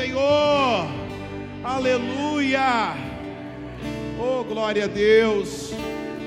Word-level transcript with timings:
Senhor. 0.00 0.88
Aleluia. 1.62 2.94
Oh, 4.18 4.42
glória 4.44 4.84
a 4.84 4.86
Deus. 4.86 5.74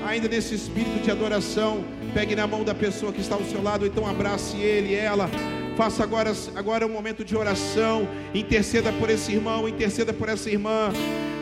Ainda 0.06 0.28
nesse 0.28 0.54
espírito 0.54 1.02
de 1.02 1.10
adoração, 1.10 1.84
pegue 2.12 2.36
na 2.36 2.46
mão 2.46 2.62
da 2.62 2.72
pessoa 2.72 3.12
que 3.12 3.20
está 3.20 3.34
ao 3.34 3.42
seu 3.42 3.60
lado, 3.60 3.84
então 3.84 4.06
abrace 4.06 4.56
ele, 4.58 4.94
ela. 4.94 5.28
Faça 5.76 6.04
agora, 6.04 6.32
agora 6.54 6.86
um 6.86 6.92
momento 6.92 7.24
de 7.24 7.36
oração. 7.36 8.06
Interceda 8.32 8.92
por 8.92 9.10
esse 9.10 9.32
irmão, 9.32 9.68
interceda 9.68 10.12
por 10.12 10.28
essa 10.28 10.48
irmã. 10.48 10.92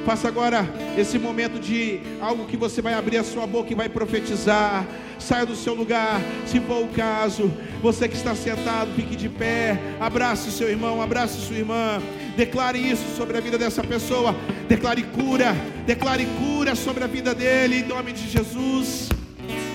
Faça 0.05 0.27
agora 0.27 0.69
esse 0.99 1.17
momento 1.17 1.61
de 1.61 2.01
algo 2.21 2.47
que 2.47 2.57
você 2.57 2.83
vai 2.83 2.95
abrir 2.95 3.19
a 3.19 3.25
sua 3.25 3.47
boca 3.47 3.73
e 3.73 3.77
vai 3.77 3.89
profetizar. 3.89 4.85
Saia 5.19 5.47
do 5.47 5.55
seu 5.55 5.75
lugar, 5.75 6.21
se 6.45 6.59
for 6.59 6.83
o 6.83 6.89
caso. 6.89 7.53
Você 7.81 8.09
que 8.09 8.17
está 8.17 8.35
sentado, 8.35 8.93
fique 8.97 9.15
de 9.15 9.29
pé. 9.29 9.81
Abrace 10.01 10.51
seu 10.51 10.69
irmão, 10.69 11.01
abrace 11.01 11.41
sua 11.41 11.57
irmã. 11.57 12.03
Declare 12.37 12.79
isso 12.79 13.05
sobre 13.17 13.39
a 13.39 13.41
vida 13.41 13.57
dessa 13.57 13.85
pessoa. 13.85 14.35
Declare 14.69 15.03
cura, 15.05 15.55
declare 15.87 16.27
cura 16.39 16.75
sobre 16.75 17.05
a 17.05 17.07
vida 17.07 17.33
dele, 17.33 17.77
em 17.77 17.85
nome 17.85 18.13
de 18.13 18.29
Jesus. 18.29 19.09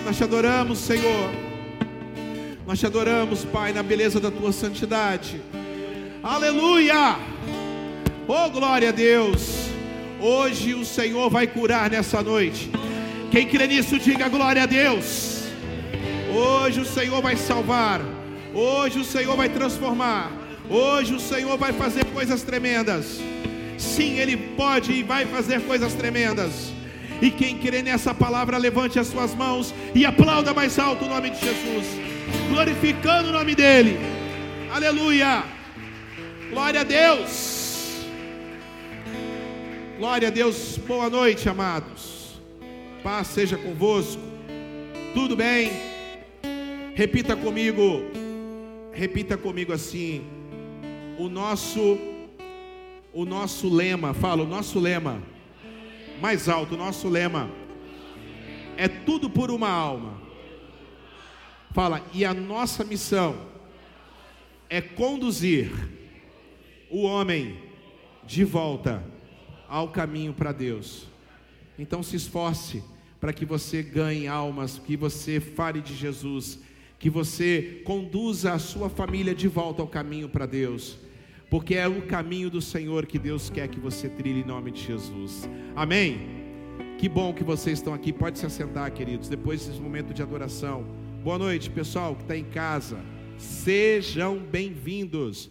Nós 0.04 0.18
te 0.18 0.24
adoramos, 0.24 0.80
Senhor. 0.80 1.32
Nós 2.66 2.80
te 2.80 2.86
adoramos, 2.86 3.46
Pai, 3.46 3.72
na 3.72 3.82
beleza 3.82 4.20
da 4.20 4.30
tua 4.30 4.52
santidade. 4.52 5.42
Aleluia! 6.22 7.18
Oh, 8.28 8.50
glória 8.50 8.90
a 8.90 8.92
Deus. 8.92 9.67
Hoje 10.20 10.74
o 10.74 10.84
Senhor 10.84 11.30
vai 11.30 11.46
curar 11.46 11.90
nessa 11.90 12.22
noite. 12.22 12.72
Quem 13.30 13.48
crê 13.48 13.68
nisso, 13.68 14.00
diga 14.00 14.28
glória 14.28 14.64
a 14.64 14.66
Deus. 14.66 15.44
Hoje 16.34 16.82
o 16.82 16.86
Senhor 16.86 17.22
vai 17.22 17.36
salvar. 17.36 18.02
Hoje 18.54 19.00
o 19.00 19.04
Senhor 19.04 19.36
vai 19.36 19.50
transformar. 19.50 20.32
Hoje 20.70 21.14
o 21.14 21.20
Senhor 21.20 21.56
vai 21.58 21.72
fazer 21.72 22.04
coisas 22.06 22.42
tremendas. 22.42 23.20
Sim, 23.78 24.18
Ele 24.18 24.36
pode 24.36 24.92
e 24.92 25.04
vai 25.04 25.26
fazer 25.26 25.62
coisas 25.62 25.94
tremendas. 25.94 26.74
E 27.22 27.30
quem 27.30 27.58
crê 27.58 27.82
nessa 27.82 28.14
palavra, 28.14 28.58
levante 28.58 29.00
as 29.00 29.08
suas 29.08 29.36
mãos 29.36 29.74
e 29.94 30.06
aplauda 30.06 30.54
mais 30.54 30.78
alto 30.80 31.06
o 31.06 31.10
nome 31.10 31.30
de 31.30 31.40
Jesus, 31.40 31.86
glorificando 32.50 33.30
o 33.30 33.34
nome 33.34 33.56
dEle. 33.56 34.00
Aleluia! 34.72 35.44
Glória 36.52 36.82
a 36.82 36.84
Deus! 36.84 37.57
Glória 39.98 40.28
a 40.28 40.32
Deus, 40.32 40.78
boa 40.78 41.10
noite, 41.10 41.50
amados. 41.50 42.40
Paz 43.02 43.30
seja 43.30 43.58
convosco. 43.58 44.22
Tudo 45.12 45.36
bem? 45.36 45.72
Repita 46.94 47.36
comigo. 47.36 48.04
Repita 48.94 49.36
comigo 49.36 49.74
assim. 49.74 50.24
O 51.18 51.28
nosso 51.28 51.98
o 53.12 53.26
nosso 53.26 53.74
lema, 53.74 54.14
fala, 54.14 54.44
o 54.44 54.48
nosso 54.48 54.80
lema. 54.80 55.20
Mais 56.22 56.48
alto, 56.48 56.76
o 56.76 56.78
nosso 56.78 57.10
lema 57.10 57.50
é 58.78 58.88
tudo 58.88 59.28
por 59.28 59.50
uma 59.50 59.70
alma. 59.72 60.22
Fala, 61.74 62.06
e 62.14 62.24
a 62.24 62.36
nossa 62.36 62.84
missão 62.84 63.36
é 64.70 64.80
conduzir 64.80 65.72
o 66.88 67.02
homem 67.02 67.58
de 68.24 68.44
volta 68.44 69.17
ao 69.70 69.90
caminho 69.90 70.34
para 70.34 70.52
Deus. 70.52 71.08
Então 71.78 72.02
se 72.02 72.16
esforce 72.16 72.84
para 73.20 73.34
que 73.34 73.46
você 73.46 73.82
ganhe 73.82 74.28
almas, 74.28 74.80
que 74.80 74.96
você 74.96 75.40
fale 75.40 75.82
de 75.82 75.96
Jesus, 75.96 76.60
que 77.00 77.10
você 77.10 77.82
conduza 77.86 78.54
a 78.54 78.60
sua 78.60 78.90
família 78.90 79.34
de 79.34 79.48
volta 79.48 79.82
ao 79.82 79.88
caminho 79.88 80.30
para 80.30 80.46
Deus, 80.46 80.98
porque 81.50 81.76
é 81.76 81.88
o 81.88 82.04
caminho 82.04 82.50
do 82.50 82.62
Senhor 82.62 83.06
que 83.06 83.20
Deus 83.20 83.50
quer 83.50 83.68
que 83.68 83.80
você 83.80 84.10
trilhe 84.10 84.42
em 84.42 84.46
nome 84.46 84.72
de 84.72 84.84
Jesus. 84.84 85.48
Amém. 85.76 86.38
Que 86.98 87.08
bom 87.08 87.34
que 87.34 87.44
vocês 87.44 87.78
estão 87.78 87.94
aqui. 87.94 88.12
Pode 88.12 88.40
se 88.40 88.46
assentar, 88.46 88.92
queridos, 88.92 89.30
depois 89.30 89.66
desse 89.66 89.80
momento 89.80 90.14
de 90.14 90.22
adoração. 90.22 90.84
Boa 91.24 91.38
noite, 91.38 91.70
pessoal 91.70 92.16
que 92.16 92.24
está 92.24 92.36
em 92.36 92.46
casa. 92.46 92.98
Sejam 93.38 94.40
bem-vindos. 94.40 95.50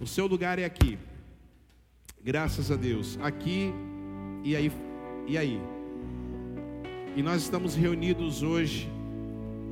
O 0.00 0.06
seu 0.06 0.26
lugar 0.26 0.58
é 0.58 0.64
aqui. 0.64 0.98
Graças 2.22 2.70
a 2.70 2.76
Deus. 2.76 3.18
Aqui 3.22 3.72
e 4.44 4.54
aí 4.54 4.70
e 5.26 5.38
aí. 5.38 5.58
E 7.16 7.22
nós 7.22 7.42
estamos 7.42 7.74
reunidos 7.74 8.42
hoje. 8.42 8.90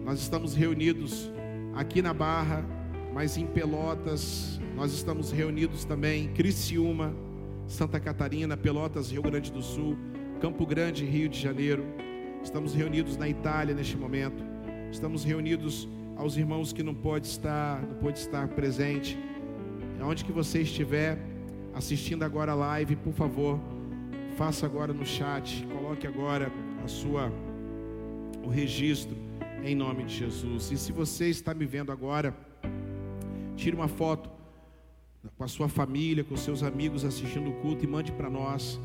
Nós 0.03 0.19
estamos 0.19 0.54
reunidos 0.54 1.31
aqui 1.75 2.00
na 2.00 2.14
Barra, 2.14 2.64
mas 3.12 3.36
em 3.36 3.47
Pelotas. 3.47 4.59
Nós 4.75 4.94
estamos 4.94 5.31
reunidos 5.31 5.84
também 5.84 6.25
em 6.25 6.28
Criciúma, 6.32 7.14
Santa 7.66 8.00
Catarina, 8.00 8.56
Pelotas, 8.56 9.12
Rio 9.12 9.20
Grande 9.20 9.53
do 9.53 9.60
Sul, 9.60 9.98
Campo 10.41 10.65
Grande, 10.65 11.04
Rio 11.04 11.28
de 11.28 11.38
Janeiro. 11.38 11.84
Estamos 12.42 12.72
reunidos 12.72 13.19
na 13.19 13.28
Itália 13.28 13.75
neste 13.75 13.97
momento. 13.98 14.42
Estamos 14.91 15.22
reunidos 15.22 15.86
aos 16.16 16.34
irmãos 16.38 16.72
que 16.72 16.82
não 16.82 16.94
pode 16.94 17.26
estar, 17.26 17.82
não 17.82 17.97
pode 17.97 18.19
estar 18.19 18.48
presente. 18.48 19.19
Onde 20.00 20.25
que 20.25 20.32
você 20.32 20.62
estiver, 20.62 21.19
assistindo 21.78 22.25
agora 22.25 22.50
a 22.50 22.55
live, 22.56 22.97
por 22.97 23.12
favor, 23.12 23.61
faça 24.37 24.66
agora 24.66 24.93
no 24.93 25.06
chat, 25.06 25.65
coloque 25.72 26.09
agora 26.09 26.50
a 26.84 26.89
sua 26.89 27.33
o 28.44 28.49
registro 28.49 29.16
em 29.62 29.77
nome 29.77 30.03
de 30.03 30.15
Jesus. 30.16 30.72
E 30.72 30.77
se 30.77 30.91
você 30.91 31.28
está 31.28 31.55
me 31.55 31.65
vendo 31.65 31.93
agora, 31.93 32.37
tire 33.56 33.77
uma 33.77 33.87
foto 33.87 34.28
com 35.37 35.44
a 35.44 35.49
sua 35.49 35.69
família, 35.69 36.25
com 36.25 36.37
seus 36.37 36.65
amigos 36.65 37.05
assistindo 37.05 37.49
o 37.50 37.53
culto 37.61 37.84
e 37.84 37.89
mande 37.89 38.10
para 38.10 38.28
nós, 38.28 38.81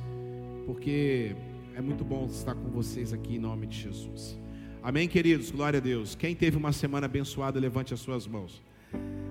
porque 0.68 1.36
é 1.76 1.82
muito 1.82 2.04
bom 2.04 2.28
estar 2.28 2.54
com 2.54 2.70
vocês 2.70 3.12
aqui 3.12 3.38
em 3.38 3.40
nome 3.40 3.66
de 3.66 3.80
Jesus. 3.80 4.38
Amém, 4.84 5.08
queridos? 5.08 5.50
Glória 5.50 5.80
a 5.80 5.82
Deus. 5.82 6.14
Quem 6.14 6.36
teve 6.36 6.58
uma 6.58 6.72
semana 6.72 7.08
abençoada, 7.08 7.60
levante 7.60 7.92
as 7.92 8.02
suas 8.02 8.28
mãos. 8.28 8.62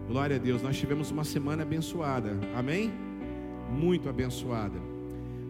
Glória 0.09 0.35
a 0.35 0.39
Deus. 0.39 0.63
Nós 0.63 0.77
tivemos 0.77 1.13
uma 1.13 1.23
semana 1.23 1.63
abençoada. 1.63 2.33
Amém? 2.57 3.12
Muito 3.73 4.09
abençoada. 4.09 4.79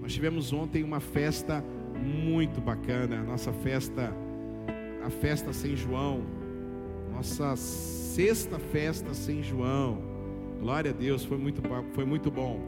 Nós 0.00 0.12
tivemos 0.12 0.52
ontem 0.52 0.82
uma 0.82 1.00
festa 1.00 1.64
muito 2.02 2.60
bacana, 2.60 3.22
nossa 3.22 3.52
festa, 3.52 4.12
a 5.04 5.10
festa 5.10 5.52
sem 5.52 5.76
João, 5.76 6.22
nossa 7.12 7.54
sexta 7.56 8.58
festa 8.58 9.12
sem 9.14 9.42
João. 9.42 9.98
Glória 10.60 10.90
a 10.90 10.94
Deus, 10.94 11.24
foi 11.24 11.36
muito, 11.36 11.60
foi 11.92 12.04
muito 12.04 12.30
bom. 12.30 12.60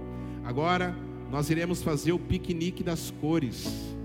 Agora 0.44 0.94
nós 1.30 1.50
iremos 1.50 1.82
fazer 1.82 2.12
o 2.12 2.18
piquenique 2.18 2.82
das 2.82 3.10
cores. 3.20 3.96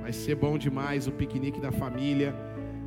Vai 0.00 0.12
ser 0.12 0.36
bom 0.36 0.58
demais 0.58 1.06
o 1.06 1.12
piquenique 1.12 1.60
da 1.60 1.72
família, 1.72 2.34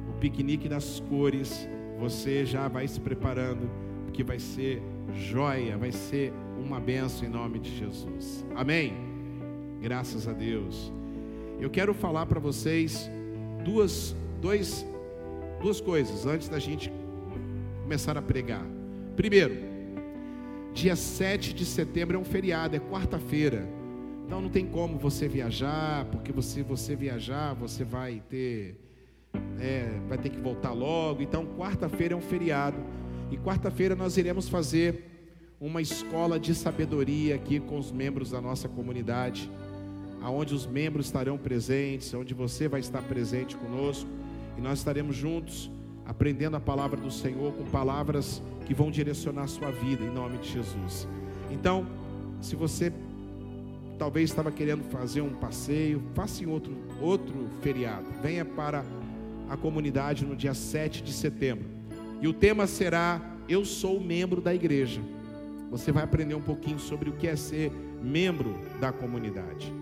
o 0.10 0.14
piquenique 0.20 0.70
das 0.70 1.00
cores. 1.10 1.68
Você 2.00 2.46
já 2.46 2.68
vai 2.68 2.88
se 2.88 3.00
preparando, 3.00 3.70
porque 4.06 4.24
vai 4.24 4.40
ser 4.40 4.82
joia, 5.14 5.78
vai 5.78 5.92
ser 5.92 6.34
uma 6.62 6.80
benção 6.80 7.28
em 7.28 7.32
nome 7.32 7.60
de 7.60 7.76
Jesus. 7.78 8.46
Amém? 8.56 8.94
Graças 9.82 10.28
a 10.28 10.34
Deus. 10.34 10.92
Eu 11.60 11.70
quero 11.70 11.94
falar 11.94 12.26
para 12.26 12.40
vocês 12.40 13.10
duas, 13.64 14.16
dois, 14.40 14.86
duas 15.62 15.82
coisas 15.82 16.26
antes 16.26 16.48
da 16.48 16.60
gente 16.60 16.92
começar 17.82 18.18
a 18.18 18.22
pregar. 18.22 18.66
Primeiro, 19.16 19.56
dia 20.74 20.96
7 20.96 21.54
de 21.54 21.66
setembro 21.66 22.16
é 22.16 22.20
um 22.20 22.24
feriado, 22.24 22.76
é 22.76 22.80
quarta-feira. 22.80 23.68
Então 24.26 24.40
não 24.40 24.50
tem 24.50 24.66
como 24.66 24.98
você 24.98 25.28
viajar, 25.28 26.06
porque 26.06 26.32
você 26.32 26.64
você 26.64 26.96
viajar, 26.96 27.54
você 27.54 27.84
vai 27.84 28.22
ter 28.30 28.80
é, 29.60 30.00
vai 30.08 30.18
ter 30.18 30.30
que 30.30 30.40
voltar 30.40 30.72
logo. 30.72 31.22
Então 31.22 31.46
quarta-feira 31.58 32.14
é 32.14 32.18
um 32.18 32.22
feriado 32.22 32.78
e 33.30 33.38
quarta-feira 33.38 33.96
nós 33.96 34.18
iremos 34.18 34.48
fazer 34.48 35.11
uma 35.62 35.80
escola 35.80 36.40
de 36.40 36.56
sabedoria 36.56 37.36
aqui 37.36 37.60
com 37.60 37.78
os 37.78 37.92
membros 37.92 38.32
da 38.32 38.42
nossa 38.42 38.68
comunidade, 38.68 39.48
aonde 40.20 40.56
os 40.56 40.66
membros 40.66 41.06
estarão 41.06 41.38
presentes, 41.38 42.12
onde 42.16 42.34
você 42.34 42.68
vai 42.68 42.80
estar 42.80 43.04
presente 43.04 43.56
conosco 43.56 44.10
e 44.58 44.62
nós 44.62 44.80
estaremos 44.80 45.16
juntos 45.16 45.70
aprendendo 46.04 46.56
a 46.58 46.60
palavra 46.60 47.00
do 47.00 47.12
Senhor 47.12 47.54
com 47.54 47.64
palavras 47.66 48.42
que 48.66 48.74
vão 48.74 48.90
direcionar 48.90 49.44
a 49.44 49.48
sua 49.48 49.70
vida 49.70 50.04
em 50.04 50.10
nome 50.10 50.40
de 50.40 50.52
Jesus. 50.52 51.08
Então, 51.52 51.86
se 52.42 52.56
você 52.56 52.92
talvez 54.00 54.32
estava 54.32 54.52
querendo 54.52 54.84
fazer 54.86 55.22
um 55.22 55.36
passeio, 55.36 56.02
faça 56.16 56.44
em 56.44 56.48
outro 56.48 56.76
outro 57.00 57.36
feriado. 57.62 58.08
Venha 58.20 58.44
para 58.44 58.84
a 59.48 59.56
comunidade 59.56 60.26
no 60.26 60.36
dia 60.36 60.56
7 60.56 61.04
de 61.04 61.14
setembro. 61.14 61.66
E 62.20 62.28
o 62.28 62.34
tema 62.34 62.66
será 62.66 63.22
Eu 63.48 63.64
sou 63.64 64.00
membro 64.00 64.42
da 64.42 64.56
igreja 64.56 65.02
você 65.72 65.90
vai 65.90 66.04
aprender 66.04 66.36
um 66.36 66.42
pouquinho 66.42 66.78
sobre 66.78 67.10
o 67.10 67.14
que 67.14 67.26
é 67.26 67.36
ser 67.38 67.72
membro 68.04 68.60
da 68.82 68.92
comunidade. 68.92 69.74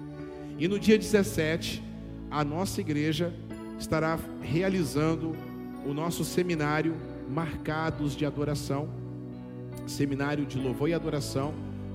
E 0.60 0.68
no 0.68 0.80
dia 0.80 0.98
17, 0.98 1.84
a 2.30 2.44
nossa 2.44 2.80
igreja 2.80 3.34
estará 3.80 4.20
realizando 4.40 5.36
o 5.84 5.94
nosso 5.94 6.24
seminário 6.24 6.96
Marcados 7.28 8.16
de 8.16 8.24
Adoração, 8.24 8.88
seminário 9.88 10.46
de 10.46 10.60
louvor 10.60 10.90
e 10.90 10.94
adoração, 10.94 11.54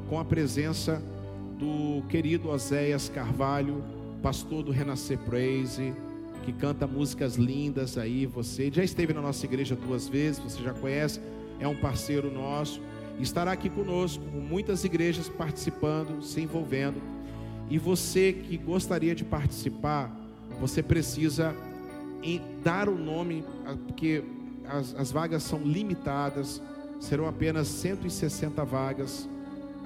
com 0.08 0.18
a 0.18 0.24
presença 0.24 1.00
do 1.56 2.02
querido 2.08 2.48
Oséias 2.48 3.08
Carvalho, 3.08 3.84
pastor 4.20 4.64
do 4.64 4.72
Renascer 4.72 5.18
Praise, 5.18 5.94
que 6.44 6.52
canta 6.52 6.86
músicas 6.86 7.36
lindas 7.36 7.96
aí. 7.96 8.26
Você 8.26 8.70
já 8.72 8.82
esteve 8.82 9.12
na 9.12 9.20
nossa 9.20 9.46
igreja 9.46 9.76
duas 9.76 10.08
vezes, 10.08 10.40
você 10.40 10.62
já 10.62 10.72
conhece, 10.72 11.20
é 11.60 11.68
um 11.68 11.76
parceiro 11.76 12.32
nosso. 12.32 12.80
Estará 13.18 13.52
aqui 13.52 13.70
conosco, 13.70 14.24
com 14.24 14.40
muitas 14.40 14.84
igrejas 14.84 15.28
participando, 15.28 16.22
se 16.22 16.40
envolvendo. 16.40 17.00
E 17.70 17.78
você 17.78 18.32
que 18.32 18.56
gostaria 18.56 19.14
de 19.14 19.24
participar, 19.24 20.14
você 20.60 20.82
precisa 20.82 21.54
dar 22.62 22.88
o 22.88 22.96
nome, 22.96 23.44
porque 23.86 24.24
as, 24.66 24.94
as 24.94 25.10
vagas 25.10 25.42
são 25.42 25.60
limitadas, 25.62 26.62
serão 26.98 27.26
apenas 27.26 27.68
160 27.68 28.64
vagas 28.64 29.28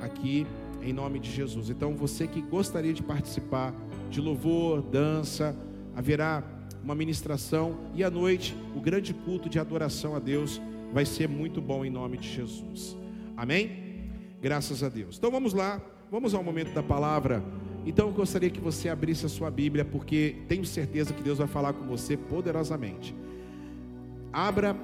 aqui 0.00 0.46
em 0.82 0.92
nome 0.92 1.18
de 1.18 1.30
Jesus. 1.30 1.70
Então, 1.70 1.94
você 1.96 2.26
que 2.26 2.40
gostaria 2.40 2.92
de 2.92 3.02
participar 3.02 3.74
de 4.10 4.20
louvor, 4.20 4.82
dança, 4.82 5.56
haverá 5.96 6.42
uma 6.82 6.94
ministração 6.94 7.76
e 7.94 8.04
à 8.04 8.10
noite 8.10 8.56
o 8.74 8.80
grande 8.80 9.12
culto 9.12 9.48
de 9.48 9.58
adoração 9.58 10.14
a 10.14 10.18
Deus 10.18 10.60
vai 10.92 11.04
ser 11.04 11.28
muito 11.28 11.60
bom 11.60 11.84
em 11.84 11.90
nome 11.90 12.16
de 12.16 12.28
Jesus. 12.28 12.96
Amém? 13.38 14.10
Graças 14.42 14.82
a 14.82 14.88
Deus. 14.88 15.16
Então 15.16 15.30
vamos 15.30 15.54
lá, 15.54 15.80
vamos 16.10 16.34
ao 16.34 16.42
momento 16.42 16.74
da 16.74 16.82
palavra. 16.82 17.40
Então 17.86 18.08
eu 18.08 18.12
gostaria 18.12 18.50
que 18.50 18.58
você 18.58 18.88
abrisse 18.88 19.26
a 19.26 19.28
sua 19.28 19.48
Bíblia, 19.48 19.84
porque 19.84 20.38
tenho 20.48 20.64
certeza 20.64 21.14
que 21.14 21.22
Deus 21.22 21.38
vai 21.38 21.46
falar 21.46 21.72
com 21.72 21.86
você 21.86 22.16
poderosamente. 22.16 23.14
Abra 24.32 24.76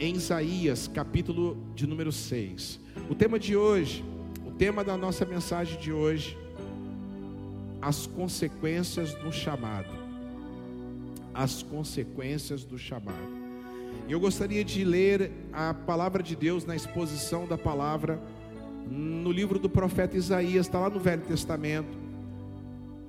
em 0.00 0.14
Isaías, 0.14 0.88
capítulo 0.88 1.58
de 1.74 1.86
número 1.86 2.10
6. 2.10 2.80
O 3.10 3.14
tema 3.14 3.38
de 3.38 3.54
hoje, 3.54 4.02
o 4.46 4.50
tema 4.50 4.82
da 4.82 4.96
nossa 4.96 5.26
mensagem 5.26 5.78
de 5.78 5.92
hoje, 5.92 6.38
as 7.82 8.06
consequências 8.06 9.12
do 9.12 9.30
chamado. 9.30 9.92
As 11.34 11.62
consequências 11.62 12.64
do 12.64 12.78
chamado. 12.78 13.35
E 14.08 14.12
eu 14.12 14.20
gostaria 14.20 14.64
de 14.64 14.84
ler 14.84 15.32
a 15.52 15.74
palavra 15.74 16.22
de 16.22 16.36
Deus 16.36 16.64
na 16.64 16.76
exposição 16.76 17.46
da 17.46 17.58
palavra 17.58 18.20
no 18.88 19.32
livro 19.32 19.58
do 19.58 19.68
profeta 19.68 20.16
Isaías, 20.16 20.66
está 20.66 20.78
lá 20.78 20.88
no 20.88 21.00
Velho 21.00 21.22
Testamento. 21.22 21.98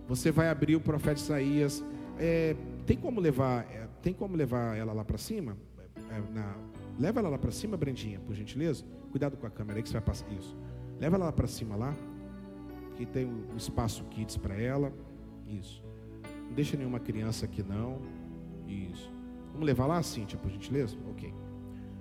Você 0.07 0.31
vai 0.31 0.49
abrir 0.49 0.75
o 0.75 0.81
profeta 0.81 1.19
Isaías. 1.19 1.83
É, 2.17 2.55
tem 2.85 2.97
como 2.97 3.19
levar? 3.19 3.65
É, 3.71 3.87
tem 4.01 4.13
como 4.13 4.35
levar 4.35 4.75
ela 4.75 4.93
lá 4.93 5.05
para 5.05 5.17
cima? 5.17 5.55
É, 6.09 6.33
na, 6.33 6.55
leva 6.99 7.19
ela 7.19 7.29
lá 7.29 7.37
para 7.37 7.51
cima, 7.51 7.77
Brendinha, 7.77 8.19
por 8.19 8.33
gentileza. 8.33 8.83
Cuidado 9.11 9.37
com 9.37 9.45
a 9.45 9.49
câmera 9.49 9.79
aí 9.79 9.83
que 9.83 9.89
você 9.89 9.93
vai 9.93 10.01
passar 10.01 10.27
isso. 10.31 10.55
Leva 10.99 11.15
ela 11.15 11.25
lá 11.25 11.31
para 11.31 11.47
cima 11.47 11.75
lá. 11.75 11.93
Que 12.95 13.05
tem 13.05 13.25
um 13.25 13.55
espaço 13.55 14.03
kids 14.05 14.37
para 14.37 14.59
ela. 14.59 14.91
Isso. 15.47 15.83
Não 16.47 16.53
deixa 16.53 16.75
nenhuma 16.75 16.99
criança 16.99 17.45
aqui 17.45 17.61
não. 17.61 18.01
Isso. 18.67 19.16
Vamos 19.57 19.65
levar 19.65 19.87
lá, 19.87 20.03
Cíntia, 20.03 20.37
por 20.37 20.51
gentileza? 20.51 20.95
Ok. 21.09 21.33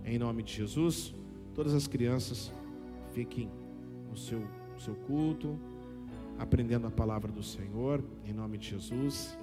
Em 0.04 0.18
nome 0.18 0.42
de 0.42 0.52
Jesus, 0.52 1.14
todas 1.54 1.72
as 1.72 1.86
crianças 1.86 2.52
fiquem 3.14 3.50
no 4.10 4.14
seu, 4.14 4.46
seu 4.76 4.94
culto, 4.94 5.58
aprendendo 6.38 6.86
a 6.86 6.90
palavra 6.90 7.32
do 7.32 7.42
Senhor, 7.42 8.04
em 8.26 8.34
nome 8.34 8.58
de 8.58 8.68
Jesus. 8.68 9.38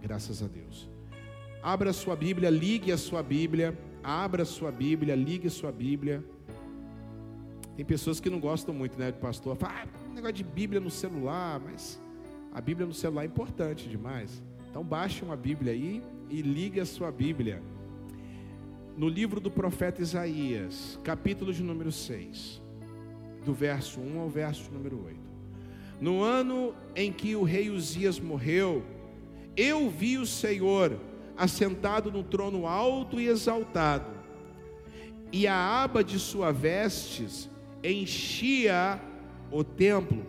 Graças 0.00 0.44
a 0.44 0.46
Deus. 0.46 0.88
Abra 1.60 1.90
a 1.90 1.92
sua 1.92 2.14
Bíblia, 2.14 2.48
ligue 2.48 2.92
a 2.92 2.96
sua 2.96 3.20
Bíblia, 3.20 3.76
abra 4.00 4.44
a 4.44 4.46
sua 4.46 4.70
Bíblia, 4.70 5.16
ligue 5.16 5.48
a 5.48 5.50
sua 5.50 5.72
Bíblia. 5.72 6.24
Tem 7.74 7.84
pessoas 7.84 8.20
que 8.20 8.30
não 8.30 8.38
gostam 8.38 8.72
muito, 8.72 8.96
né, 8.96 9.10
do 9.10 9.18
pastor. 9.18 9.56
Fala, 9.56 9.74
ah, 9.82 10.08
negócio 10.14 10.36
de 10.36 10.44
Bíblia 10.44 10.80
no 10.80 10.88
celular, 10.88 11.58
mas 11.58 12.00
a 12.54 12.60
Bíblia 12.60 12.86
no 12.86 12.94
celular 12.94 13.24
é 13.24 13.26
importante 13.26 13.88
demais. 13.88 14.40
Então 14.70 14.84
baixe 14.84 15.24
uma 15.24 15.36
Bíblia 15.36 15.72
aí 15.72 16.00
e 16.32 16.40
ligue 16.40 16.80
a 16.80 16.86
sua 16.86 17.12
Bíblia. 17.12 17.62
No 18.96 19.06
livro 19.06 19.38
do 19.38 19.50
profeta 19.50 20.00
Isaías, 20.00 20.98
capítulo 21.04 21.52
de 21.52 21.62
número 21.62 21.92
6 21.92 22.62
do 23.44 23.52
verso 23.52 24.00
1 24.00 24.18
ao 24.18 24.30
verso 24.30 24.72
número 24.72 25.04
8. 25.04 25.20
No 26.00 26.22
ano 26.22 26.74
em 26.96 27.12
que 27.12 27.36
o 27.36 27.42
rei 27.42 27.68
Uzias 27.68 28.18
morreu, 28.18 28.82
eu 29.54 29.90
vi 29.90 30.16
o 30.16 30.24
Senhor 30.24 30.98
assentado 31.36 32.10
no 32.10 32.22
trono 32.22 32.66
alto 32.66 33.20
e 33.20 33.28
exaltado, 33.28 34.10
e 35.30 35.46
a 35.46 35.82
aba 35.82 36.02
de 36.02 36.18
sua 36.18 36.50
vestes 36.50 37.50
enchia 37.84 38.98
o 39.50 39.62
templo. 39.62 40.24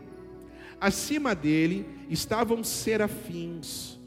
Acima 0.81 1.33
dele 1.33 1.85
estavam 2.09 2.61
serafins, 2.61 3.99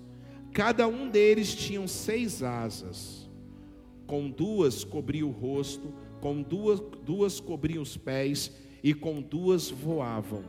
cada 0.57 0.89
um 0.89 1.07
deles 1.07 1.55
tinha 1.55 1.87
seis 1.87 2.43
asas, 2.43 3.29
com 4.07 4.31
duas 4.31 4.85
cobria 4.85 5.27
o 5.27 5.31
rosto, 5.31 5.93
com 6.19 6.41
duas, 6.41 6.81
duas 7.05 7.39
cobriam 7.39 7.83
os 7.83 7.99
pés, 7.99 8.51
e 8.83 8.95
com 8.95 9.21
duas 9.21 9.69
voavam, 9.69 10.43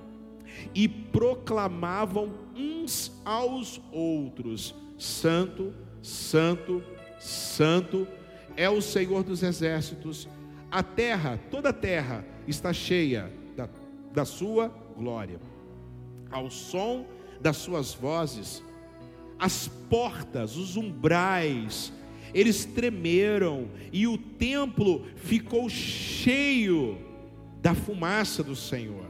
e 0.73 0.87
proclamavam 0.87 2.31
uns 2.55 3.11
aos 3.25 3.81
outros: 3.91 4.73
Santo, 4.97 5.73
Santo, 6.01 6.81
Santo 7.19 8.07
é 8.55 8.69
o 8.69 8.81
Senhor 8.81 9.25
dos 9.25 9.43
exércitos. 9.43 10.25
A 10.71 10.81
terra, 10.81 11.37
toda 11.51 11.69
a 11.69 11.73
terra, 11.73 12.25
está 12.47 12.71
cheia 12.71 13.29
da, 13.57 13.67
da 14.13 14.23
sua 14.23 14.69
glória. 14.95 15.37
Ao 16.31 16.49
som 16.49 17.05
das 17.41 17.57
suas 17.57 17.93
vozes, 17.93 18.63
as 19.39 19.69
portas, 19.89 20.55
os 20.55 20.75
umbrais, 20.75 21.93
eles 22.33 22.65
tremeram 22.65 23.69
e 23.91 24.07
o 24.07 24.17
templo 24.17 25.05
ficou 25.15 25.69
cheio 25.69 26.97
da 27.61 27.73
fumaça 27.73 28.43
do 28.43 28.55
Senhor. 28.55 29.07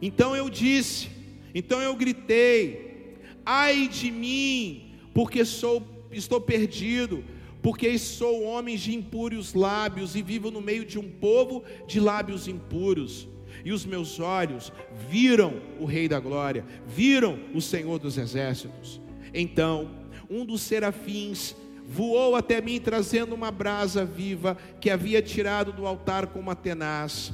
Então 0.00 0.34
eu 0.34 0.48
disse, 0.48 1.08
então 1.54 1.80
eu 1.80 1.94
gritei: 1.96 3.16
ai 3.44 3.88
de 3.88 4.10
mim, 4.10 4.94
porque 5.12 5.44
sou, 5.44 5.82
estou 6.10 6.40
perdido, 6.40 7.24
porque 7.62 7.98
sou 7.98 8.42
homem 8.44 8.76
de 8.76 8.94
impuros 8.94 9.54
lábios 9.54 10.14
e 10.14 10.22
vivo 10.22 10.50
no 10.50 10.60
meio 10.60 10.84
de 10.84 10.98
um 10.98 11.10
povo 11.10 11.64
de 11.86 12.00
lábios 12.00 12.48
impuros. 12.48 13.28
E 13.64 13.72
os 13.72 13.84
meus 13.84 14.20
olhos 14.20 14.72
viram 15.10 15.60
o 15.80 15.84
Rei 15.84 16.08
da 16.08 16.20
Glória, 16.20 16.64
viram 16.86 17.38
o 17.52 17.60
Senhor 17.60 17.98
dos 17.98 18.16
Exércitos. 18.16 19.00
Então, 19.34 19.90
um 20.30 20.44
dos 20.44 20.62
serafins 20.62 21.54
voou 21.86 22.36
até 22.36 22.60
mim 22.60 22.78
trazendo 22.78 23.34
uma 23.34 23.50
brasa 23.50 24.04
viva 24.04 24.56
que 24.80 24.90
havia 24.90 25.22
tirado 25.22 25.72
do 25.72 25.86
altar 25.86 26.26
com 26.26 26.38
uma 26.38 26.54
tenaz 26.54 27.32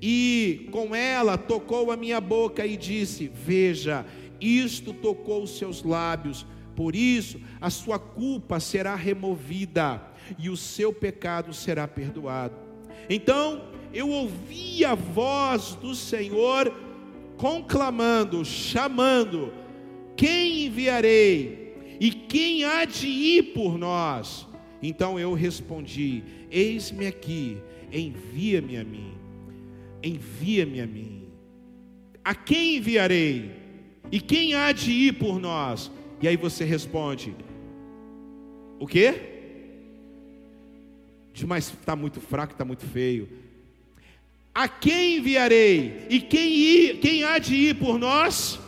e 0.00 0.68
com 0.70 0.94
ela 0.94 1.38
tocou 1.38 1.90
a 1.90 1.96
minha 1.96 2.20
boca 2.20 2.66
e 2.66 2.76
disse: 2.76 3.28
Veja, 3.32 4.04
isto 4.40 4.92
tocou 4.92 5.42
os 5.42 5.56
seus 5.56 5.82
lábios, 5.82 6.46
por 6.76 6.94
isso 6.94 7.40
a 7.60 7.70
sua 7.70 7.98
culpa 7.98 8.60
será 8.60 8.94
removida 8.94 10.02
e 10.38 10.50
o 10.50 10.56
seu 10.56 10.92
pecado 10.92 11.52
será 11.52 11.88
perdoado. 11.88 12.54
Então 13.08 13.62
eu 13.92 14.08
ouvi 14.08 14.84
a 14.84 14.94
voz 14.94 15.74
do 15.74 15.94
Senhor 15.94 16.72
conclamando, 17.36 18.44
chamando: 18.44 19.52
Quem 20.16 20.66
enviarei? 20.66 21.59
E 22.00 22.10
quem 22.10 22.64
há 22.64 22.84
de 22.84 23.06
ir 23.06 23.52
por 23.52 23.78
nós? 23.78 24.46
Então 24.82 25.20
eu 25.20 25.34
respondi: 25.34 26.24
Eis-me 26.50 27.06
aqui, 27.06 27.58
envia-me 27.92 28.78
a 28.78 28.84
mim 28.84 29.20
envia-me 30.02 30.80
a 30.80 30.86
mim. 30.86 31.24
A 32.24 32.34
quem 32.34 32.76
enviarei? 32.76 33.50
E 34.10 34.20
quem 34.20 34.54
há 34.54 34.72
de 34.72 34.90
ir 34.90 35.12
por 35.14 35.38
nós? 35.38 35.90
E 36.20 36.28
aí 36.28 36.36
você 36.36 36.64
responde: 36.64 37.34
O 38.78 38.86
quê? 38.86 39.14
Demais 41.32 41.72
está 41.72 41.94
muito 41.94 42.20
fraco, 42.20 42.52
está 42.52 42.64
muito 42.64 42.84
feio. 42.84 43.28
A 44.54 44.68
quem 44.68 45.18
enviarei? 45.18 46.06
E 46.10 46.20
quem, 46.20 46.52
ir, 46.52 46.98
quem 46.98 47.22
há 47.22 47.38
de 47.38 47.54
ir 47.54 47.76
por 47.76 47.98
nós? 47.98 48.58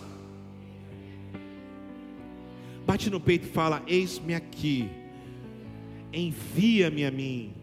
Bate 2.92 3.08
no 3.08 3.18
peito 3.18 3.46
e 3.46 3.50
fala: 3.50 3.82
Eis-me 3.86 4.34
aqui, 4.34 4.90
envia-me 6.12 7.06
a 7.06 7.10
mim. 7.10 7.54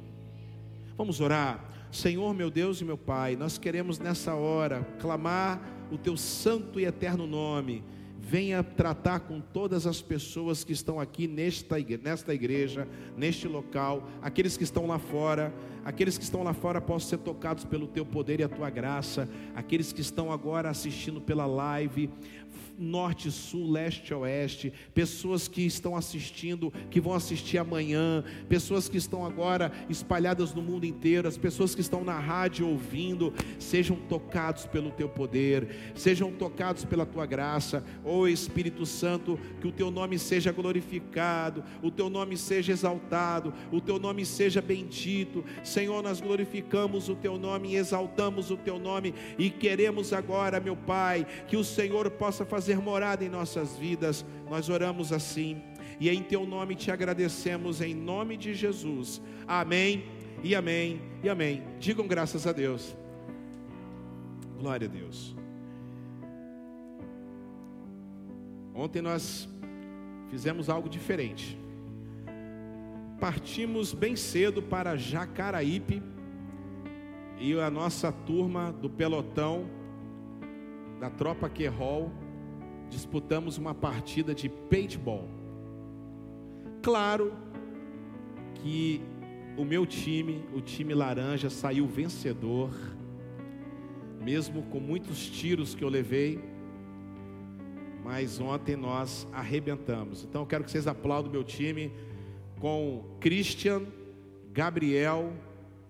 Vamos 0.98 1.22
orar. 1.22 1.64
Senhor, 1.92 2.34
meu 2.34 2.50
Deus 2.50 2.82
e 2.82 2.84
meu 2.84 2.98
Pai, 2.98 3.36
nós 3.36 3.56
queremos 3.56 4.00
nessa 4.00 4.34
hora 4.34 4.82
clamar 5.00 5.62
o 5.92 6.00
teu 6.00 6.18
santo 6.18 6.80
e 6.80 6.86
eterno 6.86 7.28
nome. 7.28 7.84
Venha 8.18 8.64
tratar 8.64 9.20
com 9.22 9.40
todas 9.40 9.86
as 9.86 10.02
pessoas 10.02 10.64
que 10.64 10.74
estão 10.74 11.00
aqui 11.00 11.28
nesta 11.28 11.80
igreja, 11.80 12.04
nesta 12.04 12.34
igreja, 12.34 12.88
neste 13.16 13.48
local, 13.48 14.10
aqueles 14.24 14.58
que 14.58 14.64
estão 14.64 14.88
lá 14.88 14.98
fora. 14.98 15.54
aqueles 15.86 16.18
que 16.18 16.24
estão 16.24 16.44
lá 16.44 16.54
fora 16.54 16.82
possam 16.82 17.10
ser 17.10 17.18
tocados 17.20 17.66
pelo 17.66 17.88
teu 17.88 18.06
poder 18.06 18.40
e 18.40 18.44
a 18.44 18.50
tua 18.50 18.70
graça, 18.70 19.30
aqueles 19.56 19.94
que 19.94 20.02
estão 20.02 20.32
agora 20.32 20.70
assistindo 20.70 21.22
pela 21.22 21.46
live, 21.46 22.10
norte, 22.80 23.30
sul, 23.30 23.70
leste, 23.70 24.14
oeste, 24.14 24.72
pessoas 24.94 25.48
que 25.48 25.62
estão 25.66 25.96
assistindo, 25.96 26.72
que 26.90 27.02
vão 27.02 27.14
assistir 27.14 27.58
amanhã, 27.58 28.24
pessoas 28.48 28.88
que 28.88 28.98
estão 28.98 29.26
agora 29.26 29.72
espalhadas 29.90 30.54
no 30.54 30.62
mundo 30.62 30.86
inteiro, 30.86 31.28
as 31.28 31.38
pessoas 31.38 31.76
que 31.76 31.82
estão 31.82 32.04
na 32.04 32.18
rádio 32.20 32.68
ouvindo, 32.68 33.34
sejam 33.60 33.98
tocados 33.98 34.66
pelo 34.66 34.92
teu 34.92 35.10
poder, 35.10 35.94
sejam 35.96 36.32
tocados 36.32 36.86
pela 36.86 37.06
tua 37.06 37.26
graça, 37.26 37.84
ó 38.04 38.20
oh, 38.20 38.28
Espírito 38.28 38.86
Santo, 38.86 39.40
que 39.60 39.68
o 39.68 39.72
teu 39.72 39.92
nome 39.92 40.18
seja 40.18 40.52
glorificado, 40.52 41.64
o 41.84 41.92
teu 41.92 42.10
nome 42.10 42.38
seja 42.38 42.72
exaltado, 42.72 43.54
o 43.72 43.82
teu 43.82 44.00
nome 44.00 44.26
seja 44.26 44.62
bendito. 44.62 45.44
Senhor, 45.64 46.02
nós 46.02 46.22
glorificamos 46.22 47.10
o 47.10 47.16
teu 47.16 47.38
nome 47.38 47.70
e 47.70 47.76
exaltamos 47.76 48.52
o 48.52 48.58
teu 48.58 48.80
nome 48.80 49.14
e 49.38 49.50
queremos 49.50 50.14
agora, 50.14 50.60
meu 50.60 50.76
Pai, 50.76 51.26
que 51.48 51.58
o 51.58 51.64
Senhor 51.64 52.10
possa 52.12 52.46
fazer 52.46 52.69
fazer 52.70 52.80
morada 52.80 53.26
em 53.26 53.30
nossas 53.30 53.76
vidas. 53.78 54.24
Nós 54.48 54.70
oramos 54.70 55.12
assim 55.12 55.60
e 56.00 56.08
em 56.08 56.22
teu 56.22 56.46
nome 56.46 56.76
te 56.76 56.92
agradecemos 56.92 57.82
em 57.82 57.96
nome 57.96 58.38
de 58.38 58.54
Jesus. 58.54 59.20
Amém. 59.48 60.06
E 60.44 60.54
amém. 60.54 61.02
E 61.24 61.30
amém. 61.30 61.64
Digam 61.80 62.08
graças 62.08 62.46
a 62.46 62.52
Deus. 62.52 62.96
Glória 64.60 64.88
a 64.88 64.92
Deus. 64.92 65.36
Ontem 68.76 69.02
nós 69.02 69.50
fizemos 70.30 70.70
algo 70.70 70.88
diferente. 70.88 71.58
Partimos 73.20 73.94
bem 73.94 74.16
cedo 74.16 74.62
para 74.62 74.96
Jacaraípe 74.96 76.04
e 77.40 77.60
a 77.60 77.72
nossa 77.72 78.12
turma 78.12 78.72
do 78.72 78.90
pelotão 78.90 79.66
da 81.00 81.10
tropa 81.10 81.50
Querol 81.50 82.12
disputamos 82.90 83.58
uma 83.58 83.74
partida 83.74 84.34
de 84.34 84.50
paintball. 84.50 85.28
Claro 86.82 87.34
que 88.56 89.02
o 89.58 89.66
meu 89.66 89.86
time, 89.86 90.44
o 90.54 90.62
time 90.62 90.94
laranja, 90.94 91.50
saiu 91.50 91.86
vencedor, 91.86 92.72
mesmo 94.22 94.64
com 94.64 94.80
muitos 94.80 95.30
tiros 95.30 95.76
que 95.76 95.84
eu 95.84 95.90
levei, 95.90 96.40
mas 98.04 98.40
ontem 98.40 98.76
nós 98.76 99.28
arrebentamos. 99.32 100.24
Então 100.24 100.42
eu 100.42 100.48
quero 100.48 100.64
que 100.64 100.72
vocês 100.72 100.88
aplaudam 100.88 101.32
meu 101.32 101.44
time 101.44 101.92
com 102.60 103.04
Christian, 103.20 103.84
Gabriel, 104.52 105.34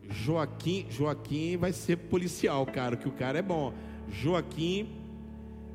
Joaquim. 0.09 0.85
Joaquim 0.89 1.57
vai 1.57 1.71
ser 1.71 1.97
policial, 1.97 2.65
cara, 2.65 2.97
que 2.97 3.07
o 3.07 3.11
cara 3.11 3.39
é 3.39 3.41
bom. 3.41 3.73
Joaquim, 4.09 4.89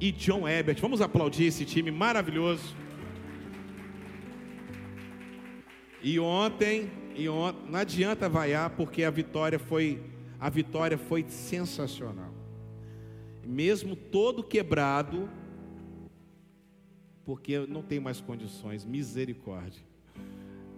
e 0.00 0.12
John 0.12 0.48
Ebert. 0.48 0.80
Vamos 0.80 1.00
aplaudir 1.00 1.44
esse 1.44 1.64
time 1.64 1.90
maravilhoso. 1.90 2.76
E 6.02 6.18
ontem, 6.18 6.90
e 7.16 7.28
ontem, 7.28 7.70
não 7.70 7.78
adianta 7.78 8.28
vaiar 8.28 8.70
porque 8.70 9.04
a 9.04 9.10
vitória 9.10 9.58
foi 9.58 10.02
a 10.38 10.50
vitória 10.50 10.98
foi 10.98 11.24
sensacional. 11.26 12.34
Mesmo 13.46 13.96
todo 13.96 14.42
quebrado, 14.42 15.30
porque 17.24 17.60
não 17.66 17.82
tem 17.82 17.98
mais 17.98 18.20
condições, 18.20 18.84
misericórdia. 18.84 19.82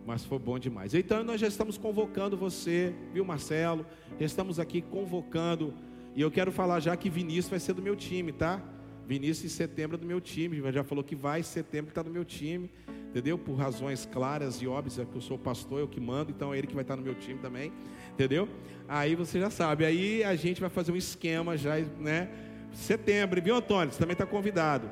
Mas 0.06 0.24
foi 0.24 0.38
bom 0.38 0.56
demais. 0.56 0.94
Então 0.94 1.24
nós 1.24 1.40
já 1.40 1.48
estamos 1.48 1.76
convocando 1.76 2.36
você, 2.36 2.94
viu 3.12 3.24
Marcelo? 3.24 3.84
Já 4.20 4.26
estamos 4.26 4.60
aqui 4.60 4.80
convocando. 4.80 5.74
E 6.14 6.20
eu 6.20 6.30
quero 6.30 6.52
falar 6.52 6.78
já 6.78 6.96
que 6.96 7.10
Vinícius 7.10 7.48
vai 7.48 7.58
ser 7.58 7.72
do 7.72 7.82
meu 7.82 7.96
time, 7.96 8.30
tá? 8.30 8.62
Vinícius 9.06 9.52
em 9.52 9.56
setembro 9.56 9.96
é 9.96 10.00
do 10.00 10.06
meu 10.06 10.20
time, 10.20 10.60
já 10.72 10.82
falou 10.82 11.04
que 11.04 11.14
vai, 11.14 11.40
em 11.40 11.44
setembro 11.44 11.90
está 11.90 12.02
no 12.02 12.10
meu 12.10 12.24
time, 12.24 12.68
entendeu? 13.08 13.38
Por 13.38 13.54
razões 13.54 14.04
claras 14.04 14.60
e 14.60 14.66
óbvias, 14.66 14.98
é 14.98 15.04
que 15.04 15.14
eu 15.14 15.20
sou 15.20 15.38
pastor, 15.38 15.78
eu 15.78 15.86
que 15.86 16.00
mando, 16.00 16.32
então 16.32 16.52
é 16.52 16.58
ele 16.58 16.66
que 16.66 16.74
vai 16.74 16.82
estar 16.82 16.96
no 16.96 17.02
meu 17.02 17.14
time 17.14 17.38
também, 17.38 17.72
entendeu? 18.10 18.48
Aí 18.88 19.14
você 19.14 19.38
já 19.38 19.48
sabe, 19.48 19.84
aí 19.84 20.24
a 20.24 20.34
gente 20.34 20.60
vai 20.60 20.68
fazer 20.68 20.90
um 20.90 20.96
esquema 20.96 21.56
já, 21.56 21.78
né? 22.00 22.28
Setembro, 22.72 23.40
viu, 23.40 23.54
Antônio? 23.54 23.92
Você 23.92 23.98
também 23.98 24.12
está 24.12 24.26
convidado. 24.26 24.90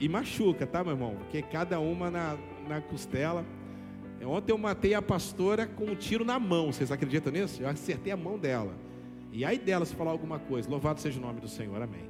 E 0.00 0.08
machuca, 0.08 0.66
tá, 0.66 0.84
meu 0.84 0.92
irmão? 0.92 1.16
Porque 1.16 1.42
cada 1.42 1.80
uma 1.80 2.10
na, 2.10 2.38
na 2.68 2.80
costela. 2.80 3.44
Ontem 4.24 4.52
eu 4.52 4.58
matei 4.58 4.94
a 4.94 5.02
pastora 5.02 5.66
com 5.66 5.84
um 5.84 5.94
tiro 5.94 6.24
na 6.24 6.38
mão, 6.38 6.72
vocês 6.72 6.92
acreditam 6.92 7.32
nisso? 7.32 7.62
Eu 7.62 7.68
acertei 7.68 8.12
a 8.12 8.16
mão 8.16 8.38
dela. 8.38 8.72
E 9.32 9.44
aí 9.44 9.58
dela 9.58 9.84
se 9.84 9.94
falar 9.94 10.12
alguma 10.12 10.38
coisa, 10.38 10.70
louvado 10.70 11.00
seja 11.00 11.18
o 11.18 11.22
nome 11.22 11.40
do 11.40 11.48
Senhor, 11.48 11.80
amém. 11.82 12.07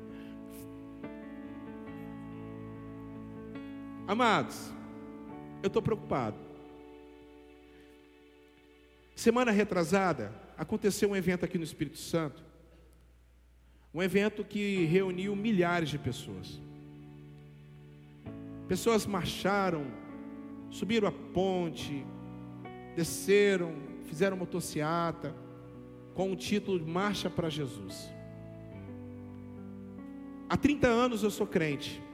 Amados, 4.09 4.73
eu 5.62 5.67
estou 5.67 5.83
preocupado. 5.83 6.38
Semana 9.15 9.50
retrasada, 9.50 10.33
aconteceu 10.57 11.11
um 11.11 11.17
evento 11.17 11.45
aqui 11.45 11.59
no 11.59 11.65
Espírito 11.65 11.99
Santo. 11.99 12.43
Um 13.93 14.03
evento 14.03 14.43
que 14.43 14.87
reuniu 14.87 15.37
milhares 15.37 15.91
de 15.91 15.99
pessoas. 15.99 16.59
Pessoas 18.67 19.05
marcharam, 19.05 19.87
subiram 20.71 21.09
a 21.09 21.12
ponte, 21.12 22.03
desceram, 22.97 23.75
fizeram 24.07 24.38
motociata, 24.38 25.35
com 26.15 26.33
o 26.33 26.37
título 26.37 26.83
Marcha 26.87 27.29
para 27.29 27.50
Jesus. 27.50 28.11
Há 30.49 30.57
30 30.57 30.88
anos 30.88 31.23
eu 31.23 31.31
sou 31.31 31.47
crente. 31.47 32.08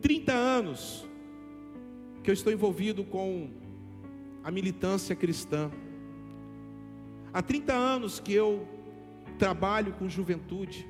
30 0.00 0.32
anos 0.32 1.06
que 2.22 2.30
eu 2.30 2.34
estou 2.34 2.52
envolvido 2.52 3.04
com 3.04 3.50
a 4.44 4.50
militância 4.50 5.14
cristã. 5.16 5.70
Há 7.32 7.42
30 7.42 7.72
anos 7.72 8.20
que 8.20 8.32
eu 8.32 8.66
trabalho 9.38 9.92
com 9.92 10.08
juventude. 10.08 10.86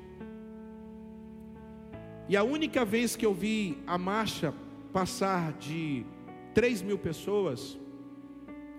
E 2.27 2.37
a 2.37 2.43
única 2.43 2.85
vez 2.85 3.15
que 3.15 3.25
eu 3.25 3.33
vi 3.33 3.77
a 3.87 3.97
marcha 3.97 4.53
passar 4.93 5.53
de 5.53 6.05
3 6.53 6.81
mil 6.81 6.97
pessoas 6.97 7.77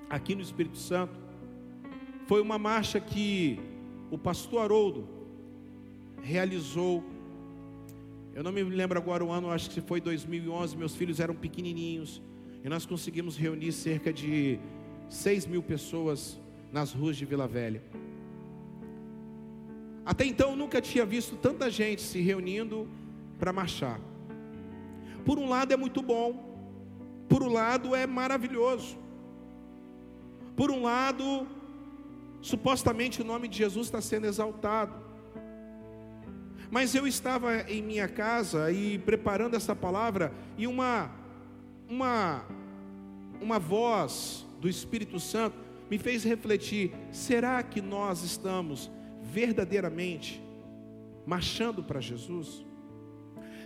aqui 0.09 0.35
no 0.35 0.43
Espírito 0.43 0.79
Santo 0.79 1.19
foi 2.27 2.41
uma 2.41 2.59
marcha 2.59 3.01
que 3.01 3.59
o 4.11 4.19
pastor 4.19 4.63
Haroldo 4.63 5.09
realizou 6.23 7.05
eu 8.35 8.43
não 8.43 8.53
me 8.53 8.63
lembro 8.63 8.99
agora 8.99 9.25
o 9.25 9.31
ano, 9.31 9.51
acho 9.51 9.71
que 9.71 9.81
foi 9.81 10.01
2011. 10.01 10.77
Meus 10.77 10.95
filhos 10.95 11.21
eram 11.21 11.35
pequenininhos 11.35 12.23
e 12.65 12.69
nós 12.69 12.87
conseguimos 12.87 13.37
reunir 13.37 13.73
cerca 13.73 14.13
de 14.13 14.59
6 15.09 15.47
mil 15.47 15.63
pessoas 15.63 16.41
nas 16.73 16.93
ruas 16.93 17.17
de 17.17 17.25
Vila 17.25 17.49
Velha. 17.49 17.83
Até 20.05 20.25
então 20.25 20.51
eu 20.51 20.57
nunca 20.57 20.81
tinha 20.81 21.05
visto 21.05 21.37
tanta 21.37 21.71
gente 21.71 22.03
se 22.03 22.21
reunindo 22.21 22.89
para 23.39 23.53
marchar. 23.53 24.01
Por 25.25 25.39
um 25.39 25.49
lado 25.49 25.73
é 25.73 25.77
muito 25.77 26.01
bom, 26.01 26.51
por 27.29 27.43
um 27.43 27.53
lado 27.53 27.95
é 27.95 28.07
maravilhoso. 28.07 28.99
Por 30.57 30.71
um 30.71 30.83
lado, 30.83 31.47
supostamente 32.41 33.23
o 33.23 33.25
nome 33.25 33.49
de 33.49 33.59
Jesus 33.59 33.87
está 33.87 34.01
sendo 34.01 34.27
exaltado. 34.27 35.00
Mas 36.71 36.95
eu 36.95 37.07
estava 37.07 37.63
em 37.69 37.83
minha 37.83 38.07
casa 38.07 38.71
e 38.71 38.99
preparando 38.99 39.57
essa 39.57 39.75
palavra 39.75 40.33
e 40.57 40.67
uma 40.67 41.11
uma 41.89 42.45
uma 43.41 43.59
voz 43.59 44.47
do 44.61 44.69
Espírito 44.69 45.19
Santo 45.19 45.57
me 45.91 45.99
fez 45.99 46.23
refletir: 46.23 46.93
será 47.11 47.61
que 47.63 47.81
nós 47.81 48.23
estamos 48.23 48.89
verdadeiramente 49.23 50.41
marchando 51.27 51.83
para 51.83 52.01
Jesus? 52.01 52.65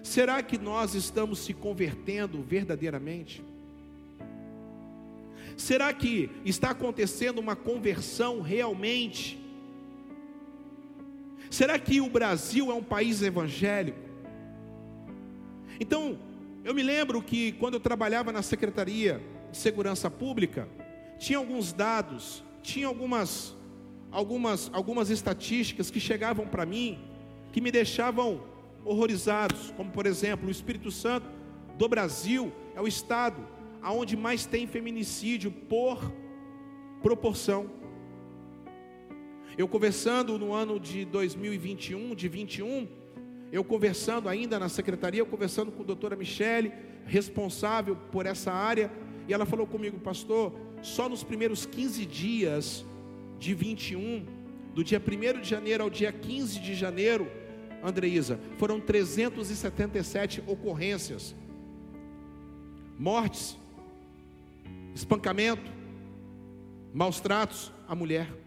Será 0.03 0.43
que 0.43 0.59
nós 0.59 0.95
estamos 0.95 1.41
se 1.41 1.53
convertendo 1.53 2.43
verdadeiramente? 2.43 3.43
Será 5.57 5.93
que 5.93 6.31
está 6.45 6.71
acontecendo 6.71 7.39
uma 7.39 7.55
conversão 7.55 8.41
realmente? 8.41 9.44
Será 11.51 11.79
que 11.79 12.01
o 12.01 12.09
Brasil 12.09 12.71
é 12.71 12.75
um 12.75 12.83
país 12.83 13.23
evangélico? 13.23 13.99
Então, 15.79 16.19
eu 16.65 16.75
me 16.75 16.83
lembro 16.83 17.21
que 17.23 17.53
quando 17.53 17.75
eu 17.75 17.81
trabalhava 17.81 18.33
na 18.33 18.43
Secretaria 18.43 19.21
de 19.51 19.57
Segurança 19.57 20.11
Pública, 20.11 20.69
tinha 21.19 21.39
alguns 21.39 21.73
dados, 21.73 22.43
tinha 22.63 22.87
algumas 22.87 23.55
algumas 24.11 24.71
algumas 24.73 25.11
estatísticas 25.11 25.91
que 25.91 25.99
chegavam 25.99 26.47
para 26.47 26.65
mim 26.65 26.99
que 27.53 27.61
me 27.61 27.71
deixavam 27.71 28.41
horrorizados, 28.85 29.73
como 29.77 29.91
por 29.91 30.07
exemplo, 30.07 30.49
o 30.49 30.51
Espírito 30.51 30.91
Santo 30.91 31.27
do 31.77 31.89
Brasil 31.89 32.53
é 32.75 32.81
o 32.81 32.87
estado 32.87 33.47
aonde 33.83 34.17
mais 34.17 34.47
tem 34.47 34.67
feminicídio 34.67 35.51
por 35.51 36.13
proporção. 37.03 37.69
Eu 39.57 39.69
conversando 39.69 40.37
no 40.37 40.53
ano 40.53 40.81
de 40.81 41.05
2021, 41.05 42.15
de 42.17 42.29
21, 42.29 42.89
eu 43.53 43.63
conversando 43.63 44.29
ainda 44.29 44.59
na 44.59 44.69
secretaria, 44.69 45.21
eu 45.21 45.27
conversando 45.27 45.71
com 45.71 45.83
a 45.83 45.87
doutora 45.87 46.17
Michele, 46.17 46.73
responsável 47.07 47.95
por 48.11 48.27
essa 48.27 48.53
área, 48.53 48.91
e 49.29 49.33
ela 49.33 49.47
falou 49.47 49.65
comigo, 49.65 49.99
pastor, 50.01 50.53
só 50.83 51.09
nos 51.09 51.23
primeiros 51.23 51.65
15 51.65 52.05
dias 52.05 52.85
de 53.39 53.55
21, 53.55 54.27
do 54.75 54.83
dia 54.83 55.01
1 55.01 55.41
de 55.41 55.49
janeiro 55.49 55.85
ao 55.85 55.91
dia 55.91 56.11
15 56.11 56.59
de 56.59 56.75
janeiro, 56.75 57.31
Andreísa, 57.81 58.41
foram 58.59 58.81
377 58.81 60.43
ocorrências, 60.49 61.33
mortes, 62.99 63.57
espancamento, 64.97 65.71
maus 66.93 67.21
tratos 67.21 67.73
à 67.87 67.95
mulher. 67.95 68.44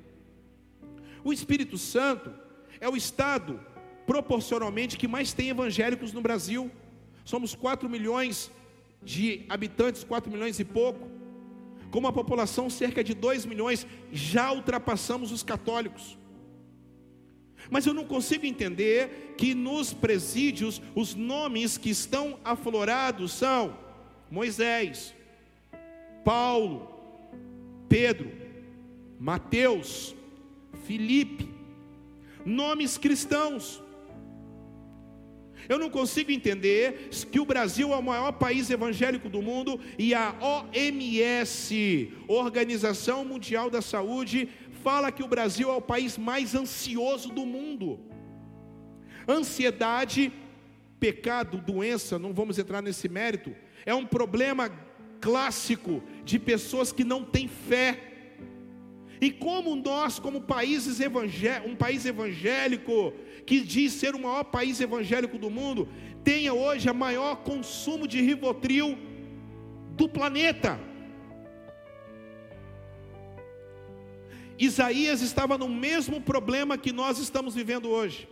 O 1.28 1.34
Espírito 1.34 1.78
Santo 1.78 2.34
é 2.80 2.88
o 2.88 2.96
estado 2.96 3.60
proporcionalmente 4.06 4.98
que 4.98 5.10
mais 5.10 5.34
tem 5.34 5.50
evangélicos 5.50 6.14
no 6.14 6.22
Brasil. 6.22 6.72
Somos 7.26 7.54
4 7.54 7.90
milhões 7.90 8.50
de 9.04 9.46
habitantes, 9.50 10.06
4 10.06 10.32
milhões 10.32 10.58
e 10.58 10.64
pouco. 10.64 11.12
Com 11.92 12.00
uma 12.00 12.14
população 12.14 12.70
cerca 12.70 13.04
de 13.04 13.14
2 13.14 13.46
milhões, 13.46 13.86
já 14.10 14.54
ultrapassamos 14.54 15.34
os 15.34 15.44
católicos. 15.44 16.18
Mas 17.70 17.86
eu 17.86 17.94
não 17.94 18.06
consigo 18.06 18.46
entender 18.46 19.36
que 19.38 19.54
nos 19.54 19.94
presídios 19.94 20.82
os 20.96 21.14
nomes 21.14 21.78
que 21.78 21.90
estão 21.90 22.40
aflorados 22.42 23.34
são 23.34 23.78
Moisés, 24.32 25.14
Paulo, 26.24 26.90
Pedro, 27.90 28.32
Mateus, 29.20 30.16
Filipe, 30.88 31.50
nomes 32.46 32.98
cristãos. 32.98 33.84
Eu 35.68 35.78
não 35.78 35.90
consigo 35.90 36.32
entender 36.32 37.10
que 37.30 37.42
o 37.42 37.46
Brasil 37.46 37.92
é 37.94 37.98
o 37.98 38.02
maior 38.02 38.32
país 38.32 38.70
evangélico 38.70 39.28
do 39.28 39.42
mundo 39.42 39.78
e 40.00 40.14
a 40.14 40.34
OMS, 40.40 42.14
Organização 42.26 43.26
Mundial 43.26 43.70
da 43.70 43.82
Saúde, 43.82 44.48
fala 44.82 45.12
que 45.12 45.24
o 45.24 45.28
Brasil 45.28 45.70
é 45.70 45.76
o 45.76 45.82
país 45.82 46.18
mais 46.18 46.56
ansioso 46.56 47.30
do 47.30 47.46
mundo. 47.46 48.00
Ansiedade, 49.28 50.32
pecado, 51.02 51.58
doença, 51.58 52.18
não 52.18 52.34
vamos 52.34 52.58
entrar 52.58 52.82
nesse 52.82 53.10
mérito, 53.10 53.54
é 53.86 53.94
um 53.94 54.06
problema 54.06 54.72
clássico 55.20 56.02
de 56.24 56.40
pessoas 56.40 56.94
que 56.94 57.04
não 57.04 57.26
têm 57.26 57.50
fé. 57.50 58.07
E 59.20 59.32
como 59.32 59.76
nós, 59.76 60.20
como 60.20 60.42
países 60.42 61.00
um 61.66 61.76
país 61.76 62.06
evangélico, 62.06 63.14
que 63.46 63.62
diz 63.62 63.94
ser 63.94 64.14
o 64.14 64.20
maior 64.20 64.44
país 64.44 64.80
evangélico 64.80 65.38
do 65.38 65.50
mundo, 65.50 65.88
tenha 66.24 66.54
hoje 66.54 66.90
a 66.90 66.94
maior 66.94 67.38
consumo 67.38 68.08
de 68.08 68.22
Rivotril 68.22 68.98
do 69.96 70.08
planeta. 70.08 70.80
Isaías 74.60 75.22
estava 75.22 75.58
no 75.58 75.70
mesmo 75.70 76.20
problema 76.20 76.78
que 76.78 76.92
nós 76.92 77.20
estamos 77.20 77.56
vivendo 77.56 77.90
hoje. 77.90 78.28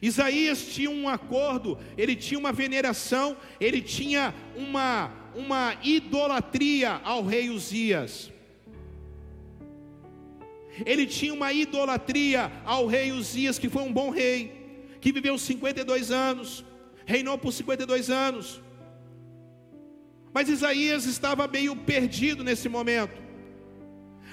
Isaías 0.00 0.64
tinha 0.74 0.90
um 0.90 1.08
acordo, 1.08 1.78
ele 1.98 2.16
tinha 2.16 2.38
uma 2.38 2.52
veneração, 2.52 3.36
ele 3.60 3.82
tinha 3.82 4.34
uma, 4.56 5.12
uma 5.34 5.76
idolatria 5.82 7.00
ao 7.04 7.24
rei 7.24 7.50
Uzias. 7.50 8.31
Ele 10.86 11.06
tinha 11.06 11.34
uma 11.34 11.52
idolatria 11.52 12.50
ao 12.64 12.86
rei 12.86 13.12
Uzias, 13.12 13.58
que 13.58 13.68
foi 13.68 13.82
um 13.82 13.92
bom 13.92 14.10
rei, 14.10 14.52
que 15.00 15.12
viveu 15.12 15.36
52 15.36 16.10
anos, 16.10 16.64
reinou 17.04 17.36
por 17.36 17.52
52 17.52 18.10
anos. 18.10 18.60
Mas 20.32 20.48
Isaías 20.48 21.04
estava 21.04 21.46
meio 21.46 21.76
perdido 21.76 22.42
nesse 22.42 22.68
momento. 22.68 23.20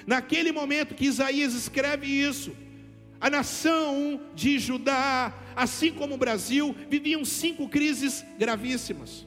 Naquele 0.06 0.50
momento 0.50 0.94
que 0.94 1.04
Isaías 1.06 1.52
escreve 1.52 2.06
isso, 2.06 2.56
a 3.20 3.28
nação 3.28 4.20
de 4.34 4.58
Judá, 4.58 5.34
assim 5.54 5.92
como 5.92 6.14
o 6.14 6.18
Brasil, 6.18 6.74
viviam 6.88 7.24
cinco 7.24 7.68
crises 7.68 8.24
gravíssimas. 8.38 9.26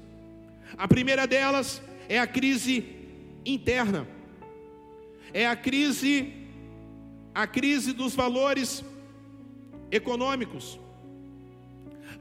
A 0.76 0.88
primeira 0.88 1.28
delas 1.28 1.82
é 2.10 2.19
a 2.19 2.26
crise 2.26 2.84
interna, 3.45 4.08
é 5.32 5.45
a 5.45 5.56
crise, 5.56 6.34
a 7.34 7.48
crise 7.48 7.93
dos 7.93 8.15
valores 8.15 8.84
econômicos. 9.91 10.80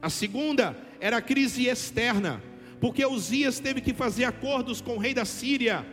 A 0.01 0.09
segunda 0.09 0.75
era 0.99 1.17
a 1.17 1.21
crise 1.21 1.67
externa, 1.67 2.41
porque 2.79 3.05
Uzias 3.05 3.59
teve 3.59 3.81
que 3.81 3.93
fazer 3.93 4.25
acordos 4.25 4.81
com 4.81 4.95
o 4.95 4.99
rei 4.99 5.13
da 5.13 5.25
Síria. 5.25 5.85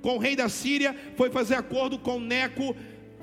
Com 0.00 0.16
o 0.16 0.18
rei 0.18 0.34
da 0.34 0.48
Síria, 0.48 0.96
foi 1.16 1.30
fazer 1.30 1.54
acordo 1.54 1.98
com 1.98 2.18
Neco, 2.18 2.74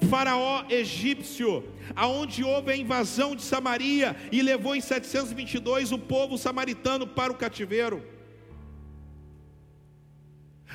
faraó 0.10 0.64
egípcio, 0.70 1.68
aonde 1.96 2.44
houve 2.44 2.72
a 2.72 2.78
invasão 2.78 3.36
de 3.36 3.42
Samaria 3.42 4.16
e 4.32 4.42
levou 4.42 4.76
em 4.76 4.82
722 4.82 5.92
o 5.92 6.00
povo 6.00 6.38
samaritano 6.38 7.06
para 7.06 7.34
o 7.34 7.36
cativeiro. 7.36 8.02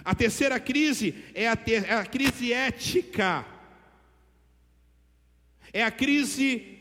A 0.05 0.15
terceira 0.15 0.61
crise 0.61 1.15
é 1.35 1.49
a, 1.49 1.57
ter, 1.57 1.85
é 1.89 1.95
a 1.95 2.05
crise 2.05 2.53
ética. 2.53 3.47
É 5.75 5.83
a 5.83 5.91
crise 5.91 6.79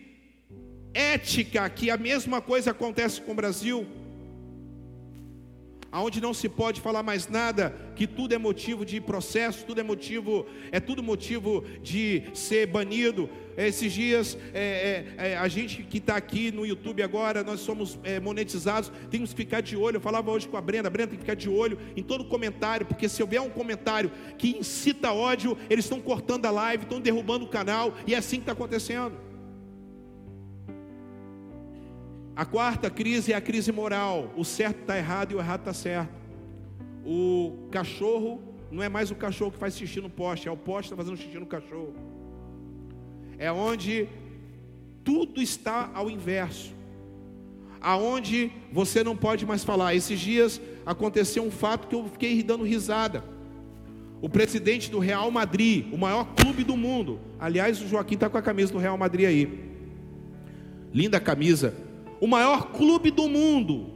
ética 0.94 1.68
que 1.68 1.90
a 1.90 1.98
mesma 1.98 2.40
coisa 2.40 2.70
acontece 2.70 3.20
com 3.20 3.32
o 3.32 3.36
Brasil 3.36 3.88
aonde 5.94 6.20
não 6.20 6.34
se 6.34 6.50
pode 6.50 6.82
falar 6.82 7.04
mais 7.04 7.28
nada, 7.30 7.76
que 7.96 8.08
tudo 8.08 8.34
é 8.34 8.38
motivo 8.40 8.84
de 8.84 9.00
processo, 9.00 9.64
tudo 9.64 9.80
é 9.80 9.84
motivo, 9.84 10.48
é 10.72 10.80
tudo 10.80 11.04
motivo 11.04 11.64
de 11.84 12.24
ser 12.34 12.66
banido. 12.66 13.30
Esses 13.56 13.94
dias, 13.94 14.36
é, 14.56 15.06
é, 15.20 15.34
é, 15.34 15.38
a 15.38 15.48
gente 15.48 15.84
que 15.84 16.00
está 16.00 16.16
aqui 16.16 16.52
no 16.52 16.66
YouTube 16.66 17.04
agora, 17.04 17.44
nós 17.44 17.60
somos 17.60 18.00
é, 18.04 18.20
monetizados, 18.20 18.92
temos 19.12 19.30
que 19.30 19.44
ficar 19.44 19.62
de 19.62 19.78
olho. 19.78 19.98
Eu 19.98 20.02
falava 20.02 20.32
hoje 20.32 20.48
com 20.48 20.58
a 20.58 20.62
Brenda, 20.62 20.88
a 20.88 20.92
Brenda 20.92 21.10
tem 21.10 21.20
que 21.20 21.24
ficar 21.24 21.36
de 21.36 21.48
olho 21.48 21.78
em 21.96 22.02
todo 22.02 22.26
comentário, 22.26 22.88
porque 22.88 23.08
se 23.08 23.22
houver 23.22 23.40
um 23.42 23.50
comentário 23.52 24.12
que 24.40 24.58
incita 24.58 25.14
ódio, 25.14 25.56
eles 25.70 25.86
estão 25.86 26.02
cortando 26.02 26.48
a 26.48 26.52
live, 26.52 26.86
estão 26.86 27.00
derrubando 27.00 27.46
o 27.46 27.48
canal, 27.48 27.94
e 28.08 28.16
é 28.16 28.18
assim 28.18 28.38
que 28.38 28.42
está 28.42 28.54
acontecendo. 28.54 29.33
A 32.36 32.46
quarta 32.46 32.90
crise 32.90 33.32
é 33.32 33.36
a 33.36 33.42
crise 33.42 33.72
moral. 33.72 34.34
O 34.36 34.44
certo 34.44 34.82
está 34.82 34.98
errado 34.98 35.32
e 35.32 35.36
o 35.36 35.40
errado 35.40 35.60
está 35.62 35.74
certo. 35.74 36.12
O 37.06 37.68
cachorro 37.70 38.42
não 38.72 38.82
é 38.82 38.90
mais 38.90 39.12
o 39.12 39.16
cachorro 39.16 39.52
que 39.52 39.60
faz 39.60 39.78
xixi 39.78 40.02
no 40.02 40.10
poste, 40.10 40.48
é 40.48 40.52
o 40.52 40.58
poste 40.58 40.90
que 40.90 40.94
está 40.94 40.96
fazendo 40.96 41.18
xixi 41.18 41.38
no 41.38 41.46
cachorro. 41.46 41.94
É 43.38 43.52
onde 43.52 44.08
tudo 45.04 45.42
está 45.42 45.92
ao 45.94 46.10
inverso. 46.10 46.74
Aonde 47.80 48.52
você 48.72 49.04
não 49.04 49.16
pode 49.16 49.46
mais 49.46 49.64
falar. 49.64 49.94
Esses 49.94 50.20
dias 50.20 50.60
aconteceu 50.86 51.44
um 51.44 51.52
fato 51.52 51.88
que 51.88 51.94
eu 51.94 52.08
fiquei 52.08 52.42
dando 52.42 52.64
risada. 52.64 53.24
O 54.22 54.30
presidente 54.30 54.90
do 54.90 55.00
Real 55.00 55.30
Madrid, 55.30 55.94
o 55.94 55.98
maior 55.98 56.34
clube 56.34 56.64
do 56.64 56.78
mundo. 56.78 57.20
Aliás, 57.38 57.80
o 57.82 57.88
Joaquim 57.88 58.16
está 58.16 58.30
com 58.30 58.38
a 58.38 58.42
camisa 58.42 58.72
do 58.72 58.80
Real 58.80 58.98
Madrid 58.98 59.28
aí. 59.28 59.70
Linda 60.94 61.20
camisa 61.20 61.76
o 62.24 62.28
maior 62.28 62.72
clube 62.72 63.12
do 63.12 63.28
mundo, 63.28 63.92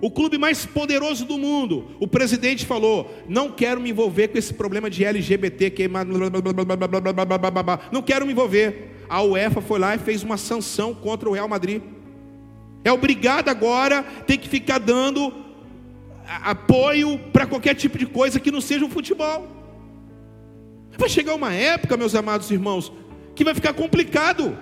o 0.00 0.10
clube 0.10 0.36
mais 0.36 0.66
poderoso 0.66 1.24
do 1.24 1.38
mundo, 1.38 1.86
o 2.00 2.08
presidente 2.08 2.66
falou: 2.66 3.14
não 3.28 3.48
quero 3.48 3.80
me 3.80 3.90
envolver 3.90 4.26
com 4.26 4.36
esse 4.36 4.52
problema 4.52 4.90
de 4.90 5.04
LGBT, 5.04 5.70
que 5.70 5.88
não 7.92 8.02
quero 8.02 8.26
me 8.26 8.32
envolver. 8.32 8.90
A 9.08 9.22
UEFA 9.22 9.60
foi 9.60 9.78
lá 9.78 9.94
e 9.94 9.98
fez 9.98 10.24
uma 10.24 10.36
sanção 10.36 10.92
contra 10.92 11.28
o 11.28 11.32
Real 11.32 11.46
Madrid. 11.46 11.80
É 12.82 12.90
obrigado 12.90 13.48
agora, 13.50 14.02
tem 14.26 14.36
que 14.36 14.48
ficar 14.48 14.78
dando 14.78 15.32
apoio 16.26 17.20
para 17.32 17.46
qualquer 17.46 17.76
tipo 17.76 17.96
de 17.96 18.06
coisa 18.06 18.40
que 18.40 18.50
não 18.50 18.60
seja 18.60 18.84
o 18.84 18.90
futebol. 18.90 19.46
Vai 20.98 21.08
chegar 21.08 21.36
uma 21.36 21.54
época, 21.54 21.96
meus 21.96 22.16
amados 22.16 22.50
irmãos, 22.50 22.92
que 23.36 23.44
vai 23.44 23.54
ficar 23.54 23.74
complicado. 23.74 24.58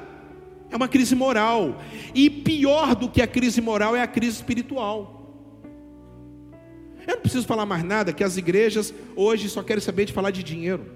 É 0.73 0.77
uma 0.77 0.89
crise 0.89 1.15
moral. 1.15 1.81
E 2.15 2.31
pior 2.31 2.97
do 2.97 3.09
que 3.09 3.21
a 3.21 3.27
crise 3.27 3.61
moral 3.61 3.95
é 3.95 4.01
a 4.01 4.07
crise 4.07 4.37
espiritual. 4.37 5.21
Eu 7.07 7.17
não 7.17 7.21
preciso 7.21 7.47
falar 7.47 7.67
mais 7.67 7.85
nada, 7.85 8.13
que 8.13 8.25
as 8.25 8.37
igrejas 8.37 8.95
hoje 9.15 9.49
só 9.49 9.63
querem 9.63 9.83
saber 9.83 10.07
de 10.07 10.13
falar 10.13 10.31
de 10.31 10.43
dinheiro. 10.43 10.87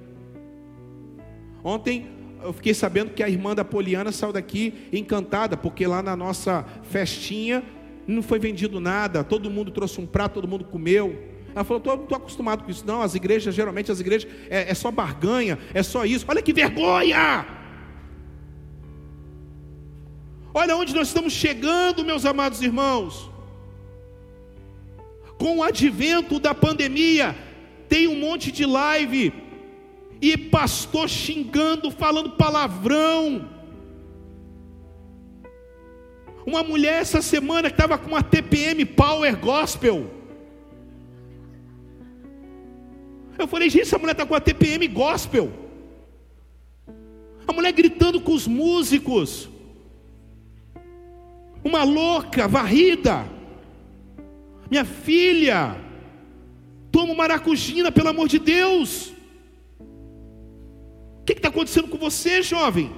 Ontem 1.62 2.06
eu 2.42 2.52
fiquei 2.52 2.72
sabendo 2.72 3.10
que 3.10 3.22
a 3.22 3.28
irmã 3.28 3.54
da 3.54 3.64
Poliana 3.64 4.12
saiu 4.12 4.32
daqui 4.32 4.88
encantada, 4.92 5.56
porque 5.56 5.86
lá 5.86 6.02
na 6.02 6.16
nossa 6.16 6.64
festinha 6.82 7.62
não 8.06 8.22
foi 8.22 8.38
vendido 8.38 8.78
nada, 8.78 9.24
todo 9.24 9.50
mundo 9.50 9.72
trouxe 9.72 10.00
um 10.00 10.06
prato, 10.06 10.34
todo 10.34 10.48
mundo 10.48 10.64
comeu. 10.64 11.34
Ela 11.54 11.64
falou: 11.64 11.82
não 11.84 12.02
estou 12.02 12.16
acostumado 12.16 12.64
com 12.64 12.70
isso, 12.70 12.84
não. 12.86 13.02
As 13.02 13.14
igrejas, 13.14 13.54
geralmente, 13.54 13.90
as 13.90 13.98
igrejas 13.98 14.30
é, 14.48 14.70
é 14.70 14.74
só 14.74 14.90
barganha, 14.90 15.58
é 15.74 15.82
só 15.82 16.04
isso. 16.04 16.24
Olha 16.28 16.40
que 16.40 16.52
vergonha! 16.52 17.65
Olha 20.58 20.74
onde 20.74 20.94
nós 20.94 21.08
estamos 21.08 21.34
chegando, 21.34 22.02
meus 22.02 22.24
amados 22.24 22.62
irmãos. 22.62 23.30
Com 25.36 25.58
o 25.58 25.62
advento 25.62 26.40
da 26.40 26.54
pandemia, 26.54 27.36
tem 27.90 28.08
um 28.08 28.18
monte 28.18 28.50
de 28.50 28.64
live 28.64 29.34
e 30.18 30.34
pastor 30.34 31.10
xingando, 31.10 31.90
falando 31.90 32.30
palavrão. 32.38 33.50
Uma 36.46 36.62
mulher 36.62 37.02
essa 37.02 37.20
semana 37.20 37.68
que 37.68 37.74
estava 37.74 37.98
com 37.98 38.08
uma 38.08 38.22
TPM 38.22 38.86
Power 38.86 39.38
Gospel. 39.38 40.10
Eu 43.38 43.46
falei, 43.46 43.68
gente, 43.68 43.82
essa 43.82 43.98
mulher 43.98 44.12
está 44.12 44.24
com 44.24 44.34
a 44.34 44.40
TPM 44.40 44.88
Gospel. 44.88 45.52
A 47.46 47.52
mulher 47.52 47.72
gritando 47.72 48.22
com 48.22 48.32
os 48.32 48.46
músicos. 48.46 49.50
Uma 51.66 51.83
louca, 51.83 52.46
varrida. 52.46 53.26
Minha 54.70 54.85
filha, 54.85 55.76
toma 56.92 57.12
maracujina, 57.12 57.90
pelo 57.90 58.11
amor 58.11 58.29
de 58.29 58.38
Deus. 58.38 59.12
O 59.81 61.24
que 61.26 61.33
está 61.33 61.48
acontecendo 61.48 61.88
com 61.88 61.98
você, 61.98 62.40
jovem? 62.40 62.94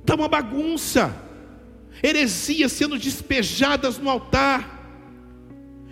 Está 0.00 0.16
uma 0.16 0.26
bagunça, 0.26 1.14
heresias 2.02 2.72
sendo 2.72 2.98
despejadas 2.98 3.98
no 3.98 4.10
altar, 4.10 4.60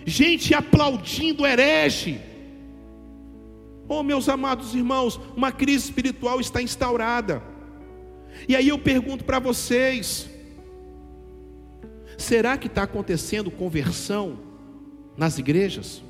gente 0.05 0.53
aplaudindo 0.53 1.47
herege. 1.47 2.21
Oh, 3.89 4.03
meus 4.03 4.29
amados 4.29 4.75
irmãos, 4.75 5.21
uma 5.37 5.53
crise 5.53 5.85
espiritual 5.85 6.41
está 6.41 6.61
instaurada. 6.61 7.41
E 8.49 8.55
aí 8.55 8.69
eu 8.69 8.79
pergunto 8.79 9.25
para 9.25 9.39
vocês: 9.39 10.29
será 12.17 12.57
que 12.57 12.67
está 12.67 12.83
acontecendo 12.83 13.51
conversão 13.51 14.39
nas 15.17 15.39
igrejas? 15.39 16.03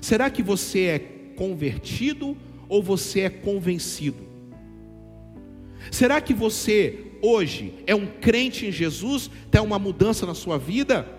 Será 0.00 0.28
que 0.30 0.42
você 0.42 0.80
é 0.82 0.98
convertido 1.36 2.36
ou 2.68 2.82
você 2.82 3.20
é 3.20 3.30
convencido? 3.30 4.26
Será 5.90 6.20
que 6.20 6.34
você 6.34 7.06
hoje 7.22 7.74
é 7.86 7.94
um 7.94 8.06
crente 8.06 8.66
em 8.66 8.72
Jesus, 8.72 9.30
tem 9.50 9.60
uma 9.60 9.78
mudança 9.78 10.26
na 10.26 10.34
sua 10.34 10.58
vida? 10.58 11.15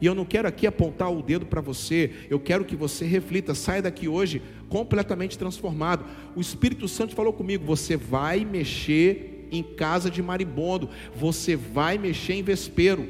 E 0.00 0.06
eu 0.06 0.14
não 0.14 0.24
quero 0.24 0.48
aqui 0.48 0.66
apontar 0.66 1.12
o 1.12 1.22
dedo 1.22 1.46
para 1.46 1.60
você, 1.60 2.10
eu 2.30 2.40
quero 2.40 2.64
que 2.64 2.76
você 2.76 3.04
reflita, 3.04 3.54
saia 3.54 3.82
daqui 3.82 4.08
hoje 4.08 4.42
completamente 4.68 5.36
transformado. 5.36 6.04
O 6.34 6.40
Espírito 6.40 6.88
Santo 6.88 7.14
falou 7.14 7.32
comigo: 7.32 7.64
você 7.64 7.96
vai 7.96 8.44
mexer 8.44 9.48
em 9.52 9.62
casa 9.62 10.10
de 10.10 10.22
maribondo, 10.22 10.88
você 11.14 11.54
vai 11.54 11.98
mexer 11.98 12.34
em 12.34 12.42
vespeiro, 12.42 13.08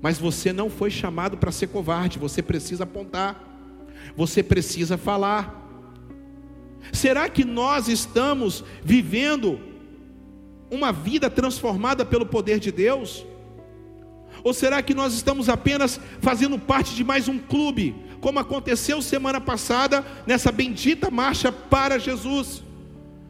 mas 0.00 0.18
você 0.18 0.52
não 0.52 0.70
foi 0.70 0.90
chamado 0.90 1.36
para 1.36 1.52
ser 1.52 1.68
covarde, 1.68 2.18
você 2.18 2.42
precisa 2.42 2.84
apontar, 2.84 3.52
você 4.16 4.42
precisa 4.42 4.96
falar. 4.96 5.60
Será 6.92 7.28
que 7.28 7.44
nós 7.44 7.86
estamos 7.86 8.64
vivendo 8.82 9.60
uma 10.70 10.90
vida 10.90 11.28
transformada 11.28 12.04
pelo 12.04 12.26
poder 12.26 12.58
de 12.58 12.72
Deus? 12.72 13.24
Ou 14.44 14.52
será 14.52 14.82
que 14.82 14.94
nós 14.94 15.14
estamos 15.14 15.48
apenas 15.48 16.00
fazendo 16.20 16.58
parte 16.58 16.94
de 16.94 17.04
mais 17.04 17.28
um 17.28 17.38
clube, 17.38 17.94
como 18.20 18.38
aconteceu 18.38 19.00
semana 19.00 19.40
passada 19.40 20.04
nessa 20.26 20.50
bendita 20.50 21.10
marcha 21.10 21.52
para 21.52 21.98
Jesus? 21.98 22.62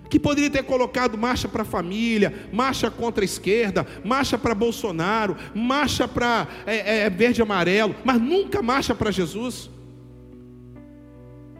Que 0.08 0.18
poderia 0.18 0.50
ter 0.50 0.62
colocado 0.64 1.16
marcha 1.16 1.48
para 1.48 1.62
a 1.62 1.66
família, 1.66 2.48
marcha 2.52 2.90
contra 2.90 3.24
a 3.24 3.26
esquerda, 3.26 3.86
marcha 4.04 4.36
para 4.38 4.54
Bolsonaro, 4.54 5.36
marcha 5.54 6.06
para 6.06 6.46
é, 6.66 7.04
é, 7.04 7.10
verde 7.10 7.40
e 7.40 7.42
amarelo, 7.42 7.94
mas 8.04 8.20
nunca 8.20 8.62
marcha 8.62 8.94
para 8.94 9.10
Jesus. 9.10 9.70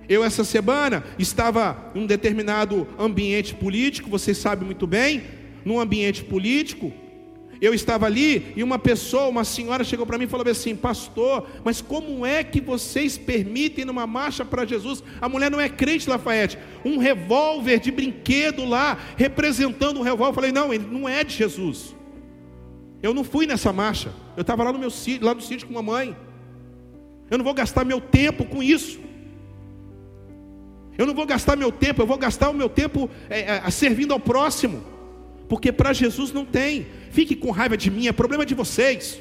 Eu, 0.09 0.25
essa 0.25 0.45
semana, 0.45 1.05
estava 1.19 1.91
em 1.95 2.01
um 2.01 2.07
determinado 2.07 2.87
ambiente 2.99 3.55
político, 3.55 4.11
vocês 4.11 4.37
sabem 4.37 4.67
muito 4.67 4.87
bem, 4.87 5.23
num 5.65 5.81
ambiente 5.81 6.23
político, 6.25 6.93
eu 7.63 7.73
estava 7.73 8.07
ali 8.07 8.53
e 8.57 8.63
uma 8.65 8.77
pessoa, 8.77 9.29
uma 9.29 9.45
senhora 9.45 9.85
chegou 9.85 10.05
para 10.05 10.19
mim 10.19 10.25
e 10.25 10.27
falou 10.27 10.47
assim: 10.49 10.75
Pastor, 10.75 11.47
mas 11.65 11.81
como 11.81 12.27
é 12.27 12.43
que 12.43 12.61
vocês 12.61 13.17
permitem 13.17 13.85
numa 13.85 14.05
marcha 14.05 14.45
para 14.45 14.67
Jesus? 14.67 15.01
A 15.21 15.29
mulher 15.29 15.49
não 15.49 15.61
é 15.61 15.69
crente, 15.69 16.11
Lafayette. 16.11 16.59
Um 16.85 16.99
revólver 16.99 17.79
de 17.79 17.93
brinquedo 17.93 18.65
lá, 18.65 18.99
representando 19.17 20.01
um 20.01 20.03
revólver. 20.03 20.31
Eu 20.31 20.35
falei: 20.35 20.51
Não, 20.51 20.75
ele 20.75 20.89
não 20.91 21.09
é 21.09 21.23
de 21.23 21.37
Jesus. 21.37 21.95
Eu 23.01 23.15
não 23.15 23.23
fui 23.23 23.47
nessa 23.47 23.73
marcha. 23.73 24.13
Eu 24.37 24.41
estava 24.41 24.65
lá 24.65 24.73
no 24.73 24.79
meu 24.81 24.91
sítio, 24.91 25.25
lá 25.25 25.33
no 25.33 25.41
sítio 25.41 25.69
com 25.69 25.73
mamãe. 25.73 26.17
Eu 27.31 27.39
não 27.39 27.45
vou 27.45 27.55
gastar 27.55 27.85
meu 27.85 28.01
tempo 28.01 28.45
com 28.45 28.61
isso. 28.61 28.99
Eu 30.99 31.07
não 31.07 31.15
vou 31.15 31.27
gastar 31.27 31.57
meu 31.57 31.71
tempo, 31.71 32.03
eu 32.03 32.07
vou 32.07 32.19
gastar 32.19 32.51
o 32.51 32.55
meu 32.55 32.69
tempo 32.69 33.09
é, 33.31 33.63
é, 33.65 33.71
servindo 33.71 34.13
ao 34.13 34.21
próximo. 34.21 34.83
Porque 35.53 35.71
para 35.71 35.93
Jesus 35.93 36.33
não 36.33 36.47
tem. 36.47 36.87
Fique 37.11 37.35
com 37.37 37.51
raiva 37.51 37.77
de 37.77 37.91
mim, 37.91 38.07
é 38.07 38.13
problema 38.21 38.45
de 38.51 38.55
vocês. 38.55 39.21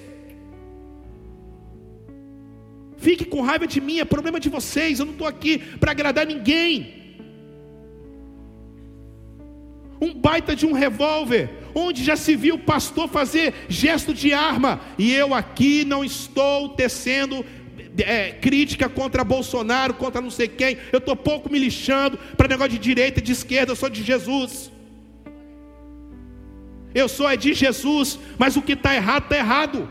Fique 3.05 3.25
com 3.25 3.41
raiva 3.41 3.67
de 3.67 3.81
mim, 3.81 3.99
é 3.99 4.05
problema 4.05 4.39
de 4.39 4.47
vocês. 4.47 4.97
Eu 4.97 5.07
não 5.07 5.11
estou 5.11 5.27
aqui 5.27 5.57
para 5.57 5.91
agradar 5.91 6.25
ninguém. 6.25 6.71
Um 9.99 10.13
baita 10.13 10.55
de 10.55 10.65
um 10.65 10.71
revólver, 10.71 11.49
onde 11.75 12.01
já 12.01 12.15
se 12.15 12.33
viu 12.33 12.55
o 12.55 12.59
pastor 12.59 13.09
fazer 13.09 13.53
gesto 13.67 14.13
de 14.13 14.33
arma, 14.33 14.79
e 14.97 15.11
eu 15.13 15.33
aqui 15.33 15.83
não 15.83 16.01
estou 16.01 16.69
tecendo 16.69 17.45
é, 17.97 18.31
crítica 18.31 18.87
contra 18.87 19.25
Bolsonaro, 19.25 19.95
contra 19.95 20.21
não 20.21 20.31
sei 20.31 20.47
quem, 20.47 20.77
eu 20.93 20.99
estou 20.99 21.17
pouco 21.17 21.51
me 21.51 21.59
lixando 21.59 22.17
para 22.37 22.47
negócio 22.47 22.71
de 22.71 22.79
direita 22.79 23.19
e 23.19 23.21
de 23.21 23.33
esquerda, 23.33 23.73
eu 23.73 23.75
sou 23.75 23.89
de 23.89 24.01
Jesus. 24.01 24.71
Eu 26.93 27.07
sou 27.07 27.29
é 27.29 27.37
de 27.37 27.53
Jesus, 27.53 28.19
mas 28.37 28.55
o 28.55 28.61
que 28.61 28.73
está 28.73 28.93
errado, 28.95 29.23
está 29.23 29.37
errado. 29.37 29.89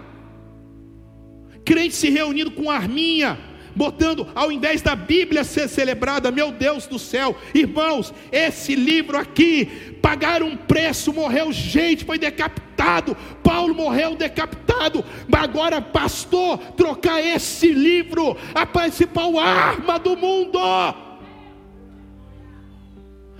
Crente 1.65 1.95
se 1.95 2.11
reunindo 2.11 2.51
com 2.51 2.71
arminha, 2.71 3.39
botando, 3.75 4.29
ao 4.35 4.51
invés 4.51 4.83
da 4.83 4.95
Bíblia 4.95 5.45
ser 5.45 5.69
celebrada, 5.69 6.31
meu 6.31 6.53
Deus 6.53 6.87
do 6.87 6.99
céu, 6.99 7.37
irmãos, 7.55 8.13
esse 8.31 8.75
livro 8.75 9.17
aqui, 9.17 9.67
pagaram 10.03 10.49
um 10.49 10.57
preço, 10.57 11.13
morreu 11.13 11.53
gente, 11.53 12.05
foi 12.05 12.19
decapitado, 12.19 13.17
Paulo 13.43 13.75
morreu 13.75 14.17
decapitado, 14.17 15.05
mas 15.29 15.43
agora, 15.43 15.81
pastor, 15.81 16.59
trocar 16.77 17.21
esse 17.23 17.73
livro, 17.73 18.37
a 18.55 18.67
principal 18.67 19.39
arma 19.39 19.99
do 19.99 20.17
mundo, 20.17 20.59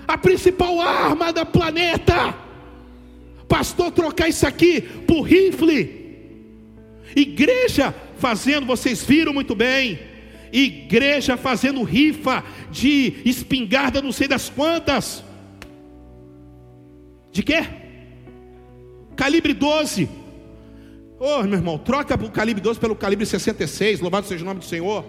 a 0.07 0.19
principal 0.19 0.81
arma 0.81 1.33
do 1.33 1.45
planeta, 1.47 2.35
pastor, 3.51 3.91
trocar 3.91 4.29
isso 4.29 4.47
aqui 4.47 4.81
por 4.81 5.23
rifle, 5.23 5.99
igreja 7.17 7.93
fazendo, 8.17 8.65
vocês 8.65 9.03
viram 9.05 9.35
muito 9.35 9.57
bem, 9.57 9.99
igreja 10.53 11.37
fazendo 11.37 11.83
rifa 11.83 12.45
de 12.71 13.21
espingarda, 13.25 14.01
não 14.01 14.13
sei 14.13 14.29
das 14.29 14.49
quantas. 14.49 15.25
De 17.33 17.43
quê? 17.43 17.67
Calibre 19.17 19.53
12. 19.53 20.09
Ô 21.19 21.41
oh, 21.41 21.43
meu 21.43 21.55
irmão, 21.55 21.77
troca 21.77 22.15
o 22.15 22.31
calibre 22.31 22.63
12 22.63 22.79
pelo 22.79 22.95
calibre 22.95 23.27
66. 23.27 24.01
Louvado 24.01 24.29
seja 24.29 24.45
o 24.45 24.47
nome 24.47 24.61
do 24.61 24.65
Senhor. 24.65 25.05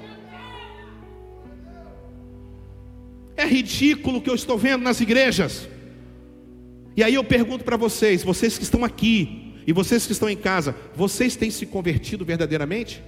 É 3.37 3.45
ridículo 3.45 4.17
o 4.17 4.21
que 4.21 4.29
eu 4.29 4.35
estou 4.35 4.57
vendo 4.57 4.83
nas 4.83 4.99
igrejas. 4.99 5.69
E 6.95 7.03
aí 7.03 7.13
eu 7.13 7.23
pergunto 7.23 7.63
para 7.63 7.77
vocês, 7.77 8.23
vocês 8.23 8.57
que 8.57 8.63
estão 8.63 8.83
aqui 8.83 9.53
e 9.65 9.71
vocês 9.71 10.05
que 10.05 10.11
estão 10.11 10.29
em 10.29 10.35
casa, 10.35 10.75
vocês 10.95 11.35
têm 11.35 11.49
se 11.49 11.65
convertido 11.65 12.25
verdadeiramente? 12.25 13.01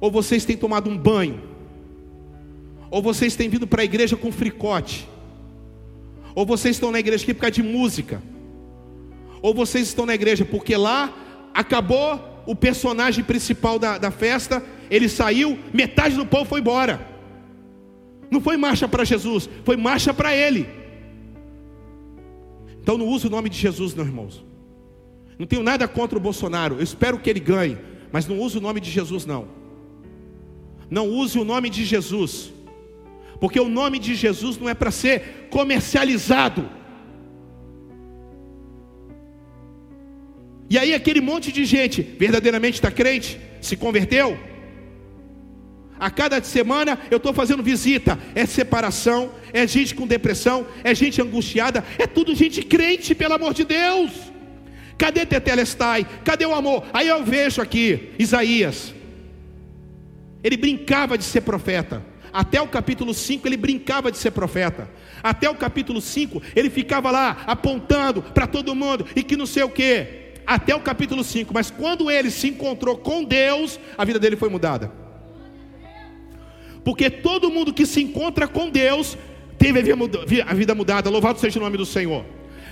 Ou 0.00 0.10
vocês 0.10 0.44
têm 0.44 0.56
tomado 0.56 0.90
um 0.90 0.96
banho? 0.96 1.42
Ou 2.90 3.00
vocês 3.00 3.34
têm 3.34 3.48
vindo 3.48 3.66
para 3.66 3.82
a 3.82 3.84
igreja 3.84 4.16
com 4.16 4.30
fricote? 4.30 5.08
Ou 6.34 6.44
vocês 6.44 6.76
estão 6.76 6.92
na 6.92 7.00
igreja 7.00 7.24
aqui 7.24 7.32
por 7.32 7.40
causa 7.40 7.54
de 7.54 7.62
música? 7.62 8.22
Ou 9.40 9.54
vocês 9.54 9.88
estão 9.88 10.04
na 10.04 10.14
igreja 10.14 10.44
porque 10.44 10.76
lá 10.76 11.14
acabou 11.54 12.42
o 12.46 12.54
personagem 12.54 13.24
principal 13.24 13.78
da, 13.78 13.98
da 13.98 14.10
festa, 14.10 14.62
ele 14.90 15.08
saiu, 15.08 15.58
metade 15.72 16.14
do 16.14 16.26
povo 16.26 16.44
foi 16.44 16.60
embora. 16.60 17.00
Não 18.30 18.40
foi 18.40 18.56
marcha 18.56 18.86
para 18.86 19.04
Jesus, 19.04 19.48
foi 19.64 19.76
marcha 19.76 20.12
para 20.12 20.34
ele. 20.34 20.68
Então 22.86 22.96
não 22.96 23.08
use 23.08 23.26
o 23.26 23.30
nome 23.30 23.48
de 23.48 23.58
Jesus, 23.58 23.96
não, 23.96 24.04
irmãos. 24.04 24.44
Não 25.36 25.44
tenho 25.44 25.64
nada 25.64 25.88
contra 25.88 26.16
o 26.16 26.20
Bolsonaro. 26.20 26.76
Eu 26.76 26.84
espero 26.84 27.18
que 27.18 27.28
ele 27.28 27.40
ganhe, 27.40 27.76
mas 28.12 28.28
não 28.28 28.38
use 28.38 28.58
o 28.58 28.60
nome 28.60 28.80
de 28.80 28.88
Jesus, 28.92 29.26
não. 29.26 29.48
Não 30.88 31.08
use 31.08 31.36
o 31.36 31.44
nome 31.44 31.68
de 31.68 31.84
Jesus, 31.84 32.52
porque 33.40 33.58
o 33.58 33.68
nome 33.68 33.98
de 33.98 34.14
Jesus 34.14 34.56
não 34.56 34.68
é 34.68 34.74
para 34.74 34.92
ser 34.92 35.48
comercializado. 35.50 36.70
E 40.70 40.78
aí 40.78 40.94
aquele 40.94 41.20
monte 41.20 41.50
de 41.50 41.64
gente 41.64 42.02
verdadeiramente 42.02 42.74
está 42.74 42.92
crente, 42.92 43.40
se 43.60 43.76
converteu, 43.76 44.38
a 45.98 46.10
cada 46.10 46.42
semana 46.42 46.98
eu 47.10 47.16
estou 47.16 47.32
fazendo 47.32 47.62
visita. 47.62 48.18
É 48.34 48.44
separação, 48.44 49.30
é 49.52 49.66
gente 49.66 49.94
com 49.94 50.06
depressão, 50.06 50.66
é 50.84 50.94
gente 50.94 51.20
angustiada, 51.20 51.84
é 51.98 52.06
tudo 52.06 52.34
gente 52.34 52.62
crente, 52.62 53.14
pelo 53.14 53.34
amor 53.34 53.54
de 53.54 53.64
Deus. 53.64 54.12
Cadê 54.98 55.26
Tetelestai? 55.26 56.06
Cadê 56.24 56.46
o 56.46 56.54
amor? 56.54 56.84
Aí 56.92 57.08
eu 57.08 57.24
vejo 57.24 57.60
aqui 57.60 58.12
Isaías. 58.18 58.94
Ele 60.42 60.56
brincava 60.56 61.18
de 61.18 61.24
ser 61.24 61.42
profeta. 61.42 62.04
Até 62.32 62.60
o 62.60 62.68
capítulo 62.68 63.14
5 63.14 63.48
ele 63.48 63.56
brincava 63.56 64.12
de 64.12 64.18
ser 64.18 64.30
profeta. 64.30 64.88
Até 65.22 65.48
o 65.48 65.54
capítulo 65.54 66.00
5 66.00 66.42
ele 66.54 66.68
ficava 66.68 67.10
lá 67.10 67.42
apontando 67.46 68.22
para 68.22 68.46
todo 68.46 68.74
mundo 68.74 69.06
e 69.16 69.22
que 69.22 69.36
não 69.36 69.46
sei 69.46 69.62
o 69.62 69.70
que. 69.70 70.34
Até 70.46 70.74
o 70.74 70.80
capítulo 70.80 71.24
5. 71.24 71.52
Mas 71.52 71.70
quando 71.70 72.10
ele 72.10 72.30
se 72.30 72.48
encontrou 72.48 72.96
com 72.96 73.24
Deus, 73.24 73.80
a 73.96 74.04
vida 74.04 74.18
dele 74.18 74.36
foi 74.36 74.48
mudada. 74.48 75.05
Porque 76.86 77.10
todo 77.10 77.50
mundo 77.50 77.74
que 77.74 77.84
se 77.84 78.00
encontra 78.00 78.46
com 78.46 78.70
Deus 78.70 79.18
teve 79.58 79.80
a 79.80 80.54
vida 80.54 80.72
mudada. 80.72 81.10
Louvado 81.10 81.40
seja 81.40 81.58
o 81.58 81.62
nome 81.64 81.76
do 81.76 81.84
Senhor. 81.84 82.24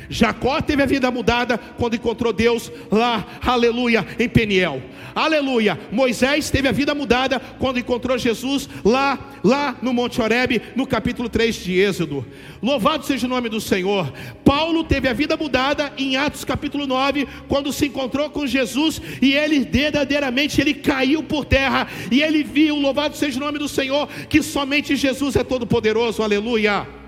Jacó 0.08 0.60
teve 0.60 0.82
a 0.82 0.86
vida 0.86 1.10
mudada 1.10 1.58
quando 1.58 1.96
encontrou 1.96 2.32
Deus 2.32 2.70
lá, 2.90 3.26
aleluia, 3.44 4.06
em 4.18 4.28
Peniel. 4.28 4.82
Aleluia. 5.14 5.78
Moisés 5.92 6.50
teve 6.50 6.66
a 6.66 6.72
vida 6.72 6.94
mudada 6.94 7.40
quando 7.58 7.78
encontrou 7.78 8.18
Jesus 8.18 8.68
lá, 8.84 9.18
lá 9.44 9.76
no 9.80 9.94
Monte 9.94 10.20
Horebe, 10.20 10.60
no 10.74 10.86
capítulo 10.86 11.28
3 11.28 11.54
de 11.54 11.78
Êxodo. 11.78 12.26
Louvado 12.60 13.06
seja 13.06 13.26
o 13.26 13.30
nome 13.30 13.48
do 13.48 13.60
Senhor. 13.60 14.12
Paulo 14.44 14.82
teve 14.82 15.08
a 15.08 15.12
vida 15.12 15.36
mudada 15.36 15.92
em 15.96 16.16
Atos 16.16 16.44
capítulo 16.44 16.86
9, 16.86 17.28
quando 17.46 17.72
se 17.72 17.86
encontrou 17.86 18.28
com 18.30 18.46
Jesus 18.46 19.00
e 19.22 19.34
ele 19.34 19.60
verdadeiramente 19.60 20.60
ele 20.60 20.74
caiu 20.74 21.22
por 21.22 21.44
terra 21.44 21.86
e 22.10 22.20
ele 22.20 22.42
viu, 22.42 22.76
louvado 22.76 23.16
seja 23.16 23.36
o 23.36 23.40
nome 23.40 23.58
do 23.58 23.68
Senhor, 23.68 24.08
que 24.28 24.42
somente 24.42 24.96
Jesus 24.96 25.36
é 25.36 25.44
todo 25.44 25.66
poderoso. 25.66 26.22
Aleluia. 26.22 27.03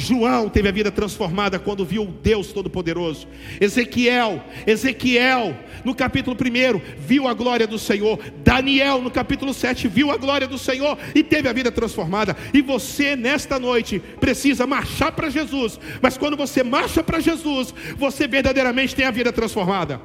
João 0.00 0.48
teve 0.48 0.68
a 0.68 0.72
vida 0.72 0.90
transformada 0.90 1.58
quando 1.58 1.84
viu 1.84 2.06
Deus 2.06 2.52
Todo-Poderoso. 2.52 3.28
Ezequiel, 3.60 4.42
Ezequiel, 4.66 5.56
no 5.84 5.94
capítulo 5.94 6.34
1, 6.34 6.80
viu 6.98 7.28
a 7.28 7.34
glória 7.34 7.66
do 7.66 7.78
Senhor. 7.78 8.18
Daniel, 8.42 9.02
no 9.02 9.10
capítulo 9.10 9.52
7, 9.52 9.86
viu 9.86 10.10
a 10.10 10.16
glória 10.16 10.48
do 10.48 10.58
Senhor 10.58 10.98
e 11.14 11.22
teve 11.22 11.48
a 11.48 11.52
vida 11.52 11.70
transformada. 11.70 12.36
E 12.54 12.62
você, 12.62 13.14
nesta 13.14 13.58
noite, 13.58 14.00
precisa 14.18 14.66
marchar 14.66 15.12
para 15.12 15.28
Jesus. 15.28 15.78
Mas 16.00 16.16
quando 16.16 16.36
você 16.36 16.62
marcha 16.62 17.04
para 17.04 17.20
Jesus, 17.20 17.74
você 17.96 18.26
verdadeiramente 18.26 18.96
tem 18.96 19.04
a 19.04 19.10
vida 19.10 19.30
transformada. 19.30 20.00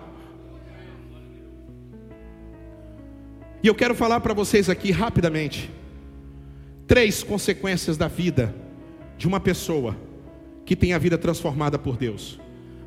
E 3.64 3.68
eu 3.68 3.74
quero 3.74 3.96
falar 3.96 4.20
para 4.20 4.34
vocês 4.34 4.70
aqui 4.70 4.92
rapidamente 4.92 5.72
três 6.86 7.24
consequências 7.24 7.98
da 7.98 8.08
vida 8.08 8.65
de 9.18 9.28
uma 9.28 9.40
pessoa 9.40 9.96
que 10.66 10.76
tem 10.76 10.94
a 10.94 10.98
vida 10.98 11.18
transformada 11.18 11.78
por 11.78 11.98
Deus. 11.98 12.40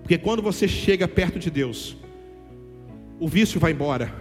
Porque 0.03 0.19
quando 0.19 0.43
você 0.43 0.67
chega 0.67 1.07
perto 1.07 1.39
de 1.39 1.51
Deus, 1.51 1.97
o 3.21 3.29
vício 3.29 3.61
vai 3.61 3.73
embora, 3.73 4.13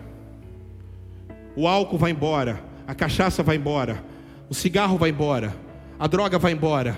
o 1.56 1.67
álcool 1.67 1.98
vai 1.98 2.12
embora, 2.12 2.63
a 2.86 2.93
cachaça 2.93 3.41
vai 3.41 3.56
embora, 3.56 4.04
o 4.50 4.54
cigarro 4.54 4.98
vai 4.98 5.10
embora, 5.10 5.56
a 6.00 6.08
droga 6.08 6.38
vai 6.38 6.52
embora, 6.52 6.98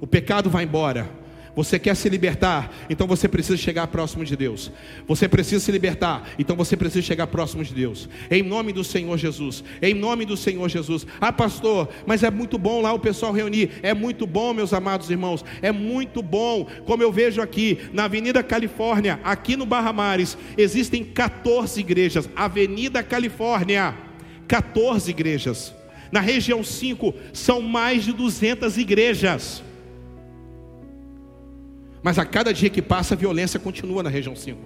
o 0.00 0.06
pecado 0.06 0.48
vai 0.48 0.64
embora, 0.64 1.08
você 1.56 1.78
quer 1.78 1.96
se 1.96 2.06
libertar, 2.10 2.70
então 2.90 3.06
você 3.06 3.26
precisa 3.26 3.56
chegar 3.56 3.86
próximo 3.86 4.22
de 4.26 4.36
Deus. 4.36 4.70
Você 5.08 5.26
precisa 5.26 5.64
se 5.64 5.72
libertar, 5.72 6.28
então 6.38 6.54
você 6.54 6.76
precisa 6.76 7.00
chegar 7.00 7.26
próximo 7.28 7.64
de 7.64 7.72
Deus. 7.72 8.10
Em 8.30 8.42
nome 8.42 8.74
do 8.74 8.84
Senhor 8.84 9.16
Jesus. 9.16 9.64
Em 9.80 9.94
nome 9.94 10.26
do 10.26 10.36
Senhor 10.36 10.68
Jesus. 10.68 11.06
Ah, 11.18 11.32
pastor, 11.32 11.88
mas 12.04 12.22
é 12.22 12.30
muito 12.30 12.58
bom 12.58 12.82
lá 12.82 12.92
o 12.92 12.98
pessoal 12.98 13.32
reunir. 13.32 13.70
É 13.82 13.94
muito 13.94 14.26
bom, 14.26 14.52
meus 14.52 14.74
amados 14.74 15.08
irmãos. 15.08 15.42
É 15.62 15.72
muito 15.72 16.22
bom. 16.22 16.68
Como 16.84 17.02
eu 17.02 17.10
vejo 17.10 17.40
aqui, 17.40 17.78
na 17.90 18.04
Avenida 18.04 18.42
Califórnia, 18.42 19.18
aqui 19.24 19.56
no 19.56 19.64
Barra 19.64 19.94
Mares, 19.94 20.36
existem 20.58 21.02
14 21.02 21.80
igrejas. 21.80 22.28
Avenida 22.36 23.02
Califórnia, 23.02 23.96
14 24.46 25.10
igrejas. 25.10 25.74
Na 26.12 26.20
região 26.20 26.62
5, 26.62 27.14
são 27.32 27.62
mais 27.62 28.04
de 28.04 28.12
200 28.12 28.76
igrejas. 28.76 29.64
Mas 32.06 32.20
a 32.20 32.24
cada 32.24 32.54
dia 32.54 32.70
que 32.70 32.80
passa, 32.80 33.14
a 33.14 33.16
violência 33.16 33.58
continua 33.58 34.00
na 34.00 34.08
região 34.08 34.36
5. 34.36 34.60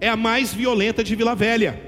É 0.00 0.08
a 0.08 0.14
mais 0.14 0.54
violenta 0.54 1.02
de 1.02 1.16
Vila 1.16 1.34
Velha. 1.34 1.82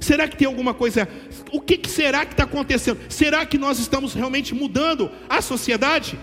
Será 0.00 0.26
que 0.26 0.36
tem 0.36 0.48
alguma 0.48 0.74
coisa? 0.74 1.08
O 1.52 1.60
que, 1.60 1.76
que 1.76 1.88
será 1.88 2.26
que 2.26 2.32
está 2.32 2.42
acontecendo? 2.42 2.98
Será 3.08 3.46
que 3.46 3.56
nós 3.56 3.78
estamos 3.78 4.14
realmente 4.14 4.52
mudando 4.52 5.08
a 5.28 5.40
sociedade? 5.40 6.18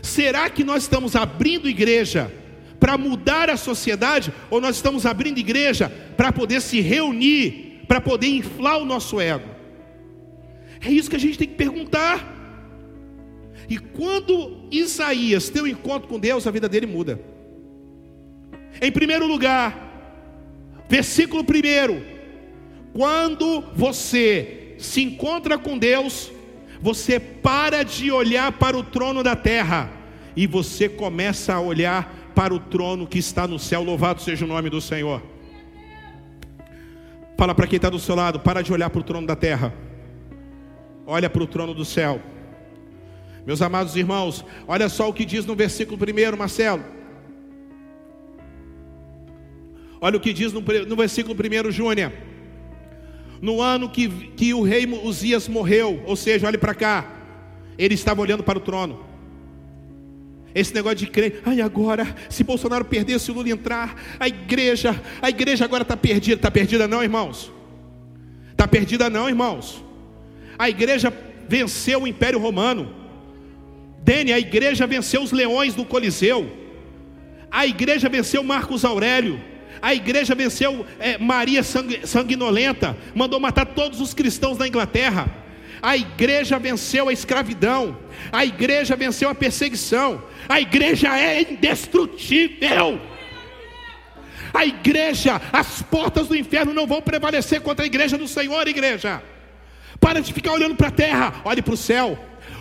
Será 0.00 0.48
que 0.48 0.62
nós 0.62 0.84
estamos 0.84 1.16
abrindo 1.16 1.68
igreja 1.68 2.32
para 2.78 2.96
mudar 2.96 3.50
a 3.50 3.56
sociedade? 3.56 4.32
Ou 4.48 4.60
nós 4.60 4.76
estamos 4.76 5.04
abrindo 5.04 5.38
igreja 5.38 5.88
para 6.16 6.30
poder 6.30 6.62
se 6.62 6.80
reunir, 6.80 7.82
para 7.88 8.00
poder 8.00 8.28
inflar 8.28 8.78
o 8.78 8.84
nosso 8.84 9.20
ego? 9.20 9.48
É 10.80 10.92
isso 10.92 11.10
que 11.10 11.16
a 11.16 11.18
gente 11.18 11.36
tem 11.36 11.48
que 11.48 11.56
perguntar. 11.56 12.35
E 13.68 13.78
quando 13.78 14.68
Isaías 14.70 15.48
tem 15.48 15.62
um 15.62 15.66
encontro 15.66 16.08
com 16.08 16.18
Deus, 16.18 16.46
a 16.46 16.50
vida 16.50 16.68
dele 16.68 16.86
muda. 16.86 17.20
Em 18.80 18.92
primeiro 18.92 19.26
lugar, 19.26 20.84
versículo 20.88 21.42
primeiro, 21.42 22.02
quando 22.92 23.62
você 23.74 24.74
se 24.78 25.02
encontra 25.02 25.58
com 25.58 25.76
Deus, 25.76 26.30
você 26.80 27.18
para 27.18 27.82
de 27.82 28.10
olhar 28.10 28.52
para 28.52 28.76
o 28.76 28.82
trono 28.82 29.22
da 29.22 29.34
terra 29.34 29.90
e 30.36 30.46
você 30.46 30.88
começa 30.88 31.54
a 31.54 31.60
olhar 31.60 32.30
para 32.34 32.52
o 32.54 32.60
trono 32.60 33.06
que 33.06 33.18
está 33.18 33.48
no 33.48 33.58
céu. 33.58 33.82
Louvado 33.82 34.20
seja 34.20 34.44
o 34.44 34.48
nome 34.48 34.68
do 34.68 34.80
Senhor. 34.80 35.22
Fala 37.36 37.54
para 37.54 37.66
quem 37.66 37.76
está 37.76 37.90
do 37.90 37.98
seu 37.98 38.14
lado: 38.14 38.40
para 38.40 38.62
de 38.62 38.72
olhar 38.72 38.90
para 38.90 39.00
o 39.00 39.04
trono 39.04 39.26
da 39.26 39.34
terra, 39.34 39.74
olha 41.06 41.28
para 41.28 41.42
o 41.42 41.46
trono 41.46 41.74
do 41.74 41.84
céu. 41.84 42.20
Meus 43.46 43.62
amados 43.62 43.94
irmãos, 43.94 44.44
olha 44.66 44.88
só 44.88 45.08
o 45.08 45.12
que 45.12 45.24
diz 45.24 45.46
no 45.46 45.54
versículo 45.54 45.96
1, 45.96 46.36
Marcelo. 46.36 46.84
Olha 50.00 50.16
o 50.16 50.20
que 50.20 50.32
diz 50.32 50.52
no, 50.52 50.60
no 50.60 50.96
versículo 50.96 51.34
1, 51.34 51.70
Júnior. 51.70 52.12
No 53.40 53.62
ano 53.62 53.88
que, 53.88 54.08
que 54.08 54.52
o 54.52 54.62
rei 54.62 54.84
Uzias 54.86 55.46
morreu, 55.46 56.02
ou 56.06 56.16
seja, 56.16 56.48
olhe 56.48 56.58
para 56.58 56.74
cá, 56.74 57.06
ele 57.78 57.94
estava 57.94 58.20
olhando 58.20 58.42
para 58.42 58.58
o 58.58 58.60
trono. 58.60 59.06
Esse 60.52 60.74
negócio 60.74 60.98
de 60.98 61.06
crer, 61.06 61.42
ai 61.44 61.60
agora, 61.60 62.16
se 62.28 62.42
Bolsonaro 62.42 62.84
perder, 62.84 63.20
se 63.20 63.30
Lula 63.30 63.50
entrar, 63.50 63.94
a 64.18 64.26
igreja, 64.26 65.00
a 65.22 65.28
igreja 65.28 65.64
agora 65.64 65.82
está 65.82 65.96
perdida. 65.96 66.34
Está 66.34 66.50
perdida 66.50 66.88
não, 66.88 67.00
irmãos? 67.00 67.52
Está 68.50 68.66
perdida 68.66 69.08
não, 69.08 69.28
irmãos? 69.28 69.84
A 70.58 70.68
igreja 70.68 71.12
venceu 71.48 72.02
o 72.02 72.08
Império 72.08 72.40
Romano. 72.40 73.05
Dene, 74.06 74.32
a 74.32 74.38
igreja 74.38 74.86
venceu 74.86 75.20
os 75.20 75.32
leões 75.32 75.74
do 75.74 75.84
Coliseu. 75.84 76.48
A 77.50 77.66
igreja 77.66 78.08
venceu 78.08 78.44
Marcos 78.44 78.84
Aurélio. 78.84 79.42
A 79.82 79.92
igreja 79.96 80.32
venceu 80.32 80.86
é, 81.00 81.18
Maria 81.18 81.60
Sanguinolenta. 81.64 82.96
Mandou 83.16 83.40
matar 83.40 83.66
todos 83.66 84.00
os 84.00 84.14
cristãos 84.14 84.56
da 84.56 84.68
Inglaterra. 84.68 85.28
A 85.82 85.96
igreja 85.96 86.56
venceu 86.56 87.08
a 87.08 87.12
escravidão. 87.12 87.98
A 88.30 88.44
igreja 88.44 88.94
venceu 88.94 89.28
a 89.28 89.34
perseguição. 89.34 90.22
A 90.48 90.60
igreja 90.60 91.18
é 91.18 91.42
indestrutível. 91.42 93.00
A 94.54 94.64
igreja, 94.64 95.42
as 95.52 95.82
portas 95.82 96.28
do 96.28 96.36
inferno 96.36 96.72
não 96.72 96.86
vão 96.86 97.02
prevalecer 97.02 97.60
contra 97.60 97.84
a 97.84 97.88
igreja 97.88 98.16
do 98.16 98.28
Senhor, 98.28 98.68
igreja. 98.68 99.20
Para 99.98 100.20
de 100.20 100.32
ficar 100.32 100.52
olhando 100.52 100.76
para 100.76 100.88
a 100.88 100.92
terra, 100.92 101.34
olhe 101.44 101.60
para 101.60 101.74
o 101.74 101.76
céu. 101.76 102.16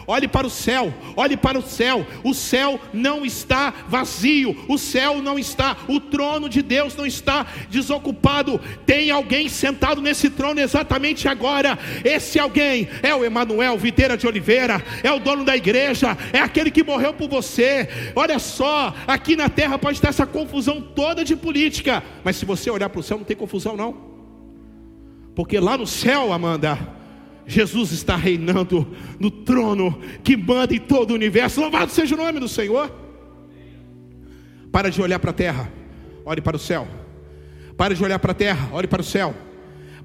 Olhe 0.07 0.27
para 0.27 0.45
o 0.45 0.49
céu, 0.49 0.93
olhe 1.15 1.35
para 1.35 1.57
o 1.57 1.61
céu. 1.61 2.05
O 2.23 2.33
céu 2.33 2.79
não 2.93 3.25
está 3.25 3.73
vazio, 3.87 4.55
o 4.67 4.77
céu 4.77 5.21
não 5.21 5.39
está, 5.39 5.77
o 5.87 5.99
trono 5.99 6.47
de 6.47 6.61
Deus 6.61 6.95
não 6.95 7.05
está 7.05 7.45
desocupado. 7.69 8.59
Tem 8.85 9.09
alguém 9.09 9.49
sentado 9.49 10.01
nesse 10.01 10.29
trono 10.29 10.59
exatamente 10.59 11.27
agora. 11.27 11.77
Esse 12.03 12.39
alguém 12.39 12.87
é 13.01 13.15
o 13.15 13.25
Emanuel 13.25 13.77
Videira 13.77 14.15
de 14.15 14.27
Oliveira, 14.27 14.83
é 15.03 15.11
o 15.11 15.19
dono 15.19 15.43
da 15.43 15.55
igreja, 15.55 16.17
é 16.31 16.39
aquele 16.39 16.69
que 16.69 16.83
morreu 16.83 17.13
por 17.13 17.27
você. 17.27 17.89
Olha 18.15 18.37
só, 18.37 18.93
aqui 19.07 19.35
na 19.35 19.49
terra 19.49 19.79
pode 19.79 19.97
estar 19.97 20.09
essa 20.09 20.25
confusão 20.25 20.81
toda 20.81 21.23
de 21.23 21.35
política, 21.35 22.03
mas 22.23 22.35
se 22.35 22.45
você 22.45 22.69
olhar 22.69 22.89
para 22.89 22.99
o 22.99 23.03
céu, 23.03 23.17
não 23.17 23.25
tem 23.25 23.35
confusão, 23.35 23.75
não. 23.75 24.15
Porque 25.35 25.59
lá 25.59 25.77
no 25.77 25.85
céu, 25.85 26.31
Amanda, 26.31 26.79
Jesus 27.47 27.91
está 27.91 28.15
reinando 28.15 28.87
no 29.19 29.29
trono 29.29 29.99
que 30.23 30.35
manda 30.35 30.73
em 30.73 30.79
todo 30.79 31.11
o 31.11 31.13
universo. 31.13 31.61
Louvado 31.61 31.91
seja 31.91 32.15
o 32.15 32.17
nome 32.17 32.39
do 32.39 32.47
Senhor. 32.47 32.91
Para 34.71 34.89
de 34.89 35.01
olhar 35.01 35.19
para 35.19 35.31
a 35.31 35.33
terra, 35.33 35.71
olhe 36.25 36.41
para 36.41 36.57
o 36.57 36.59
céu. 36.59 36.87
Para 37.77 37.93
de 37.93 38.03
olhar 38.03 38.19
para 38.19 38.31
a 38.31 38.35
terra, 38.35 38.69
olhe 38.73 38.87
para 38.87 39.01
o 39.01 39.05
céu. 39.05 39.33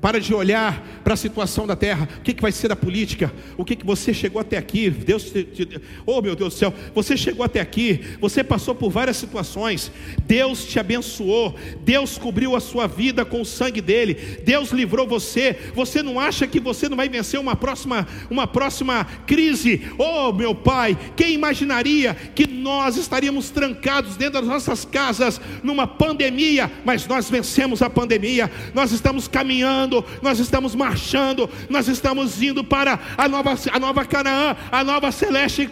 Para 0.01 0.19
de 0.19 0.33
olhar 0.33 0.83
para 1.05 1.13
a 1.13 1.17
situação 1.17 1.67
da 1.67 1.77
terra. 1.77 2.09
O 2.19 2.23
que, 2.23 2.33
que 2.33 2.41
vai 2.41 2.53
ser 2.53 2.69
da 2.69 2.77
política? 2.77 3.31
O 3.59 3.65
que, 3.65 3.77
que 3.77 3.85
você 3.85 4.15
chegou 4.15 4.41
até 4.41 4.57
aqui? 4.57 4.89
Deus 4.89 5.25
te, 5.25 5.45
te, 5.45 5.81
oh 6.07 6.23
meu 6.23 6.35
Deus 6.35 6.55
do 6.55 6.59
céu, 6.59 6.73
você 6.95 7.19
chegou 7.19 7.45
até 7.45 7.61
aqui, 7.61 8.01
você 8.19 8.43
passou 8.43 8.75
por 8.75 8.91
várias 8.91 9.19
situações. 9.19 9.93
Deus 10.27 10.65
te 10.65 10.81
abençoou. 10.81 11.55
Deus 11.83 12.17
cobriu 12.17 12.57
a 12.57 12.61
sua 12.61 12.87
vida 12.87 13.27
com 13.27 13.43
o 13.43 13.45
sangue 13.45 13.83
dele. 13.83 14.15
Deus 14.43 14.71
livrou 14.71 15.07
você. 15.07 15.59
Você 15.75 16.03
não 16.03 16.19
acha 16.19 16.47
que 16.47 16.61
você 16.61 16.89
não 16.89 16.97
vai 16.97 17.09
vencer 17.09 17.39
uma 17.39 17.55
próxima, 17.55 18.09
uma 18.31 18.47
próxima 18.47 19.05
crise? 19.27 19.83
Oh 19.99 20.33
meu 20.33 20.55
Pai, 20.55 20.97
quem 21.15 21.35
imaginaria 21.35 22.15
que 22.15 22.47
nós 22.47 22.97
estaríamos 22.97 23.51
trancados 23.51 24.17
dentro 24.17 24.41
das 24.41 24.49
nossas 24.49 24.83
casas 24.87 25.39
numa 25.63 25.87
pandemia? 25.87 26.71
Mas 26.87 27.07
nós 27.07 27.29
vencemos 27.29 27.83
a 27.83 27.91
pandemia. 27.91 28.51
Nós 28.73 28.93
estamos 28.93 29.29
caminhando 29.29 29.90
nós 30.23 30.39
estamos 30.39 30.75
marchando, 30.75 31.49
nós 31.69 31.89
estamos 31.89 32.43
indo 32.43 32.63
para 32.63 32.99
a 33.17 33.29
nova, 33.29 33.55
a 33.73 33.79
nova 33.79 34.05
Canaã, 34.05 34.57
a 34.71 34.85
nova 34.85 35.11
celeste 35.11 35.69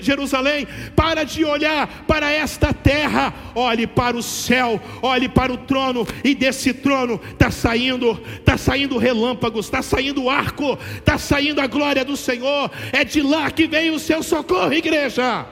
Jerusalém. 0.00 0.66
Para 0.96 1.24
de 1.24 1.44
olhar 1.44 2.04
para 2.06 2.30
esta 2.30 2.72
terra, 2.72 3.32
olhe 3.54 3.86
para 3.86 4.16
o 4.16 4.22
céu, 4.22 4.80
olhe 5.02 5.28
para 5.28 5.52
o 5.52 5.56
trono, 5.56 6.06
e 6.24 6.34
desse 6.34 6.72
trono 6.72 7.20
está 7.32 7.50
saindo, 7.50 8.20
está 8.38 8.56
saindo 8.56 8.98
relâmpagos, 8.98 9.66
está 9.66 9.82
saindo 9.82 10.28
arco, 10.28 10.78
está 10.96 11.18
saindo 11.18 11.60
a 11.60 11.66
glória 11.66 12.04
do 12.04 12.16
Senhor. 12.16 12.70
É 12.92 13.04
de 13.04 13.22
lá 13.22 13.50
que 13.50 13.66
vem 13.66 13.90
o 13.90 13.98
seu 13.98 14.22
socorro, 14.22 14.72
igreja. 14.72 15.46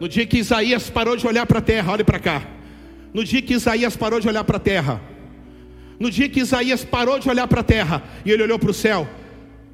No 0.00 0.08
dia 0.08 0.24
que 0.26 0.38
Isaías 0.38 0.88
parou 0.88 1.16
de 1.16 1.26
olhar 1.26 1.44
para 1.44 1.58
a 1.58 1.62
terra, 1.62 1.92
olhe 1.92 2.04
para 2.04 2.20
cá. 2.20 2.42
No 3.12 3.24
dia 3.24 3.42
que 3.42 3.54
Isaías 3.54 3.96
parou 3.96 4.20
de 4.20 4.28
olhar 4.28 4.44
para 4.44 4.58
a 4.58 4.60
terra, 4.60 5.00
no 5.98 6.10
dia 6.10 6.28
que 6.28 6.40
Isaías 6.40 6.84
parou 6.84 7.18
de 7.18 7.28
olhar 7.28 7.48
para 7.48 7.60
a 7.60 7.64
terra 7.64 8.02
e 8.24 8.30
ele 8.30 8.42
olhou 8.42 8.58
para 8.58 8.70
o 8.70 8.74
céu, 8.74 9.08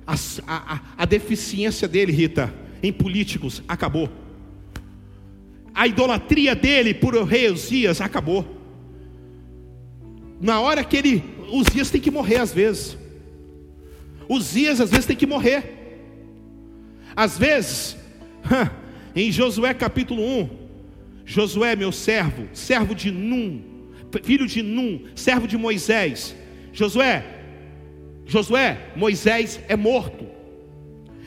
a, 0.06 0.14
a, 0.46 0.80
a 0.98 1.04
deficiência 1.04 1.86
dele, 1.86 2.12
Rita, 2.12 2.52
em 2.82 2.92
políticos 2.92 3.62
acabou. 3.68 4.08
A 5.74 5.86
idolatria 5.86 6.54
dele 6.54 6.94
por 6.94 7.14
rei 7.24 7.50
Uzias 7.50 8.00
acabou. 8.00 8.46
Na 10.40 10.60
hora 10.60 10.84
que 10.84 10.96
ele, 10.96 11.24
Uzias 11.50 11.90
tem 11.90 12.00
que 12.00 12.10
morrer 12.10 12.36
às 12.36 12.52
vezes. 12.52 12.96
Uzias 14.28 14.80
às 14.80 14.90
vezes 14.90 15.06
tem 15.06 15.16
que 15.16 15.26
morrer. 15.26 15.72
Às 17.16 17.38
vezes, 17.38 17.96
em 19.14 19.30
Josué 19.30 19.74
capítulo 19.74 20.22
1, 20.22 20.50
Josué, 21.24 21.74
meu 21.74 21.90
servo, 21.90 22.48
servo 22.52 22.94
de 22.94 23.10
Num, 23.10 23.73
filho 24.22 24.46
de 24.46 24.62
Num, 24.62 25.06
servo 25.14 25.46
de 25.46 25.56
Moisés. 25.56 26.34
Josué, 26.72 27.24
Josué, 28.26 28.92
Moisés 28.96 29.60
é 29.68 29.76
morto. 29.76 30.26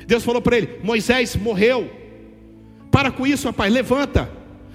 Deus 0.05 0.23
falou 0.23 0.41
para 0.41 0.57
ele: 0.57 0.79
Moisés 0.83 1.35
morreu. 1.35 1.89
Para 2.91 3.11
com 3.11 3.27
isso, 3.27 3.47
rapaz, 3.47 3.71
levanta. 3.71 4.31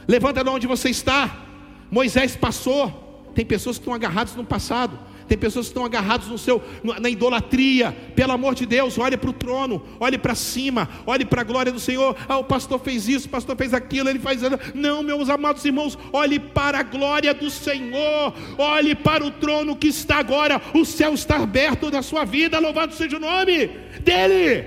Levanta 0.07 0.45
de 0.45 0.51
onde 0.51 0.67
você 0.67 0.91
está. 0.91 1.47
Moisés 1.91 2.37
passou. 2.37 3.01
Tem 3.35 3.45
pessoas 3.45 3.77
que 3.77 3.83
estão 3.83 3.95
agarradas 3.95 4.35
no 4.35 4.45
passado. 4.45 4.99
Tem 5.33 5.39
pessoas 5.39 5.65
que 5.65 5.71
estão 5.71 5.87
agarradas 5.87 6.29
no 6.29 6.37
seu, 6.37 6.63
na 7.01 7.09
idolatria. 7.09 7.97
Pelo 8.15 8.33
amor 8.33 8.55
de 8.55 8.67
Deus, 8.67 8.99
olhe 8.99 9.17
para 9.17 9.31
o 9.31 9.33
trono, 9.33 9.83
olhe 9.99 10.19
para 10.19 10.35
cima, 10.35 10.87
olhe 11.07 11.25
para 11.25 11.41
a 11.41 11.45
glória 11.45 11.73
do 11.73 11.81
Senhor. 11.81 12.15
Ah, 12.29 12.37
o 12.37 12.45
pastor 12.45 12.79
fez 12.79 13.09
isso, 13.09 13.29
o 13.29 13.31
pastor 13.31 13.57
fez 13.57 13.73
aquilo, 13.73 14.11
ele 14.11 14.19
faz. 14.19 14.43
Não, 14.75 15.03
meus 15.03 15.31
amados 15.31 15.65
irmãos, 15.65 15.99
olhe 16.13 16.39
para 16.39 16.81
a 16.81 16.83
glória 16.83 17.33
do 17.33 17.49
Senhor, 17.49 18.35
olhe 18.59 18.95
para 18.95 19.25
o 19.25 19.31
trono 19.31 19.75
que 19.75 19.87
está 19.87 20.19
agora. 20.19 20.61
O 20.75 20.85
céu 20.85 21.15
está 21.15 21.37
aberto 21.37 21.91
na 21.91 22.03
sua 22.03 22.27
vida, 22.27 22.59
louvado 22.59 22.93
seja 22.93 23.17
o 23.17 23.21
nome 23.21 23.71
dEle. 24.05 24.67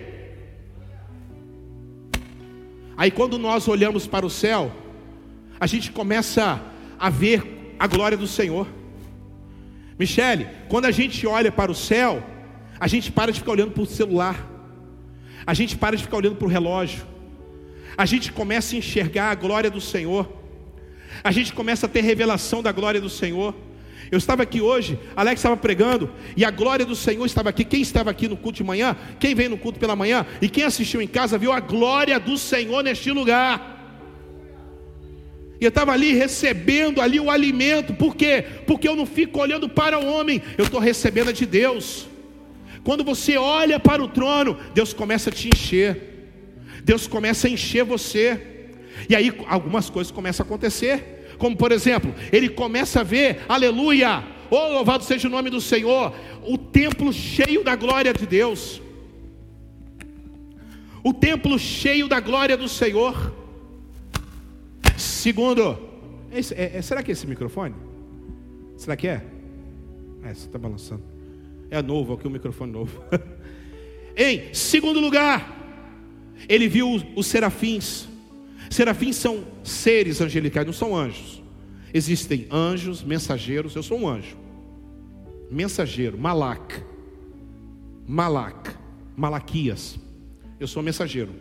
Aí 2.98 3.12
quando 3.12 3.38
nós 3.38 3.68
olhamos 3.68 4.08
para 4.08 4.26
o 4.26 4.32
céu, 4.32 4.72
a 5.60 5.68
gente 5.68 5.92
começa 5.92 6.60
a 6.98 7.10
ver 7.12 7.76
a 7.78 7.86
glória 7.86 8.18
do 8.18 8.26
Senhor. 8.26 8.68
Michele, 9.98 10.48
quando 10.68 10.86
a 10.86 10.92
gente 10.92 11.26
olha 11.26 11.52
para 11.52 11.72
o 11.72 11.76
céu, 11.76 12.24
a 12.80 12.88
gente 12.88 13.12
para 13.12 13.32
de 13.32 13.40
ficar 13.40 13.52
olhando 13.52 13.72
para 13.72 13.84
o 13.84 13.86
celular, 13.86 14.52
a 15.48 15.54
gente 15.54 15.78
para 15.78 15.96
de 15.96 16.04
ficar 16.04 16.18
olhando 16.18 16.36
para 16.36 16.48
o 16.48 16.50
relógio, 16.50 17.06
a 17.98 18.06
gente 18.06 18.32
começa 18.32 18.76
a 18.76 18.80
enxergar 18.80 19.32
a 19.32 19.36
glória 19.36 19.70
do 19.70 19.80
Senhor, 19.80 20.30
a 21.24 21.32
gente 21.32 21.54
começa 21.54 21.86
a 21.86 21.90
ter 21.90 22.02
revelação 22.02 22.62
da 22.62 22.72
glória 22.72 23.00
do 23.00 23.10
Senhor. 23.10 23.56
Eu 24.12 24.18
estava 24.18 24.44
aqui 24.44 24.62
hoje, 24.62 25.00
Alex 25.16 25.40
estava 25.40 25.58
pregando, 25.58 26.12
e 26.36 26.46
a 26.46 26.52
glória 26.52 26.86
do 26.86 26.96
Senhor 26.96 27.26
estava 27.26 27.50
aqui. 27.50 27.64
Quem 27.64 27.82
estava 27.82 28.12
aqui 28.12 28.28
no 28.28 28.38
culto 28.38 28.58
de 28.58 28.64
manhã, 28.64 28.96
quem 29.20 29.34
veio 29.34 29.50
no 29.50 29.58
culto 29.58 29.80
pela 29.80 29.96
manhã, 29.96 30.26
e 30.42 30.50
quem 30.50 30.64
assistiu 30.64 31.02
em 31.02 31.08
casa, 31.08 31.38
viu 31.38 31.52
a 31.52 31.60
glória 31.60 32.20
do 32.20 32.38
Senhor 32.38 32.84
neste 32.84 33.12
lugar. 33.12 33.75
E 35.60 35.64
eu 35.64 35.70
estava 35.70 35.94
ali 35.94 36.14
recebendo 36.14 37.02
ali 37.02 37.20
o 37.20 37.32
alimento, 37.32 37.94
por 37.94 38.16
quê? 38.16 38.44
Porque 38.68 38.88
eu 38.88 38.96
não 38.96 39.06
fico 39.06 39.40
olhando 39.40 39.70
para 39.70 39.98
o 39.98 40.06
homem, 40.06 40.42
eu 40.58 40.66
estou 40.66 40.80
recebendo 40.80 41.32
de 41.32 41.46
Deus. 41.46 42.08
Quando 42.84 43.04
você 43.04 43.38
olha 43.38 43.80
para 43.80 44.04
o 44.04 44.08
trono, 44.08 44.58
Deus 44.74 44.94
começa 44.94 45.30
a 45.30 45.34
te 45.34 45.48
encher, 45.48 46.30
Deus 46.84 47.08
começa 47.08 47.48
a 47.48 47.50
encher 47.50 47.84
você, 47.84 48.40
e 49.10 49.16
aí 49.16 49.34
algumas 49.48 49.90
coisas 49.90 50.12
começam 50.12 50.44
a 50.44 50.48
acontecer, 50.48 51.34
como 51.38 51.56
por 51.56 51.72
exemplo, 51.72 52.14
ele 52.32 52.50
começa 52.50 53.00
a 53.00 53.04
ver, 53.04 53.44
aleluia, 53.48 54.24
oh 54.52 54.68
louvado 54.74 55.04
seja 55.04 55.28
o 55.28 55.32
nome 55.32 55.50
do 55.50 55.62
Senhor, 55.62 56.14
o 56.44 56.58
templo 56.58 57.12
cheio 57.14 57.64
da 57.64 57.76
glória 57.76 58.14
de 58.14 58.28
Deus, 58.28 58.82
o 61.04 61.14
templo 61.14 61.58
cheio 61.58 62.08
da 62.08 62.20
glória 62.20 62.58
do 62.58 62.68
Senhor. 62.68 63.45
Segundo, 65.26 65.76
esse, 66.32 66.54
é, 66.54 66.78
é, 66.78 66.82
será 66.84 67.02
que 67.02 67.10
é 67.10 67.14
esse 67.14 67.26
microfone? 67.26 67.74
Será 68.78 68.96
que 68.96 69.08
é? 69.08 69.26
É, 70.22 70.32
você 70.32 70.46
está 70.46 70.60
balançando. 70.60 71.02
É 71.72 71.82
novo, 71.82 72.14
aqui 72.14 72.28
o 72.28 72.30
microfone 72.30 72.72
novo. 72.72 73.04
em 74.16 74.54
segundo 74.54 75.00
lugar, 75.00 75.52
ele 76.48 76.68
viu 76.68 77.02
os 77.16 77.26
serafins. 77.26 78.08
Serafins 78.70 79.16
são 79.16 79.44
seres 79.64 80.22
angelicais, 80.22 80.64
não 80.64 80.74
são 80.74 80.96
anjos. 80.96 81.42
Existem 81.92 82.46
anjos, 82.52 83.04
mensageiros. 83.04 83.76
Eu 83.76 83.82
sou 83.82 83.98
um 83.98 84.08
anjo. 84.08 84.38
Mensageiro, 85.50 86.20
Malak. 86.20 86.84
Malak. 88.08 88.76
Malaquias. 89.18 89.98
Eu 90.60 90.68
sou 90.68 90.84
mensageiro. 90.84 91.32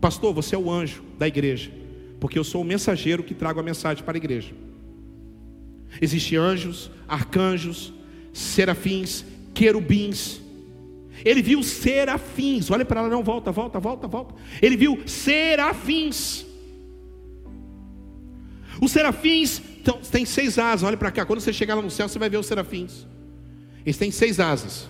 Pastor, 0.00 0.34
você 0.34 0.56
é 0.56 0.58
o 0.58 0.68
anjo 0.68 1.04
da 1.16 1.28
igreja 1.28 1.78
porque 2.20 2.38
eu 2.38 2.44
sou 2.44 2.60
o 2.60 2.64
mensageiro 2.64 3.24
que 3.24 3.34
trago 3.34 3.58
a 3.58 3.62
mensagem 3.62 4.04
para 4.04 4.16
a 4.16 4.20
igreja. 4.22 4.52
Existem 6.00 6.38
anjos, 6.38 6.90
arcanjos, 7.08 7.92
serafins, 8.32 9.24
querubins. 9.54 10.40
Ele 11.24 11.40
viu 11.40 11.62
serafins. 11.62 12.70
Olha 12.70 12.84
para 12.84 13.02
lá, 13.02 13.08
não, 13.08 13.24
volta, 13.24 13.50
volta, 13.50 13.80
volta, 13.80 14.06
volta. 14.06 14.34
Ele 14.60 14.76
viu 14.76 15.02
serafins. 15.06 16.46
Os 18.80 18.92
serafins 18.92 19.60
têm 20.10 20.24
seis 20.24 20.58
asas. 20.58 20.82
Olha 20.86 20.96
para 20.96 21.10
cá. 21.10 21.24
Quando 21.24 21.40
você 21.40 21.52
chegar 21.52 21.74
lá 21.74 21.82
no 21.82 21.90
céu, 21.90 22.08
você 22.08 22.18
vai 22.18 22.28
ver 22.28 22.36
os 22.36 22.46
serafins. 22.46 23.06
Eles 23.84 23.96
têm 23.96 24.10
seis 24.10 24.38
asas. 24.38 24.88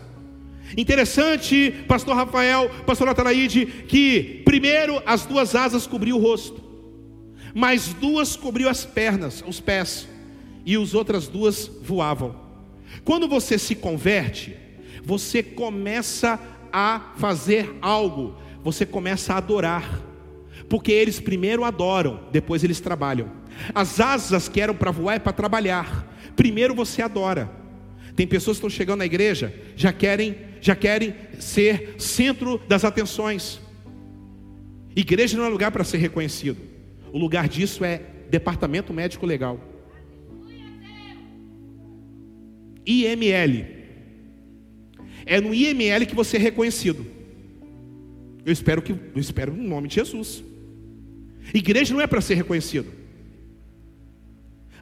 Interessante, 0.76 1.74
pastor 1.89 2.14
Rafael, 2.14 2.70
pastor 2.87 3.07
Natanaide, 3.07 3.66
que 3.66 4.43
primeiro 4.45 5.03
as 5.05 5.26
duas 5.26 5.55
asas 5.57 5.87
cobriam 5.87 6.18
o 6.18 6.20
rosto 6.20 6.70
mas 7.55 7.93
duas 7.95 8.37
cobriu 8.37 8.69
as 8.69 8.85
pernas, 8.85 9.43
os 9.47 9.61
pés, 9.61 10.09
e 10.65 10.77
as 10.77 10.95
outras 10.95 11.29
duas 11.29 11.71
voavam. 11.83 12.35
Quando 13.05 13.29
você 13.29 13.59
se 13.59 13.75
converte, 13.75 14.57
você 15.03 15.43
começa 15.43 16.39
a 16.73 17.13
fazer 17.17 17.75
algo, 17.81 18.37
você 18.63 18.85
começa 18.85 19.35
a 19.35 19.39
adorar, 19.39 20.01
porque 20.69 20.93
eles 20.93 21.19
primeiro 21.19 21.65
adoram, 21.65 22.21
depois 22.31 22.63
eles 22.63 22.81
trabalham. 22.81 23.31
As 23.75 24.01
asas 24.01 24.49
que 24.49 24.61
eram 24.61 24.75
para 24.75 24.91
voar 24.91 25.17
é 25.17 25.19
para 25.19 25.33
trabalhar. 25.33 26.07
Primeiro 26.37 26.75
você 26.75 27.03
adora. 27.03 27.51
Tem 28.15 28.27
pessoas 28.27 28.57
que 28.57 28.67
estão 28.67 28.71
chegando 28.71 28.99
na 29.01 29.07
igreja, 29.07 29.55
já 29.77 29.93
querem, 29.93 30.37
já 30.61 30.77
querem 30.77 31.15
ser 31.39 31.95
centro 31.99 32.61
das 32.69 32.85
atenções. 32.85 33.61
Igreja 34.95 35.37
não 35.37 35.45
é 35.45 35.49
lugar 35.49 35.71
para 35.71 35.85
ser 35.85 35.99
reconhecido. 35.99 36.70
O 37.13 37.19
lugar 37.19 37.49
disso 37.49 37.85
é 37.85 38.03
Departamento 38.31 38.93
Médico 38.93 39.27
Legal. 39.27 39.61
IML. 42.87 43.67
é 45.27 45.41
no 45.41 45.55
IML 45.55 46.07
que 46.07 46.15
você 46.15 46.37
é 46.37 46.41
reconhecido. 46.41 47.07
Eu 48.45 48.53
espero 48.53 48.83
que, 48.83 48.93
eu 48.93 49.21
espero 49.21 49.55
no 49.55 49.63
nome 49.63 49.89
de 49.89 49.97
Jesus. 49.97 50.43
Igreja 51.53 51.93
não 51.93 52.01
é 52.01 52.07
para 52.07 52.21
ser 52.21 52.35
reconhecido. 52.35 52.91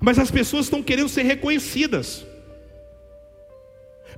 Mas 0.00 0.18
as 0.18 0.30
pessoas 0.30 0.66
estão 0.66 0.82
querendo 0.82 1.08
ser 1.08 1.22
reconhecidas. 1.22 2.24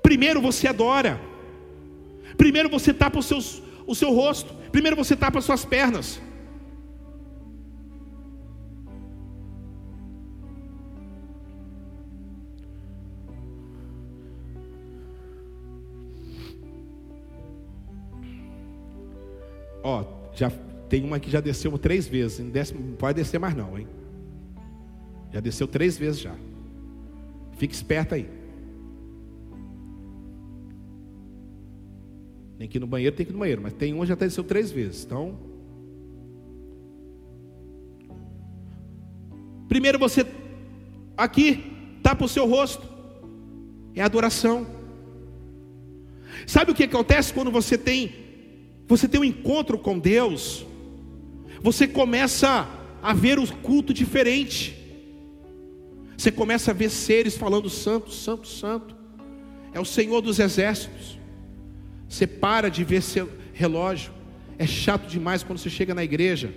Primeiro 0.03 0.41
você 0.41 0.69
adora. 0.69 1.21
Primeiro 2.37 2.69
você 2.69 2.93
tapa 2.93 3.19
os 3.19 3.27
seus, 3.27 3.63
o 3.87 3.95
seu 3.95 4.13
rosto. 4.13 4.53
Primeiro 4.71 4.97
você 4.97 5.17
tapa 5.17 5.39
as 5.39 5.45
suas 5.45 5.65
pernas. 5.65 6.21
Ó, 19.91 20.05
já 20.35 20.51
tem 20.89 21.05
uma 21.05 21.19
que 21.19 21.31
já 21.31 21.41
desceu 21.41 21.77
três 21.79 22.07
vezes. 22.07 22.39
Não 22.39 22.93
pode 22.97 23.17
descer 23.17 23.41
mais 23.41 23.55
não, 23.55 23.77
hein? 23.77 23.89
Já 25.33 25.41
desceu 25.41 25.67
três 25.67 25.99
vezes 25.99 26.21
já. 26.21 26.35
Fique 27.57 27.75
esperto 27.75 28.15
aí. 28.15 28.29
Tem 32.59 32.69
que 32.69 32.79
ir 32.79 32.81
no 32.81 32.87
banheiro, 32.87 33.17
tem 33.17 33.27
que 33.27 33.33
ir 33.33 33.35
no 33.35 33.41
banheiro. 33.41 33.63
Mas 33.63 33.73
tem 33.73 33.95
um 33.95 34.07
já 34.07 34.15
desceu 34.15 34.45
três 34.45 34.71
vezes. 34.71 35.05
Então. 35.05 35.39
Primeiro 39.69 39.99
você 39.99 40.27
aqui 41.17 41.99
tapa 42.03 42.25
o 42.25 42.29
seu 42.29 42.47
rosto. 42.47 42.89
É 43.95 44.03
adoração. 44.03 44.67
Sabe 46.47 46.71
o 46.71 46.75
que 46.75 46.85
acontece 46.85 47.33
quando 47.33 47.51
você 47.51 47.77
tem 47.77 48.20
você 48.91 49.07
tem 49.07 49.21
um 49.21 49.25
encontro 49.25 49.79
com 49.79 49.97
Deus? 49.97 50.67
Você 51.63 51.87
começa 51.87 52.69
a 53.01 53.15
ver 53.15 53.39
o 53.39 53.47
culto 53.59 53.95
diferente. 53.95 54.77
Você 56.19 56.33
começa 56.33 56.73
a 56.73 56.75
ver 56.75 56.91
seres 56.91 57.37
falando 57.37 57.71
santo, 57.71 58.11
santo, 58.11 58.49
santo. 58.49 58.97
É 59.73 59.79
o 59.79 59.85
Senhor 59.85 60.21
dos 60.21 60.41
exércitos. 60.41 61.17
Você 62.09 62.27
para 62.27 62.69
de 62.69 62.83
ver 62.83 63.01
seu 63.01 63.31
relógio. 63.53 64.13
É 64.59 64.67
chato 64.67 65.07
demais 65.07 65.45
quando 65.45 65.61
você 65.61 65.71
chega 65.71 65.95
na 65.95 66.03
igreja. 66.03 66.53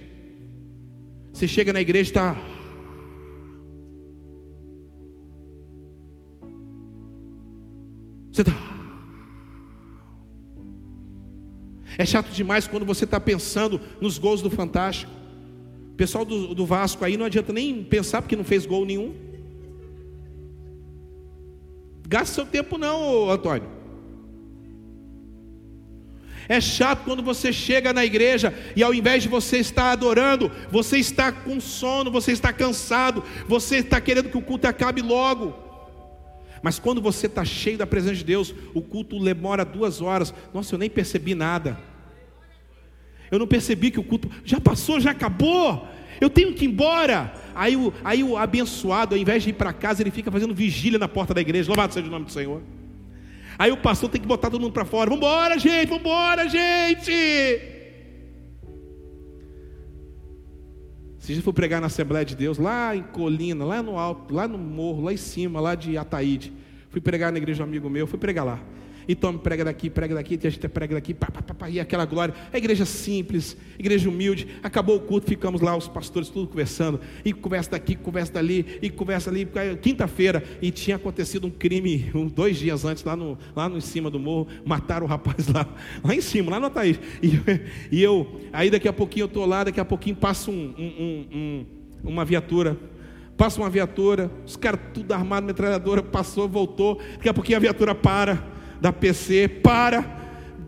Você 1.31 1.47
chega 1.47 1.71
na 1.71 1.81
igreja 1.81 2.09
e 2.09 2.11
está. 2.11 2.35
Você 8.31 8.41
está. 8.41 8.72
É 11.97 12.05
chato 12.05 12.29
demais 12.31 12.67
quando 12.67 12.85
você 12.85 13.05
está 13.05 13.19
pensando 13.19 13.79
nos 14.01 14.17
gols 14.17 14.41
do 14.41 14.49
Fantástico. 14.49 15.11
O 15.91 15.95
pessoal 15.95 16.25
do, 16.25 16.55
do 16.55 16.65
Vasco 16.65 17.05
aí 17.05 17.15
não 17.17 17.25
adianta 17.25 17.53
nem 17.53 17.83
pensar 17.83 18.21
porque 18.21 18.35
não 18.35 18.43
fez 18.43 18.65
gol 18.65 18.85
nenhum. 18.85 19.13
Gaste 22.07 22.35
seu 22.35 22.45
tempo 22.45 22.77
não, 22.77 23.29
Antônio. 23.29 23.69
É 26.49 26.59
chato 26.59 27.05
quando 27.05 27.23
você 27.23 27.53
chega 27.53 27.93
na 27.93 28.03
igreja 28.03 28.53
e 28.75 28.83
ao 28.83 28.93
invés 28.93 29.23
de 29.23 29.29
você 29.29 29.57
estar 29.57 29.91
adorando, 29.91 30.51
você 30.69 30.97
está 30.97 31.31
com 31.31 31.59
sono, 31.61 32.11
você 32.11 32.31
está 32.31 32.51
cansado, 32.51 33.23
você 33.47 33.77
está 33.77 34.01
querendo 34.01 34.29
que 34.29 34.37
o 34.37 34.41
culto 34.41 34.67
acabe 34.67 35.01
logo. 35.01 35.53
Mas 36.63 36.79
quando 36.79 37.01
você 37.01 37.27
está 37.27 37.43
cheio 37.43 37.77
da 37.77 37.85
presença 37.85 38.15
de 38.15 38.23
Deus, 38.23 38.55
o 38.73 38.81
culto 38.81 39.21
demora 39.21 39.65
duas 39.65 40.01
horas. 40.01 40.33
Nossa, 40.53 40.73
eu 40.73 40.79
nem 40.79 40.89
percebi 40.89 41.35
nada. 41.35 41.77
Eu 43.29 43.37
não 43.37 43.45
percebi 43.45 43.91
que 43.91 43.99
o 43.99 44.03
culto 44.03 44.31
já 44.45 44.61
passou, 44.61 44.97
já 45.01 45.11
acabou. 45.11 45.85
Eu 46.21 46.29
tenho 46.29 46.53
que 46.53 46.63
ir 46.63 46.69
embora. 46.69 47.33
Aí 47.53 47.75
o, 47.75 47.93
aí 48.01 48.23
o 48.23 48.37
abençoado, 48.37 49.13
ao 49.13 49.19
invés 49.19 49.43
de 49.43 49.49
ir 49.49 49.53
para 49.53 49.73
casa, 49.73 50.01
ele 50.01 50.09
fica 50.09 50.31
fazendo 50.31 50.55
vigília 50.55 50.97
na 50.97 51.09
porta 51.09 51.33
da 51.33 51.41
igreja. 51.41 51.67
Louvado 51.67 51.93
seja 51.93 52.07
o 52.07 52.11
nome 52.11 52.25
do 52.25 52.31
Senhor. 52.31 52.61
Aí 53.59 53.69
o 53.69 53.77
pastor 53.77 54.09
tem 54.09 54.21
que 54.21 54.27
botar 54.27 54.49
todo 54.49 54.61
mundo 54.61 54.73
para 54.73 54.85
fora. 54.85 55.09
Vamos 55.09 55.25
embora, 55.25 55.59
gente, 55.59 55.89
vamos 55.89 56.01
embora, 56.01 56.47
gente. 56.47 57.72
Se 61.23 61.33
gente 61.33 61.41
for 61.41 61.53
pregar 61.53 61.79
na 61.79 61.87
Assembleia 61.87 62.25
de 62.25 62.35
Deus, 62.35 62.57
lá 62.57 62.93
em 62.93 63.01
Colina, 63.01 63.63
lá 63.63 63.81
no 63.81 63.97
alto, 63.97 64.33
lá 64.33 64.45
no 64.45 64.57
morro, 64.57 65.03
lá 65.03 65.13
em 65.13 65.17
cima, 65.17 65.61
lá 65.61 65.73
de 65.73 65.97
Ataíde. 65.97 66.51
Fui 66.89 66.99
pregar 66.99 67.31
na 67.31 67.37
igreja 67.37 67.59
de 67.59 67.61
um 67.61 67.65
amigo 67.65 67.89
meu, 67.89 68.05
fui 68.05 68.19
pregar 68.19 68.43
lá. 68.43 68.59
E 69.07 69.15
tome, 69.15 69.39
prega 69.39 69.65
daqui, 69.65 69.89
prega 69.89 70.15
daqui, 70.15 70.39
a 70.43 70.49
gente 70.49 70.67
prega 70.67 70.95
daqui, 70.95 71.13
pá, 71.13 71.27
pá, 71.31 71.41
pá, 71.41 71.53
pá, 71.53 71.69
e 71.69 71.79
aquela 71.79 72.05
glória. 72.05 72.33
A 72.51 72.57
igreja 72.57 72.85
simples, 72.85 73.57
igreja 73.77 74.09
humilde. 74.09 74.47
Acabou 74.61 74.97
o 74.97 74.99
culto, 74.99 75.27
ficamos 75.27 75.61
lá, 75.61 75.75
os 75.75 75.87
pastores 75.87 76.29
tudo 76.29 76.47
conversando. 76.47 76.99
E 77.23 77.33
conversa 77.33 77.71
daqui, 77.71 77.95
conversa 77.95 78.33
dali, 78.33 78.65
e 78.81 78.89
conversa 78.89 79.29
ali. 79.29 79.47
Quinta-feira, 79.81 80.43
e 80.61 80.71
tinha 80.71 80.95
acontecido 80.95 81.47
um 81.47 81.51
crime 81.51 82.11
um, 82.13 82.27
dois 82.27 82.57
dias 82.57 82.85
antes, 82.85 83.03
lá, 83.03 83.15
no, 83.15 83.37
lá 83.55 83.67
no 83.69 83.77
em 83.77 83.81
cima 83.81 84.09
do 84.09 84.19
morro. 84.19 84.47
Mataram 84.65 85.05
o 85.05 85.09
rapaz 85.09 85.47
lá, 85.47 85.67
lá 86.03 86.15
em 86.15 86.21
cima, 86.21 86.51
lá 86.51 86.59
no 86.59 86.67
Ataís. 86.67 86.99
E, 87.21 87.39
e 87.91 88.01
eu, 88.01 88.41
aí 88.51 88.69
daqui 88.69 88.87
a 88.87 88.93
pouquinho 88.93 89.23
eu 89.23 89.27
estou 89.27 89.45
lá, 89.45 89.63
daqui 89.63 89.79
a 89.79 89.85
pouquinho 89.85 90.15
passa 90.15 90.49
um, 90.51 90.73
um, 90.77 91.65
uma 92.03 92.25
viatura 92.25 92.77
passa 93.37 93.59
uma 93.59 93.69
viatura, 93.69 94.31
os 94.45 94.55
caras 94.55 94.79
tudo 94.93 95.11
armado, 95.11 95.45
metralhadora, 95.45 96.01
passou, 96.03 96.47
voltou, 96.47 96.99
daqui 97.17 97.29
a 97.29 97.33
pouquinho 97.33 97.57
a 97.57 97.61
viatura 97.61 97.95
para, 97.95 98.52
da 98.83 98.91
PC, 98.91 99.47
para, 99.47 100.05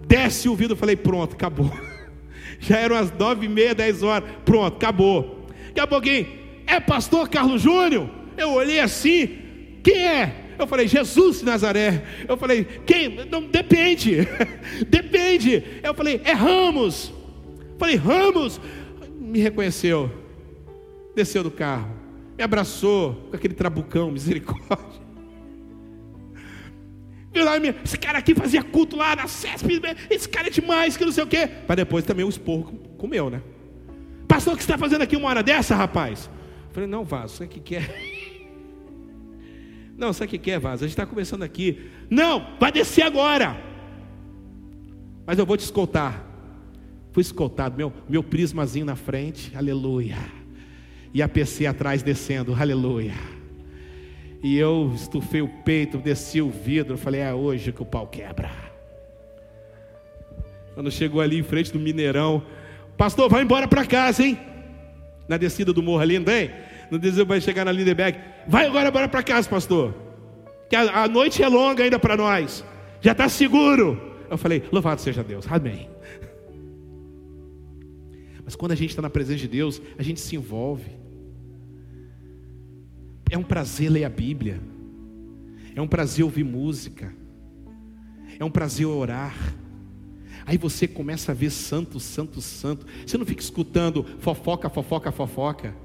desce 0.07 0.47
o 0.47 0.55
vidro, 0.55 0.77
falei, 0.77 0.95
pronto, 0.95 1.33
acabou. 1.33 1.69
Já 2.61 2.77
eram 2.77 2.95
as 2.95 3.11
nove 3.11 3.45
e 3.45 3.49
meia, 3.49 3.75
dez 3.75 4.01
horas, 4.01 4.29
pronto, 4.45 4.77
acabou. 4.77 5.45
Daqui 5.67 5.79
a 5.81 5.85
pouquinho, 5.85 6.25
é 6.65 6.79
pastor 6.79 7.27
Carlos 7.27 7.61
Júnior? 7.61 8.09
Eu 8.37 8.53
olhei 8.53 8.79
assim, 8.79 9.37
quem 9.83 10.07
é? 10.07 10.45
Eu 10.57 10.65
falei, 10.65 10.87
Jesus 10.87 11.39
de 11.39 11.45
Nazaré. 11.45 12.05
Eu 12.25 12.37
falei, 12.37 12.63
quem? 12.85 13.25
Não, 13.29 13.43
depende. 13.43 14.25
depende. 14.87 15.61
Eu 15.83 15.93
falei, 15.93 16.21
é 16.23 16.31
Ramos. 16.31 17.11
Eu 17.73 17.77
falei, 17.77 17.97
Ramos. 17.97 18.61
Me 19.19 19.41
reconheceu. 19.41 20.09
Desceu 21.13 21.43
do 21.43 21.51
carro. 21.51 21.91
Me 22.37 22.45
abraçou 22.45 23.27
com 23.29 23.35
aquele 23.35 23.53
trabucão, 23.53 24.09
misericórdia 24.09 25.04
esse 27.83 27.97
cara 27.97 28.19
aqui 28.19 28.33
fazia 28.33 28.63
culto 28.63 28.95
lá 28.95 29.15
na 29.15 29.27
CESP, 29.27 29.81
esse 30.09 30.27
cara 30.27 30.47
é 30.47 30.49
demais, 30.49 30.95
que 30.95 31.05
não 31.05 31.11
sei 31.11 31.23
o 31.23 31.27
quê. 31.27 31.47
Para 31.47 31.75
depois 31.75 32.05
também 32.05 32.25
o 32.25 32.29
esporro 32.29 32.73
comeu, 32.97 33.29
né? 33.29 33.41
Pastor, 34.27 34.53
o 34.53 34.57
que 34.57 34.63
você 34.63 34.71
está 34.71 34.77
fazendo 34.77 35.01
aqui 35.01 35.15
uma 35.15 35.29
hora 35.29 35.43
dessa, 35.43 35.75
rapaz? 35.75 36.29
Eu 36.67 36.73
falei, 36.73 36.89
não, 36.89 37.03
Vaso, 37.03 37.35
você 37.35 37.47
que 37.47 37.59
quer. 37.59 37.89
Não, 39.97 40.11
sabe 40.11 40.25
o 40.25 40.29
que 40.31 40.37
quer, 40.37 40.59
Vaso? 40.59 40.83
A 40.83 40.87
gente 40.87 40.91
está 40.93 41.05
conversando 41.05 41.43
aqui. 41.43 41.89
Não, 42.09 42.57
vai 42.59 42.69
descer 42.69 43.03
agora. 43.03 43.55
Mas 45.25 45.39
eu 45.39 45.45
vou 45.45 45.55
te 45.55 45.61
escoltar. 45.61 46.21
Fui 47.13 47.21
escoltado, 47.21 47.77
meu, 47.77 47.93
meu 48.09 48.21
prismazinho 48.21 48.85
na 48.85 48.97
frente, 48.97 49.55
aleluia. 49.55 50.17
E 51.13 51.21
a 51.21 51.29
PC 51.29 51.65
atrás 51.65 52.03
descendo, 52.03 52.53
aleluia. 52.53 53.13
E 54.43 54.57
eu 54.57 54.91
estufei 54.93 55.41
o 55.41 55.47
peito, 55.47 55.97
desci 55.97 56.41
o 56.41 56.49
vidro, 56.49 56.97
falei: 56.97 57.21
é 57.21 57.33
hoje 57.33 57.71
que 57.71 57.81
o 57.81 57.85
pau 57.85 58.07
quebra. 58.07 58.51
Quando 60.73 60.91
chegou 60.91 61.21
ali 61.21 61.39
em 61.39 61.43
frente 61.43 61.71
do 61.71 61.79
Mineirão, 61.79 62.43
pastor, 62.97 63.29
vai 63.29 63.41
embora 63.43 63.67
para 63.67 63.85
casa, 63.85 64.23
hein? 64.23 64.37
Na 65.27 65.37
descida 65.37 65.71
do 65.71 65.81
morro 65.81 66.01
ali, 66.01 66.19
não 66.19 66.25
tem? 66.25 66.51
No 66.91 66.99
desejo 66.99 67.25
vai 67.25 67.41
chegar 67.41 67.65
na 67.65 67.71
Lindeberg. 67.71 68.19
Vai 68.47 68.67
agora 68.67 68.89
embora 68.89 69.07
para 69.07 69.23
casa, 69.23 69.49
pastor. 69.49 69.95
Que 70.69 70.75
a, 70.75 71.03
a 71.03 71.07
noite 71.07 71.41
é 71.41 71.47
longa 71.47 71.83
ainda 71.83 71.97
para 71.97 72.17
nós. 72.17 72.63
Já 73.01 73.13
está 73.13 73.29
seguro. 73.29 74.15
Eu 74.29 74.37
falei: 74.37 74.63
louvado 74.71 75.01
seja 75.01 75.23
Deus, 75.23 75.45
amém. 75.49 75.89
Mas 78.43 78.55
quando 78.55 78.73
a 78.73 78.75
gente 78.75 78.91
está 78.91 79.01
na 79.01 79.09
presença 79.09 79.39
de 79.39 79.47
Deus, 79.47 79.81
a 79.97 80.03
gente 80.03 80.19
se 80.19 80.35
envolve. 80.35 80.91
É 83.29 83.37
um 83.37 83.43
prazer 83.43 83.89
ler 83.89 84.05
a 84.05 84.09
Bíblia. 84.09 84.61
É 85.75 85.81
um 85.81 85.87
prazer 85.87 86.23
ouvir 86.23 86.43
música. 86.43 87.13
É 88.39 88.43
um 88.45 88.51
prazer 88.51 88.85
orar. 88.85 89.35
Aí 90.45 90.57
você 90.57 90.87
começa 90.87 91.31
a 91.31 91.35
ver 91.35 91.49
santo, 91.49 91.99
santo, 91.99 92.41
santo. 92.41 92.85
Você 93.05 93.17
não 93.17 93.25
fica 93.25 93.41
escutando 93.41 94.05
fofoca, 94.19 94.69
fofoca, 94.69 95.11
fofoca. 95.11 95.75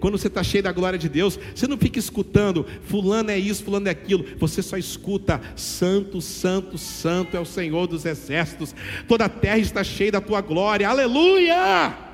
Quando 0.00 0.18
você 0.18 0.26
está 0.26 0.42
cheio 0.42 0.62
da 0.64 0.72
glória 0.72 0.98
de 0.98 1.08
Deus, 1.08 1.38
você 1.54 1.66
não 1.66 1.78
fica 1.78 1.98
escutando, 1.98 2.66
fulano 2.82 3.30
é 3.30 3.38
isso, 3.38 3.64
fulano 3.64 3.88
é 3.88 3.90
aquilo. 3.90 4.26
Você 4.38 4.60
só 4.60 4.76
escuta, 4.76 5.40
santo, 5.54 6.20
santo, 6.20 6.76
santo 6.76 7.36
é 7.36 7.40
o 7.40 7.46
Senhor 7.46 7.86
dos 7.86 8.04
exércitos. 8.04 8.74
Toda 9.06 9.26
a 9.26 9.28
terra 9.28 9.58
está 9.58 9.82
cheia 9.84 10.12
da 10.12 10.20
tua 10.20 10.40
glória. 10.40 10.88
Aleluia! 10.88 12.05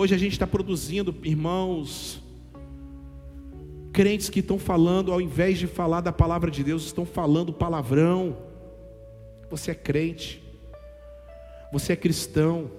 Hoje 0.00 0.14
a 0.14 0.18
gente 0.18 0.34
está 0.34 0.46
produzindo, 0.46 1.12
irmãos, 1.24 2.22
crentes 3.92 4.30
que 4.30 4.38
estão 4.38 4.56
falando, 4.56 5.10
ao 5.10 5.20
invés 5.20 5.58
de 5.58 5.66
falar 5.66 6.00
da 6.02 6.12
palavra 6.12 6.52
de 6.52 6.62
Deus, 6.62 6.84
estão 6.84 7.04
falando 7.04 7.52
palavrão. 7.52 8.36
Você 9.50 9.72
é 9.72 9.74
crente, 9.74 10.40
você 11.72 11.94
é 11.94 11.96
cristão. 11.96 12.70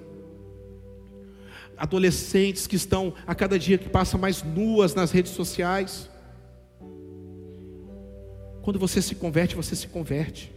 Adolescentes 1.75 2.65
que 2.65 2.77
estão 2.77 3.13
a 3.27 3.35
cada 3.35 3.59
dia 3.59 3.77
que 3.77 3.89
passa 3.89 4.17
mais 4.17 4.41
nuas 4.41 4.95
nas 4.95 5.11
redes 5.11 5.33
sociais. 5.33 6.09
Quando 8.61 8.79
você 8.79 9.01
se 9.01 9.13
converte, 9.13 9.57
você 9.57 9.75
se 9.75 9.89
converte. 9.89 10.53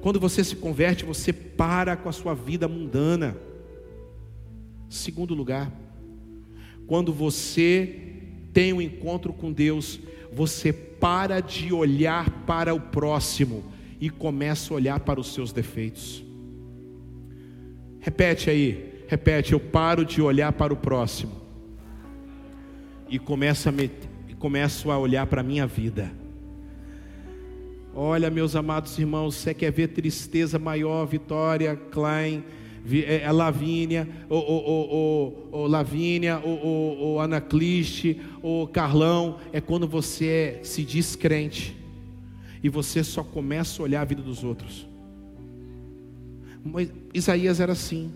Quando 0.00 0.20
você 0.20 0.44
se 0.44 0.54
converte, 0.54 1.04
você 1.04 1.32
para 1.32 1.96
com 1.96 2.08
a 2.08 2.12
sua 2.12 2.32
vida 2.32 2.68
mundana. 2.68 3.49
Segundo 4.90 5.34
lugar, 5.34 5.70
quando 6.88 7.12
você 7.12 7.94
tem 8.52 8.72
um 8.72 8.82
encontro 8.82 9.32
com 9.32 9.52
Deus, 9.52 10.00
você 10.32 10.72
para 10.72 11.38
de 11.38 11.72
olhar 11.72 12.28
para 12.44 12.74
o 12.74 12.80
próximo 12.80 13.64
e 14.00 14.10
começa 14.10 14.74
a 14.74 14.76
olhar 14.76 14.98
para 14.98 15.20
os 15.20 15.32
seus 15.32 15.52
defeitos. 15.52 16.24
Repete 18.00 18.50
aí, 18.50 19.04
repete, 19.06 19.52
eu 19.52 19.60
paro 19.60 20.04
de 20.04 20.20
olhar 20.20 20.52
para 20.52 20.74
o 20.74 20.76
próximo 20.76 21.40
e 23.08 23.16
começo 23.16 23.68
a, 23.68 23.72
me, 23.72 23.88
começo 24.40 24.90
a 24.90 24.98
olhar 24.98 25.24
para 25.28 25.40
a 25.40 25.44
minha 25.44 25.68
vida. 25.68 26.10
Olha, 27.94 28.28
meus 28.28 28.56
amados 28.56 28.98
irmãos, 28.98 29.36
você 29.36 29.54
quer 29.54 29.70
ver 29.70 29.88
tristeza 29.88 30.58
maior, 30.58 31.06
Vitória, 31.06 31.76
Klein, 31.76 32.42
é, 32.92 33.22
é 33.22 33.32
Lavínia, 33.32 34.08
ou, 34.28 34.44
ou, 34.44 35.48
ou, 35.52 35.66
Lavínia, 35.66 36.40
ou, 36.42 36.96
ou 36.98 37.20
Anacliste, 37.20 38.20
ou 38.42 38.66
Carlão, 38.66 39.38
é 39.52 39.60
quando 39.60 39.86
você 39.86 40.60
se 40.62 40.84
descrente 40.84 41.76
e 42.62 42.68
você 42.68 43.02
só 43.02 43.22
começa 43.22 43.80
a 43.80 43.84
olhar 43.84 44.02
a 44.02 44.04
vida 44.04 44.22
dos 44.22 44.44
outros. 44.44 44.86
Mas 46.64 46.92
Isaías 47.14 47.60
era 47.60 47.72
assim. 47.72 48.12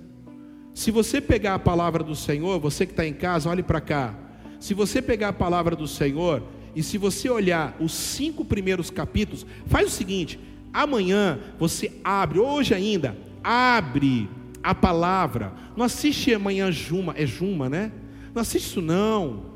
Se 0.75 0.91
você 0.91 1.21
pegar 1.21 1.55
a 1.55 1.59
palavra 1.59 2.03
do 2.03 2.15
Senhor, 2.15 2.59
você 2.59 2.85
que 2.85 2.93
está 2.93 3.07
em 3.07 3.15
casa, 3.15 3.49
olhe 3.49 3.63
para 3.63 3.81
cá. 3.81 4.15
Se 4.59 4.75
você 4.75 5.01
pegar 5.01 5.29
a 5.29 5.33
palavra 5.33 5.77
do 5.77 5.87
Senhor 5.87 6.43
e 6.75 6.83
se 6.83 6.99
você 6.99 7.29
olhar 7.31 7.77
os 7.81 7.93
cinco 7.93 8.45
primeiros 8.45 8.91
capítulos, 8.91 9.47
faz 9.67 9.87
o 9.87 9.91
seguinte: 9.91 10.39
amanhã 10.73 11.39
você 11.59 11.93
abre, 12.03 12.39
hoje 12.39 12.75
ainda, 12.75 13.17
abre 13.43 14.29
a 14.65 14.75
palavra. 14.75 15.53
Não 15.77 15.85
assiste 15.85 16.33
amanhã 16.33 16.73
Juma, 16.73 17.15
é 17.17 17.27
Juma, 17.27 17.69
né? 17.69 17.93
Não 18.35 18.41
assiste 18.41 18.65
isso 18.65 18.81
não. 18.81 19.53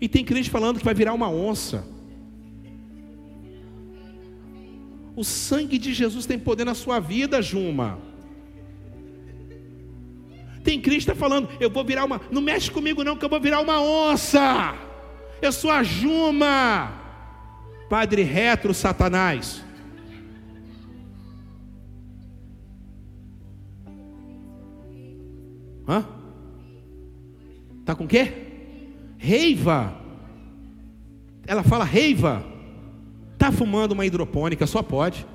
E 0.00 0.08
tem 0.08 0.24
crente 0.24 0.48
falando 0.48 0.78
que 0.78 0.84
vai 0.84 0.94
virar 0.94 1.12
uma 1.12 1.28
onça. 1.28 1.84
O 5.16 5.24
sangue 5.24 5.76
de 5.76 5.92
Jesus 5.92 6.24
tem 6.24 6.38
poder 6.38 6.64
na 6.64 6.74
sua 6.74 7.00
vida, 7.00 7.42
Juma. 7.42 7.98
Tem 10.62 10.80
crente 10.80 11.00
está 11.00 11.14
falando, 11.14 11.48
eu 11.58 11.68
vou 11.68 11.84
virar 11.84 12.04
uma. 12.04 12.20
Não 12.30 12.40
mexe 12.40 12.70
comigo, 12.70 13.02
não, 13.02 13.16
que 13.16 13.24
eu 13.24 13.28
vou 13.28 13.40
virar 13.40 13.60
uma 13.60 13.82
onça. 13.82 14.74
Eu 15.42 15.50
sou 15.50 15.70
a 15.70 15.82
Juma. 15.82 16.92
Padre 17.88 18.22
retro 18.22 18.72
Satanás. 18.72 19.64
Hã? 25.90 26.06
Tá 27.84 27.96
com 27.96 28.06
quê? 28.06 28.32
Reiva. 29.18 29.92
Ela 31.44 31.64
fala 31.64 31.82
reiva. 31.82 32.44
Tá 33.36 33.50
fumando 33.50 33.90
uma 33.90 34.06
hidropônica, 34.06 34.64
só 34.68 34.84
pode. 34.84 35.26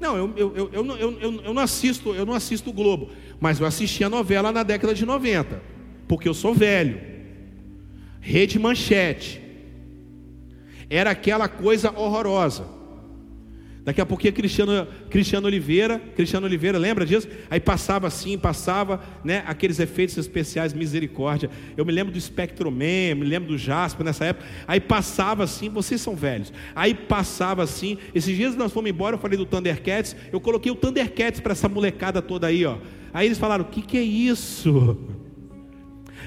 Não, 0.00 0.16
eu, 0.16 0.32
eu, 0.34 0.56
eu, 0.56 0.70
eu, 0.72 1.40
eu, 1.44 1.52
não 1.52 1.62
assisto, 1.62 2.14
eu 2.14 2.24
não 2.24 2.32
assisto 2.32 2.70
o 2.70 2.72
Globo. 2.72 3.10
Mas 3.38 3.60
eu 3.60 3.66
assisti 3.66 4.02
a 4.02 4.08
novela 4.08 4.50
na 4.50 4.62
década 4.62 4.94
de 4.94 5.04
90, 5.04 5.60
porque 6.08 6.26
eu 6.26 6.32
sou 6.32 6.54
velho. 6.54 6.98
Rede 8.20 8.58
Manchete. 8.58 9.42
Era 10.88 11.10
aquela 11.10 11.48
coisa 11.48 11.90
horrorosa. 11.90 12.75
Daqui 13.86 14.00
a 14.00 14.04
pouquinho 14.04 14.32
Cristiano, 14.32 14.84
Cristiano 15.08 15.46
Oliveira, 15.46 16.00
Cristiano 16.16 16.44
Oliveira, 16.44 16.76
lembra 16.76 17.06
disso? 17.06 17.28
Aí 17.48 17.60
passava 17.60 18.08
assim, 18.08 18.36
passava, 18.36 19.00
né, 19.22 19.44
aqueles 19.46 19.78
efeitos 19.78 20.18
especiais, 20.18 20.72
misericórdia. 20.72 21.48
Eu 21.76 21.86
me 21.86 21.92
lembro 21.92 22.12
do 22.12 22.20
Spectroman, 22.20 23.14
me 23.14 23.24
lembro 23.24 23.50
do 23.50 23.56
Jasper 23.56 24.04
nessa 24.04 24.24
época. 24.24 24.44
Aí 24.66 24.80
passava 24.80 25.44
assim, 25.44 25.68
vocês 25.68 26.00
são 26.00 26.16
velhos. 26.16 26.52
Aí 26.74 26.94
passava 26.94 27.62
assim. 27.62 27.96
Esses 28.12 28.36
dias 28.36 28.56
nós 28.56 28.72
fomos 28.72 28.90
embora, 28.90 29.14
eu 29.14 29.20
falei 29.20 29.38
do 29.38 29.46
Thundercats, 29.46 30.16
eu 30.32 30.40
coloquei 30.40 30.72
o 30.72 30.74
Thundercats 30.74 31.38
para 31.38 31.52
essa 31.52 31.68
molecada 31.68 32.20
toda 32.20 32.48
aí, 32.48 32.66
ó. 32.66 32.78
Aí 33.14 33.28
eles 33.28 33.38
falaram: 33.38 33.62
"O 33.62 33.68
que 33.68 33.82
que 33.82 33.96
é 33.96 34.02
isso?" 34.02 34.98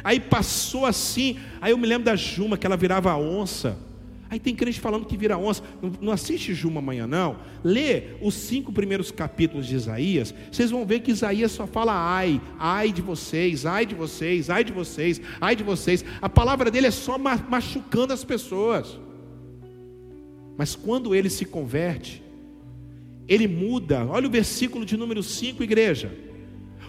Aí 0.02 0.22
passou 0.22 0.86
assim, 0.86 1.38
aí 1.60 1.74
eu 1.74 1.78
me 1.78 1.86
lembro 1.86 2.06
da 2.06 2.16
Juma 2.16 2.58
que 2.58 2.66
ela 2.66 2.78
virava 2.78 3.14
onça. 3.18 3.89
Aí 4.30 4.40
tem 4.40 4.56
crente 4.56 4.80
falando 4.80 5.06
que 5.06 5.18
vira 5.18 5.38
onça. 5.38 5.64
Não, 5.82 5.92
não 6.00 6.14
assiste 6.14 6.54
Juma 6.54 6.80
amanhã, 6.80 7.08
não. 7.08 7.38
Lê 7.64 8.16
os 8.22 8.36
cinco 8.36 8.72
primeiros 8.72 9.10
capítulos 9.10 9.66
de 9.66 9.76
Isaías. 9.76 10.34
Vocês 10.52 10.70
vão 10.70 10.86
ver 10.86 11.00
que 11.00 11.10
Isaías 11.10 11.52
só 11.52 11.66
fala 11.66 11.94
ai, 11.94 12.40
ai 12.60 12.92
de 12.92 13.02
vocês, 13.02 13.66
ai 13.66 13.88
de 13.88 13.96
vocês, 13.96 14.50
ai 14.50 14.64
de 14.64 14.72
vocês, 14.72 15.20
ai 15.42 15.56
de 15.56 15.64
vocês. 15.64 16.06
A 16.22 16.30
palavra 16.30 16.70
dele 16.70 16.88
é 16.88 16.92
só 16.92 17.18
machucando 17.18 18.14
as 18.14 18.24
pessoas. 18.24 19.00
Mas 20.56 20.76
quando 20.76 21.16
ele 21.16 21.30
se 21.30 21.46
converte, 21.46 22.22
ele 23.28 23.48
muda. 23.48 24.06
Olha 24.06 24.28
o 24.28 24.32
versículo 24.32 24.86
de 24.86 24.96
número 24.96 25.24
5, 25.24 25.64
igreja. 25.64 26.14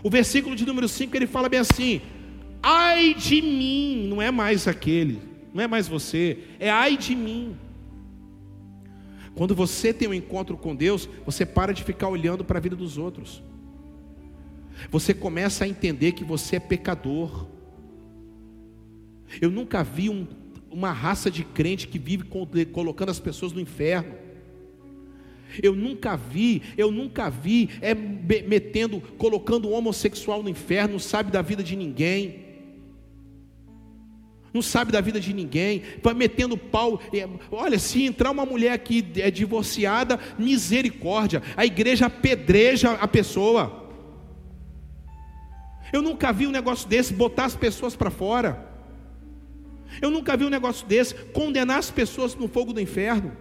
O 0.03 0.11
versículo 0.11 0.55
de 0.55 0.67
número 0.67 0.89
5 0.89 1.17
ele 1.17 1.27
fala 1.27 1.49
bem 1.49 1.61
assim: 1.61 2.03
ai 2.63 3.15
de 3.15 3.41
mim, 3.41 4.09
não 4.11 4.21
é 4.21 4.31
mais 4.31 4.69
aquele 4.69 5.30
não 5.53 5.63
é 5.63 5.67
mais 5.67 5.89
você, 5.89 6.39
é 6.59 6.71
ai 6.71 6.97
de 6.97 7.15
mim. 7.15 7.57
Quando 9.35 9.55
você 9.55 9.93
tem 9.93 10.09
um 10.09 10.15
encontro 10.15 10.57
com 10.57 10.75
Deus, 10.75 11.09
você 11.25 11.47
para 11.47 11.73
de 11.73 11.83
ficar 11.83 12.09
olhando 12.09 12.45
para 12.45 12.59
a 12.59 12.61
vida 12.61 12.77
dos 12.77 12.99
outros. 12.99 13.43
Você 14.91 15.13
começa 15.13 15.65
a 15.65 15.69
entender 15.69 16.13
que 16.13 16.25
você 16.25 16.57
é 16.57 16.61
pecador. 16.61 17.47
Eu 19.41 19.51
nunca 19.51 19.83
vi 19.83 20.09
um, 20.09 20.27
uma 20.71 20.93
raça 20.93 21.31
de 21.31 21.45
crente 21.45 21.89
que 21.89 21.99
vive 21.99 22.25
colocando 22.73 23.11
as 23.11 23.21
pessoas 23.21 23.53
no 23.53 23.61
inferno. 23.61 24.15
Eu 25.63 25.75
nunca 25.75 26.17
vi, 26.17 26.63
eu 26.77 26.93
nunca 26.93 27.29
vi 27.29 27.71
é 27.81 27.93
metendo, 27.95 29.01
colocando 29.19 29.69
o 29.69 29.73
homossexual 29.73 30.43
no 30.43 30.49
inferno, 30.49 30.93
não 30.93 31.01
sabe 31.01 31.33
da 31.33 31.43
vida 31.43 31.63
de 31.63 31.75
ninguém 31.75 32.50
não 34.53 34.63
sabe 34.63 34.91
da 34.91 35.01
vida 35.01 35.21
de 35.21 35.33
ninguém, 35.33 35.83
vai 36.03 36.15
metendo 36.15 36.57
pau. 36.57 37.01
Olha, 37.51 37.79
se 37.79 38.05
entrar 38.05 38.31
uma 38.31 38.45
mulher 38.45 38.77
que 38.79 39.05
é 39.17 39.31
divorciada, 39.31 40.19
misericórdia, 40.39 41.43
a 41.57 41.65
igreja 41.65 42.07
apedreja 42.07 42.93
a 42.93 43.07
pessoa. 43.07 43.89
Eu 45.93 46.03
nunca 46.03 46.33
vi 46.33 46.47
um 46.47 46.51
negócio 46.51 46.89
desse 46.89 47.13
botar 47.13 47.45
as 47.45 47.57
pessoas 47.57 47.95
para 47.95 48.11
fora. 48.11 48.69
Eu 50.01 50.11
nunca 50.11 50.37
vi 50.37 50.45
um 50.45 50.51
negócio 50.51 50.87
desse 50.87 51.15
condenar 51.15 51.79
as 51.79 51.91
pessoas 51.91 52.35
no 52.35 52.49
fogo 52.49 52.73
do 52.73 52.81
inferno. 52.81 53.37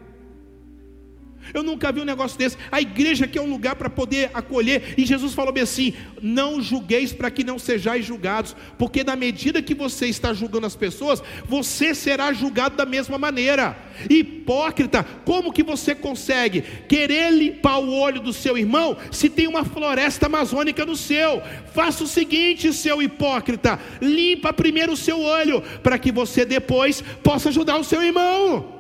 Eu 1.54 1.64
nunca 1.64 1.92
vi 1.92 2.02
um 2.02 2.06
negócio 2.06 2.38
desse. 2.38 2.58
A 2.72 2.82
igreja 2.82 3.28
que 3.28 3.38
é 3.38 3.42
um 3.42 3.50
lugar 3.50 3.76
para 3.76 3.90
poder 3.90 4.30
acolher. 4.34 4.94
E 4.98 5.06
Jesus 5.06 5.34
falou 5.34 5.54
bem 5.54 5.64
assim: 5.64 5.94
não 6.22 6.62
julgueis 6.62 7.14
para 7.14 7.32
que 7.32 7.44
não 7.44 7.60
sejais 7.60 8.06
julgados, 8.06 8.56
porque 8.78 9.04
na 9.04 9.16
medida 9.16 9.62
que 9.62 9.74
você 9.74 10.08
está 10.08 10.34
julgando 10.34 10.66
as 10.66 10.76
pessoas, 10.76 11.22
você 11.46 11.94
será 11.94 12.32
julgado 12.34 12.76
da 12.76 12.86
mesma 12.86 13.18
maneira. 13.18 13.78
Hipócrita, 14.10 15.04
como 15.26 15.52
que 15.52 15.64
você 15.64 15.94
consegue 15.94 16.62
querer 16.88 17.32
limpar 17.32 17.80
o 17.80 17.94
olho 17.94 18.22
do 18.22 18.32
seu 18.32 18.58
irmão 18.58 18.96
se 19.12 19.30
tem 19.30 19.48
uma 19.48 19.66
floresta 19.66 20.28
amazônica 20.28 20.86
no 20.86 20.96
seu? 20.96 21.42
Faça 21.74 22.04
o 22.04 22.08
seguinte, 22.08 22.74
seu 22.74 23.02
hipócrita: 23.02 23.80
limpa 24.02 24.54
primeiro 24.54 24.94
o 24.94 24.98
seu 24.98 25.20
olho, 25.20 25.62
para 25.84 26.00
que 26.00 26.12
você 26.12 26.46
depois 26.46 27.02
possa 27.24 27.50
ajudar 27.50 27.78
o 27.78 27.84
seu 27.84 28.02
irmão. 28.02 28.79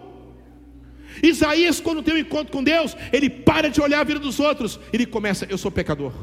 Isaías, 1.21 1.79
quando 1.79 2.03
tem 2.03 2.13
um 2.13 2.17
encontro 2.17 2.51
com 2.51 2.63
Deus, 2.63 2.95
ele 3.11 3.29
para 3.29 3.69
de 3.69 3.81
olhar 3.81 3.99
a 3.99 4.03
vida 4.03 4.19
dos 4.19 4.39
outros, 4.39 4.79
ele 4.91 5.05
começa: 5.05 5.45
Eu 5.49 5.57
sou 5.57 5.71
pecador, 5.71 6.13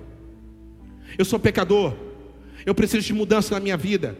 eu 1.19 1.25
sou 1.25 1.39
pecador, 1.39 1.95
eu 2.65 2.75
preciso 2.75 3.07
de 3.07 3.13
mudança 3.13 3.55
na 3.55 3.61
minha 3.61 3.77
vida. 3.77 4.17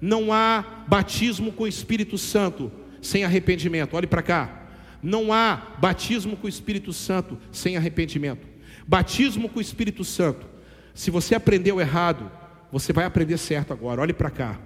Não 0.00 0.32
há 0.32 0.84
batismo 0.88 1.52
com 1.52 1.64
o 1.64 1.68
Espírito 1.68 2.18
Santo 2.18 2.72
sem 3.00 3.24
arrependimento. 3.24 3.94
Olhe 3.94 4.06
para 4.06 4.22
cá. 4.22 4.62
Não 5.02 5.32
há 5.32 5.74
batismo 5.78 6.36
com 6.36 6.46
o 6.46 6.50
Espírito 6.50 6.92
Santo 6.92 7.38
sem 7.52 7.76
arrependimento. 7.76 8.46
Batismo 8.86 9.48
com 9.48 9.58
o 9.58 9.62
Espírito 9.62 10.04
Santo 10.04 10.44
Se 10.92 11.10
você 11.10 11.34
aprendeu 11.34 11.80
errado, 11.80 12.30
você 12.70 12.92
vai 12.92 13.04
aprender 13.04 13.38
certo 13.38 13.72
agora. 13.72 14.00
Olhe 14.00 14.12
para 14.12 14.30
cá. 14.30 14.58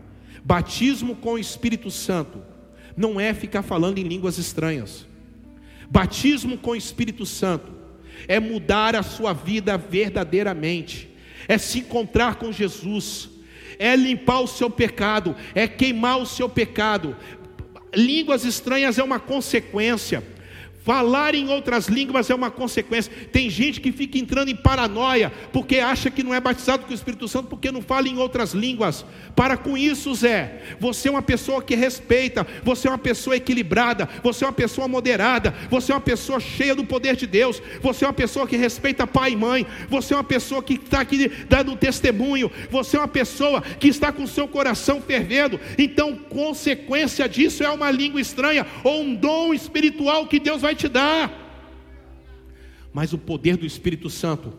Batismo 0.45 1.17
com 1.17 1.35
o 1.35 1.39
Espírito 1.39 1.91
Santo 1.91 2.41
não 2.97 3.21
é 3.21 3.35
ficar 3.35 3.63
falando 3.63 3.99
em 3.99 4.05
línguas 4.05 4.39
estranhas. 4.39 5.07
Batismo 5.91 6.59
com 6.59 6.71
o 6.71 6.77
Espírito 6.77 7.25
Santo 7.25 7.73
é 8.29 8.41
mudar 8.41 8.97
a 8.97 9.03
sua 9.03 9.33
vida 9.33 9.77
verdadeiramente, 9.77 11.09
é 11.47 11.59
se 11.59 11.81
encontrar 11.81 12.37
com 12.37 12.51
Jesus, 12.51 13.29
é 13.79 13.95
limpar 13.95 14.41
o 14.41 14.47
seu 14.47 14.71
pecado, 14.71 15.37
é 15.55 15.69
queimar 15.69 16.19
o 16.19 16.27
seu 16.27 16.49
pecado. 16.49 17.17
Línguas 17.95 18.45
estranhas 18.45 18.99
é 18.99 19.03
uma 19.03 19.21
consequência. 19.21 20.23
Falar 20.87 21.35
em 21.35 21.49
outras 21.49 21.89
línguas 21.89 22.31
é 22.31 22.35
uma 22.35 22.49
consequência. 22.49 23.13
Tem 23.33 23.51
gente 23.51 23.81
que 23.81 23.91
fica 23.91 24.19
entrando 24.19 24.51
em 24.51 24.55
paranoia 24.55 25.33
porque 25.53 25.81
acha 25.81 26.13
que 26.13 26.23
não 26.23 26.33
é 26.33 26.41
batizado 26.41 26.85
com 26.85 26.93
o 26.93 26.95
Espírito 26.95 27.27
Santo 27.27 27.49
porque 27.49 27.73
não 27.73 27.83
fala 27.83 28.07
em 28.07 28.19
outras 28.19 28.53
línguas. 28.53 29.05
Para 29.35 29.57
com 29.57 29.77
isso, 29.77 30.15
Zé. 30.15 30.63
Você 30.79 31.09
é 31.09 31.11
uma 31.11 31.23
pessoa 31.23 31.61
que 31.61 31.75
respeita, 31.75 32.47
você 32.63 32.87
é 32.87 32.91
uma 32.93 32.99
pessoa 32.99 33.35
equilibrada, 33.35 34.09
você 34.23 34.45
é 34.45 34.47
uma 34.47 34.53
pessoa 34.53 34.87
moderada, 34.87 35.53
você 35.69 35.91
é 35.91 35.95
uma 35.97 36.01
pessoa 36.01 36.39
cheia 36.39 36.73
do 36.73 36.85
poder 36.85 37.17
de 37.17 37.27
Deus, 37.27 37.61
você 37.83 38.05
é 38.05 38.09
uma 38.09 38.15
pessoa 38.15 38.47
que 38.47 38.57
respeita 38.57 39.09
pai 39.09 39.33
e 39.33 39.37
mãe, 39.37 39.67
você 39.89 40.15
é 40.15 40.17
uma 40.17 40.23
pessoa 40.23 40.63
que 40.63 40.75
está 40.75 41.01
aqui 41.01 41.29
dando 41.49 41.75
testemunho, 41.75 42.49
você 42.71 42.97
é 42.97 43.01
uma 43.01 43.09
pessoa 43.09 43.61
que 43.61 43.89
está 43.89 44.13
com 44.13 44.23
o 44.23 44.29
seu 44.29 44.47
coração 44.47 45.03
fervendo. 45.03 45.59
Então, 45.77 46.15
consequência 46.15 47.29
disso 47.29 47.65
é 47.65 47.71
uma 47.71 47.91
língua 47.91 48.21
estranha 48.21 48.65
ou 48.85 49.03
um 49.03 49.17
dom 49.17 49.53
espiritual 49.53 50.29
que 50.29 50.39
Deus 50.39 50.63
vai 50.63 50.76
te 50.77 50.89
dar. 50.89 51.45
Mas 52.93 53.13
o 53.13 53.19
poder 53.19 53.57
do 53.57 53.67
Espírito 53.67 54.09
Santo, 54.09 54.53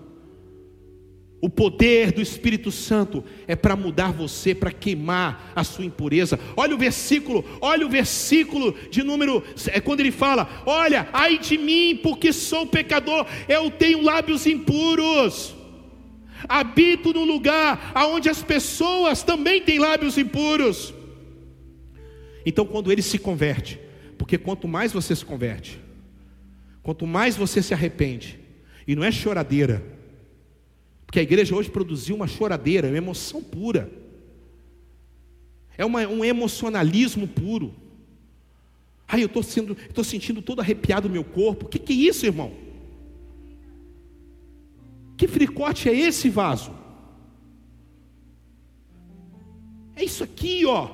o 1.40 1.50
poder 1.50 2.12
do 2.12 2.22
Espírito 2.22 2.72
Santo 2.72 3.24
é 3.48 3.56
para 3.56 3.76
mudar 3.76 4.12
você, 4.12 4.56
para 4.56 4.72
queimar 4.72 5.52
a 5.56 5.64
sua 5.64 5.86
impureza. 5.86 6.40
Olha 6.56 6.76
o 6.76 6.80
versículo, 6.80 7.46
olha 7.62 7.86
o 7.86 7.90
versículo 7.90 8.76
de 8.90 9.04
número, 9.04 9.44
é 9.68 9.80
quando 9.80 10.00
ele 10.00 10.12
fala: 10.12 10.64
Olha, 10.66 11.08
ai 11.14 11.38
de 11.38 11.58
mim, 11.58 12.00
porque 12.02 12.34
sou 12.34 12.66
pecador, 12.66 13.26
eu 13.48 13.70
tenho 13.70 14.02
lábios 14.02 14.48
impuros. 14.48 15.56
Habito 16.48 17.14
no 17.14 17.24
lugar 17.24 17.92
onde 17.96 18.30
as 18.30 18.44
pessoas 18.44 19.24
também 19.24 19.62
têm 19.62 19.80
lábios 19.80 20.18
impuros. 20.18 20.94
Então, 22.46 22.66
quando 22.66 22.92
ele 22.92 23.02
se 23.02 23.18
converte, 23.18 23.80
porque 24.18 24.38
quanto 24.38 24.68
mais 24.68 24.94
você 24.94 25.16
se 25.16 25.26
converte, 25.26 25.80
Quanto 26.88 27.06
mais 27.06 27.36
você 27.36 27.62
se 27.62 27.74
arrepende, 27.74 28.40
e 28.88 28.96
não 28.96 29.04
é 29.04 29.12
choradeira, 29.12 29.84
porque 31.06 31.20
a 31.20 31.22
igreja 31.22 31.54
hoje 31.54 31.70
produziu 31.70 32.16
uma 32.16 32.30
choradeira, 32.30 32.88
uma 32.88 32.98
emoção 32.98 33.44
pura, 33.44 33.92
é 35.78 35.84
uma, 35.84 36.08
um 36.08 36.24
emocionalismo 36.24 37.28
puro. 37.28 37.76
Ai, 39.06 39.22
eu 39.22 39.26
estou 39.26 40.02
sentindo 40.02 40.42
todo 40.42 40.62
arrepiado 40.62 41.10
no 41.10 41.14
meu 41.14 41.26
corpo. 41.26 41.66
O 41.66 41.68
que, 41.68 41.78
que 41.78 41.92
é 41.92 41.96
isso, 42.08 42.26
irmão? 42.26 42.54
Que 45.18 45.28
fricote 45.28 45.90
é 45.90 45.94
esse 45.94 46.30
vaso? 46.30 46.72
É 49.94 50.06
isso 50.06 50.24
aqui, 50.24 50.66
ó. 50.66 50.90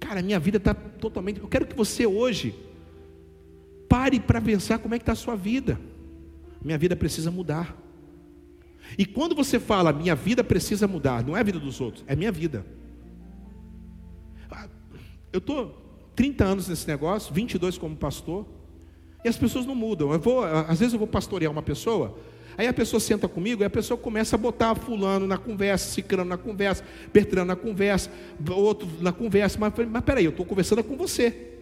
Cara, 0.00 0.20
minha 0.20 0.40
vida 0.40 0.56
está 0.56 0.74
totalmente. 0.74 1.38
Eu 1.38 1.46
quero 1.46 1.64
que 1.64 1.76
você 1.76 2.04
hoje 2.04 2.63
Pare 3.94 4.18
para 4.18 4.40
pensar 4.40 4.80
como 4.80 4.92
é 4.96 4.98
que 4.98 5.02
está 5.02 5.12
a 5.12 5.14
sua 5.14 5.36
vida. 5.36 5.78
Minha 6.60 6.76
vida 6.76 6.96
precisa 6.96 7.30
mudar. 7.30 7.76
E 8.98 9.06
quando 9.06 9.36
você 9.36 9.60
fala, 9.60 9.92
minha 9.92 10.16
vida 10.16 10.42
precisa 10.42 10.88
mudar, 10.88 11.24
não 11.24 11.36
é 11.36 11.40
a 11.40 11.42
vida 11.44 11.60
dos 11.60 11.80
outros, 11.80 12.02
é 12.08 12.16
minha 12.16 12.32
vida. 12.32 12.66
Ah, 14.50 14.66
eu 15.32 15.38
estou 15.38 16.10
30 16.16 16.44
anos 16.44 16.68
nesse 16.68 16.88
negócio, 16.88 17.32
22 17.32 17.78
como 17.78 17.94
pastor, 17.94 18.44
e 19.24 19.28
as 19.28 19.36
pessoas 19.36 19.64
não 19.64 19.76
mudam. 19.76 20.12
Eu 20.12 20.18
vou, 20.18 20.42
às 20.42 20.80
vezes 20.80 20.92
eu 20.92 20.98
vou 20.98 21.06
pastorear 21.06 21.52
uma 21.52 21.62
pessoa, 21.62 22.18
aí 22.58 22.66
a 22.66 22.74
pessoa 22.74 22.98
senta 22.98 23.28
comigo 23.28 23.62
e 23.62 23.64
a 23.64 23.70
pessoa 23.70 23.96
começa 23.96 24.34
a 24.34 24.38
botar 24.38 24.74
fulano 24.74 25.24
na 25.24 25.38
conversa, 25.38 25.92
ciclano 25.92 26.28
na 26.28 26.36
conversa, 26.36 26.82
Bertrano 27.12 27.46
na 27.46 27.56
conversa, 27.56 28.10
outro 28.56 28.88
na 29.00 29.12
conversa, 29.12 29.56
mas, 29.56 29.72
mas 29.88 30.02
peraí, 30.02 30.24
eu 30.24 30.32
estou 30.32 30.44
conversando 30.44 30.82
com 30.82 30.96
você. 30.96 31.53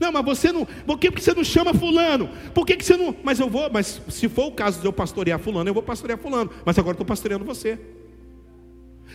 Não, 0.00 0.12
mas 0.12 0.24
você 0.24 0.52
não. 0.52 0.64
Por 0.64 0.98
que 0.98 1.10
você 1.10 1.34
não 1.34 1.42
chama 1.42 1.74
fulano? 1.74 2.28
Por 2.54 2.64
que, 2.64 2.82
você 2.82 2.96
não. 2.96 3.14
Mas 3.22 3.40
eu 3.40 3.48
vou, 3.48 3.70
mas 3.70 4.00
se 4.08 4.28
for 4.28 4.46
o 4.46 4.52
caso 4.52 4.80
de 4.80 4.86
eu 4.86 4.92
pastorear 4.92 5.38
fulano, 5.38 5.68
eu 5.68 5.74
vou 5.74 5.82
pastorear 5.82 6.18
fulano. 6.18 6.50
Mas 6.64 6.78
agora 6.78 6.94
estou 6.94 7.06
pastoreando 7.06 7.44
você. 7.44 7.78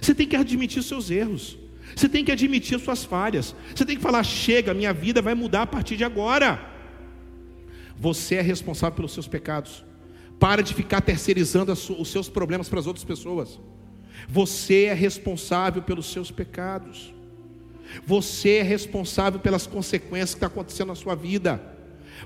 Você 0.02 0.14
tem 0.14 0.28
que 0.28 0.36
admitir 0.36 0.80
os 0.80 0.86
seus 0.86 1.10
erros. 1.10 1.58
Você 1.96 2.10
tem 2.10 2.26
que 2.26 2.32
admitir 2.32 2.76
as 2.76 2.82
suas 2.82 3.04
falhas. 3.04 3.56
Você 3.74 3.86
tem 3.86 3.96
que 3.96 4.02
falar: 4.02 4.24
chega, 4.24 4.74
minha 4.74 4.94
vida 4.94 5.22
vai 5.22 5.36
mudar 5.36 5.64
a 5.64 5.68
partir 5.68 5.96
de 5.96 6.04
agora. 6.04 6.70
Você 7.96 8.36
é 8.36 8.42
responsável 8.42 8.96
pelos 8.96 9.14
seus 9.14 9.28
pecados. 9.28 9.86
Para 10.40 10.62
de 10.62 10.74
ficar 10.74 11.00
terceirizando 11.00 11.72
os 11.72 12.10
seus 12.10 12.28
problemas 12.28 12.68
para 12.68 12.80
as 12.80 12.88
outras 12.88 13.06
pessoas. 13.06 13.60
Você 14.28 14.86
é 14.86 14.94
responsável 14.94 15.82
pelos 15.82 16.08
seus 16.08 16.32
pecados. 16.32 17.14
Você 18.06 18.58
é 18.58 18.64
responsável 18.64 19.40
pelas 19.40 19.68
consequências 19.68 20.32
que 20.32 20.38
estão 20.38 20.50
tá 20.50 20.54
acontecendo 20.54 20.88
na 20.88 20.96
sua 20.96 21.16
vida. 21.16 21.62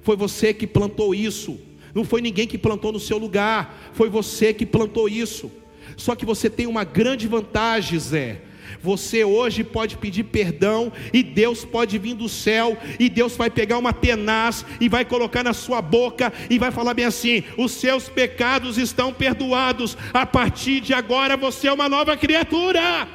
Foi 0.02 0.16
você 0.16 0.54
que 0.54 0.68
plantou 0.68 1.14
isso. 1.14 1.60
Não 1.94 2.04
foi 2.04 2.22
ninguém 2.22 2.48
que 2.48 2.58
plantou 2.58 2.92
no 2.92 3.00
seu 3.00 3.18
lugar. 3.18 3.92
Foi 3.94 4.10
você 4.10 4.54
que 4.54 4.66
plantou 4.66 5.10
isso. 5.10 5.52
Só 5.96 6.16
que 6.16 6.26
você 6.26 6.50
tem 6.50 6.68
uma 6.68 6.84
grande 6.84 7.28
vantagem, 7.28 8.00
Zé. 8.00 8.42
Você 8.82 9.24
hoje 9.24 9.64
pode 9.64 9.98
pedir 9.98 10.24
perdão 10.24 10.92
e 11.14 11.24
Deus 11.24 11.64
pode 11.64 11.98
vir 11.98 12.14
do 12.14 12.28
céu 12.28 12.78
e 13.00 13.10
Deus 13.10 13.36
vai 13.36 13.50
pegar 13.50 13.78
uma 13.78 13.94
tenaz 13.94 14.66
e 14.80 14.90
vai 14.90 15.06
colocar 15.06 15.44
na 15.44 15.54
sua 15.54 15.82
boca 15.82 16.32
e 16.50 16.60
vai 16.60 16.72
falar 16.72 16.94
bem 16.94 17.06
assim: 17.06 17.44
os 17.58 17.72
seus 17.72 18.10
pecados 18.10 18.78
estão 18.78 19.14
perdoados. 19.14 19.98
A 20.14 20.26
partir 20.26 20.82
de 20.82 20.94
agora 20.94 21.38
você 21.38 21.68
é 21.68 21.74
uma 21.74 21.90
nova 21.90 22.16
criatura. 22.18 23.08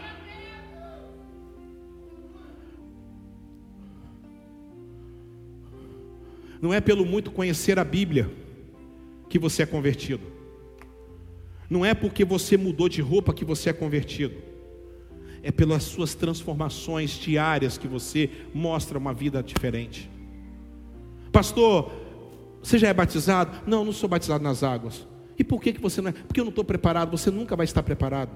Não 6.63 6.73
é 6.73 6.81
pelo 6.81 7.05
muito 7.05 7.33
conhecer 7.33 7.77
a 7.77 7.85
Bíblia 7.85 8.31
que 9.29 9.37
você 9.37 9.65
é 9.65 9.67
convertido. 9.67 10.23
Não 11.69 11.85
é 11.85 11.93
porque 11.93 12.25
você 12.25 12.57
mudou 12.57 12.89
de 12.89 13.01
roupa 13.01 13.35
que 13.35 13.45
você 13.45 13.71
é 13.71 13.73
convertido. 13.73 14.37
É 15.43 15.51
pelas 15.51 15.83
suas 15.83 16.15
transformações 16.15 17.11
diárias 17.11 17.77
que 17.77 17.89
você 17.89 18.31
mostra 18.55 18.97
uma 18.97 19.13
vida 19.13 19.43
diferente. 19.43 20.09
Pastor, 21.33 21.91
você 22.63 22.79
já 22.79 22.87
é 22.87 22.95
batizado? 22.95 23.61
Não, 23.67 23.85
não 23.85 23.93
sou 23.93 24.09
batizado 24.09 24.45
nas 24.45 24.63
águas. 24.63 25.05
E 25.37 25.43
por 25.43 25.61
que, 25.61 25.73
que 25.73 25.81
você 25.81 26.01
não 26.01 26.11
é? 26.11 26.13
Porque 26.13 26.39
eu 26.39 26.45
não 26.45 26.51
estou 26.51 26.65
preparado, 26.65 27.11
você 27.11 27.29
nunca 27.29 27.57
vai 27.57 27.65
estar 27.65 27.83
preparado. 27.83 28.31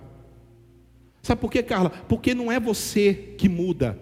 Sabe 1.23 1.41
por 1.41 1.53
quê, 1.53 1.63
Carla? 1.63 1.91
Porque 1.91 2.35
não 2.35 2.51
é 2.51 2.59
você 2.59 3.35
que 3.39 3.49
muda, 3.49 3.97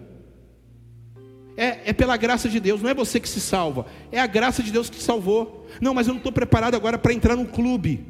é, 1.57 1.89
é, 1.89 1.93
pela 1.93 2.17
graça 2.17 2.49
de 2.49 2.59
Deus, 2.59 2.81
não 2.81 2.89
é 2.89 2.93
você 2.93 3.19
que 3.19 3.29
se 3.29 3.39
salva, 3.39 3.85
é 4.11 4.19
a 4.19 4.27
graça 4.27 4.61
de 4.61 4.71
Deus 4.71 4.89
que 4.89 4.97
te 4.97 5.03
salvou. 5.03 5.67
Não, 5.79 5.93
mas 5.93 6.07
eu 6.07 6.13
não 6.13 6.19
estou 6.19 6.31
preparado 6.31 6.75
agora 6.75 6.97
para 6.97 7.13
entrar 7.13 7.35
num 7.35 7.45
clube. 7.45 8.05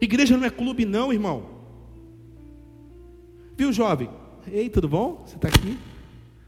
Igreja 0.00 0.36
não 0.36 0.44
é 0.44 0.50
clube, 0.50 0.84
não, 0.84 1.12
irmão. 1.12 1.46
Viu, 3.56 3.72
jovem? 3.72 4.10
Ei, 4.50 4.68
tudo 4.68 4.88
bom? 4.88 5.22
Você 5.24 5.36
está 5.36 5.48
aqui? 5.48 5.78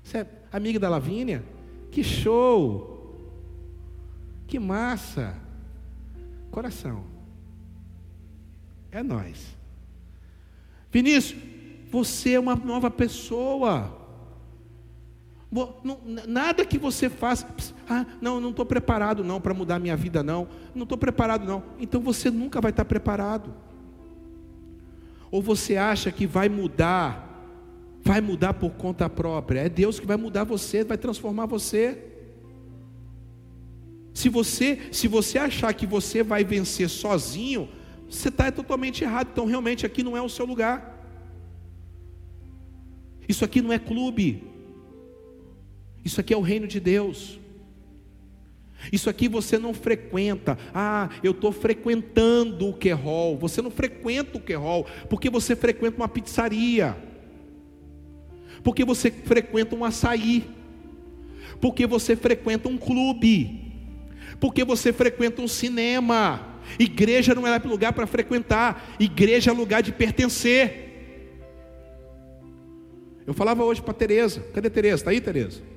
Você 0.02 0.18
é 0.18 0.26
amiga 0.52 0.78
da 0.78 0.88
Lavínia? 0.88 1.44
Que 1.90 2.02
show! 2.02 2.94
Que 4.46 4.58
massa! 4.58 5.34
Coração. 6.50 7.04
É 8.90 9.02
nós. 9.02 9.56
Vinícius, 10.90 11.40
você 11.90 12.32
é 12.32 12.40
uma 12.40 12.56
nova 12.56 12.90
pessoa. 12.90 14.05
Nada 16.26 16.64
que 16.64 16.76
você 16.76 17.08
faça, 17.08 17.46
ah, 17.88 18.04
não, 18.20 18.40
não 18.40 18.50
estou 18.50 18.66
preparado 18.66 19.22
não 19.22 19.40
para 19.40 19.54
mudar 19.54 19.78
minha 19.78 19.96
vida 19.96 20.22
não, 20.22 20.48
não 20.74 20.82
estou 20.82 20.98
preparado 20.98 21.46
não. 21.46 21.62
Então 21.78 22.00
você 22.00 22.30
nunca 22.30 22.60
vai 22.60 22.70
estar 22.70 22.84
preparado. 22.84 23.54
Ou 25.30 25.40
você 25.40 25.76
acha 25.76 26.10
que 26.10 26.26
vai 26.26 26.48
mudar, 26.48 27.46
vai 28.02 28.20
mudar 28.20 28.54
por 28.54 28.70
conta 28.72 29.08
própria? 29.08 29.60
É 29.60 29.68
Deus 29.68 30.00
que 30.00 30.06
vai 30.06 30.16
mudar 30.16 30.44
você, 30.44 30.84
vai 30.84 30.98
transformar 30.98 31.46
você. 31.46 32.02
Se 34.12 34.28
você, 34.28 34.88
se 34.90 35.06
você 35.06 35.38
achar 35.38 35.72
que 35.74 35.86
você 35.86 36.22
vai 36.22 36.42
vencer 36.42 36.88
sozinho, 36.88 37.68
você 38.08 38.28
está 38.28 38.50
totalmente 38.50 39.04
errado. 39.04 39.28
Então 39.32 39.46
realmente 39.46 39.86
aqui 39.86 40.02
não 40.02 40.16
é 40.16 40.22
o 40.22 40.28
seu 40.28 40.44
lugar. 40.44 40.94
Isso 43.28 43.44
aqui 43.44 43.60
não 43.60 43.72
é 43.72 43.78
clube. 43.78 44.55
Isso 46.06 46.20
aqui 46.20 46.32
é 46.32 46.36
o 46.36 46.40
reino 46.40 46.68
de 46.68 46.78
Deus. 46.78 47.40
Isso 48.92 49.10
aqui 49.10 49.26
você 49.26 49.58
não 49.58 49.74
frequenta. 49.74 50.56
Ah, 50.72 51.10
eu 51.20 51.32
estou 51.32 51.50
frequentando 51.50 52.68
o 52.68 52.72
Querol. 52.72 53.36
Você 53.38 53.60
não 53.60 53.72
frequenta 53.72 54.38
o 54.38 54.40
Querol 54.40 54.86
porque 55.10 55.28
você 55.28 55.56
frequenta 55.56 55.96
uma 55.96 56.08
pizzaria. 56.08 56.96
Porque 58.62 58.84
você 58.84 59.10
frequenta 59.10 59.74
um 59.74 59.84
açaí. 59.84 60.48
Porque 61.60 61.88
você 61.88 62.14
frequenta 62.14 62.68
um 62.68 62.78
clube. 62.78 63.72
Porque 64.38 64.62
você 64.62 64.92
frequenta 64.92 65.42
um 65.42 65.48
cinema. 65.48 66.60
Igreja 66.78 67.34
não 67.34 67.48
é 67.48 67.58
lugar 67.58 67.92
para 67.92 68.06
frequentar. 68.06 68.94
Igreja 69.00 69.50
é 69.50 69.52
lugar 69.52 69.82
de 69.82 69.90
pertencer. 69.90 70.84
Eu 73.26 73.34
falava 73.34 73.64
hoje 73.64 73.82
para 73.82 73.92
Tereza. 73.92 74.40
Cadê 74.54 74.70
Tereza? 74.70 74.94
Está 74.94 75.10
aí, 75.10 75.20
Tereza? 75.20 75.75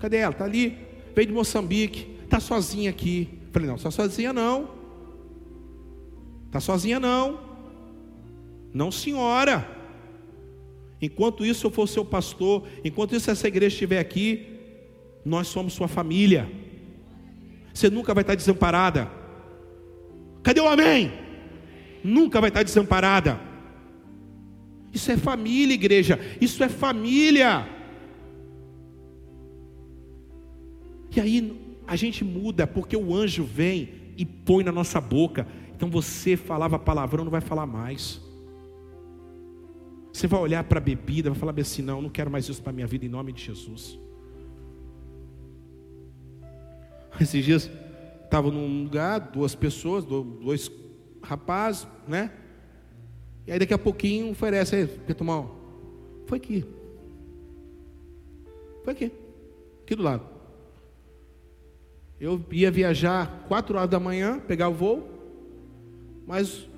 Cadê 0.00 0.16
ela? 0.16 0.32
Está 0.32 0.44
ali. 0.44 0.76
Veio 1.14 1.28
de 1.28 1.32
Moçambique 1.32 2.18
está 2.30 2.38
sozinha 2.38 2.88
aqui. 2.88 3.28
Falei, 3.52 3.66
não, 3.68 3.74
está 3.74 3.90
sozinha 3.90 4.32
não. 4.32 4.70
Está 6.46 6.60
sozinha 6.60 7.00
não. 7.00 7.40
Não, 8.72 8.92
senhora. 8.92 9.68
Enquanto 11.02 11.44
isso 11.44 11.66
eu 11.66 11.70
for 11.70 11.88
seu 11.88 12.04
pastor, 12.04 12.66
enquanto 12.84 13.16
isso 13.16 13.30
essa 13.30 13.48
igreja 13.48 13.74
estiver 13.74 13.98
aqui, 13.98 14.46
nós 15.24 15.48
somos 15.48 15.72
sua 15.72 15.88
família. 15.88 16.48
Você 17.74 17.90
nunca 17.90 18.14
vai 18.14 18.22
estar 18.22 18.36
desamparada. 18.36 19.10
Cadê 20.42 20.60
o 20.60 20.68
amém? 20.68 21.12
Nunca 22.04 22.40
vai 22.40 22.50
estar 22.50 22.62
desamparada. 22.62 23.40
Isso 24.92 25.10
é 25.10 25.16
família, 25.16 25.74
igreja. 25.74 26.18
Isso 26.40 26.62
é 26.62 26.68
família. 26.68 27.66
E 31.14 31.20
aí 31.20 31.80
a 31.86 31.96
gente 31.96 32.24
muda 32.24 32.66
porque 32.66 32.96
o 32.96 33.14
anjo 33.14 33.44
vem 33.44 33.88
e 34.16 34.24
põe 34.24 34.62
na 34.62 34.70
nossa 34.70 35.00
boca. 35.00 35.46
Então 35.74 35.90
você 35.90 36.36
falava 36.36 36.78
palavrão, 36.78 37.24
não 37.24 37.30
vai 37.30 37.40
falar 37.40 37.66
mais. 37.66 38.20
Você 40.12 40.26
vai 40.26 40.40
olhar 40.40 40.62
para 40.64 40.78
a 40.78 40.82
bebida, 40.82 41.30
vai 41.30 41.38
falar 41.38 41.58
assim: 41.58 41.82
não, 41.82 42.02
não 42.02 42.10
quero 42.10 42.30
mais 42.30 42.48
isso 42.48 42.62
para 42.62 42.70
a 42.70 42.72
minha 42.72 42.86
vida 42.86 43.06
em 43.06 43.08
nome 43.08 43.32
de 43.32 43.42
Jesus. 43.42 43.98
Esses 47.20 47.44
dias 47.44 47.70
estava 48.24 48.50
num 48.50 48.84
lugar, 48.84 49.18
duas 49.18 49.54
pessoas, 49.54 50.04
dois 50.04 50.70
rapazes, 51.22 51.88
né? 52.06 52.32
E 53.46 53.52
aí 53.52 53.58
daqui 53.58 53.74
a 53.74 53.78
pouquinho 53.78 54.30
oferece 54.30 54.76
aí, 54.76 54.86
quer 54.86 55.14
tomar? 55.14 55.46
Foi 56.26 56.38
aqui. 56.38 56.64
Foi 58.84 58.92
aqui. 58.92 59.12
Aqui 59.82 59.96
do 59.96 60.02
lado. 60.02 60.39
Eu 62.20 62.44
ia 62.52 62.70
viajar 62.70 63.46
quatro 63.48 63.78
horas 63.78 63.88
da 63.88 63.98
manhã, 63.98 64.38
pegar 64.38 64.68
o 64.68 64.74
voo, 64.74 65.08
mas 66.26 66.68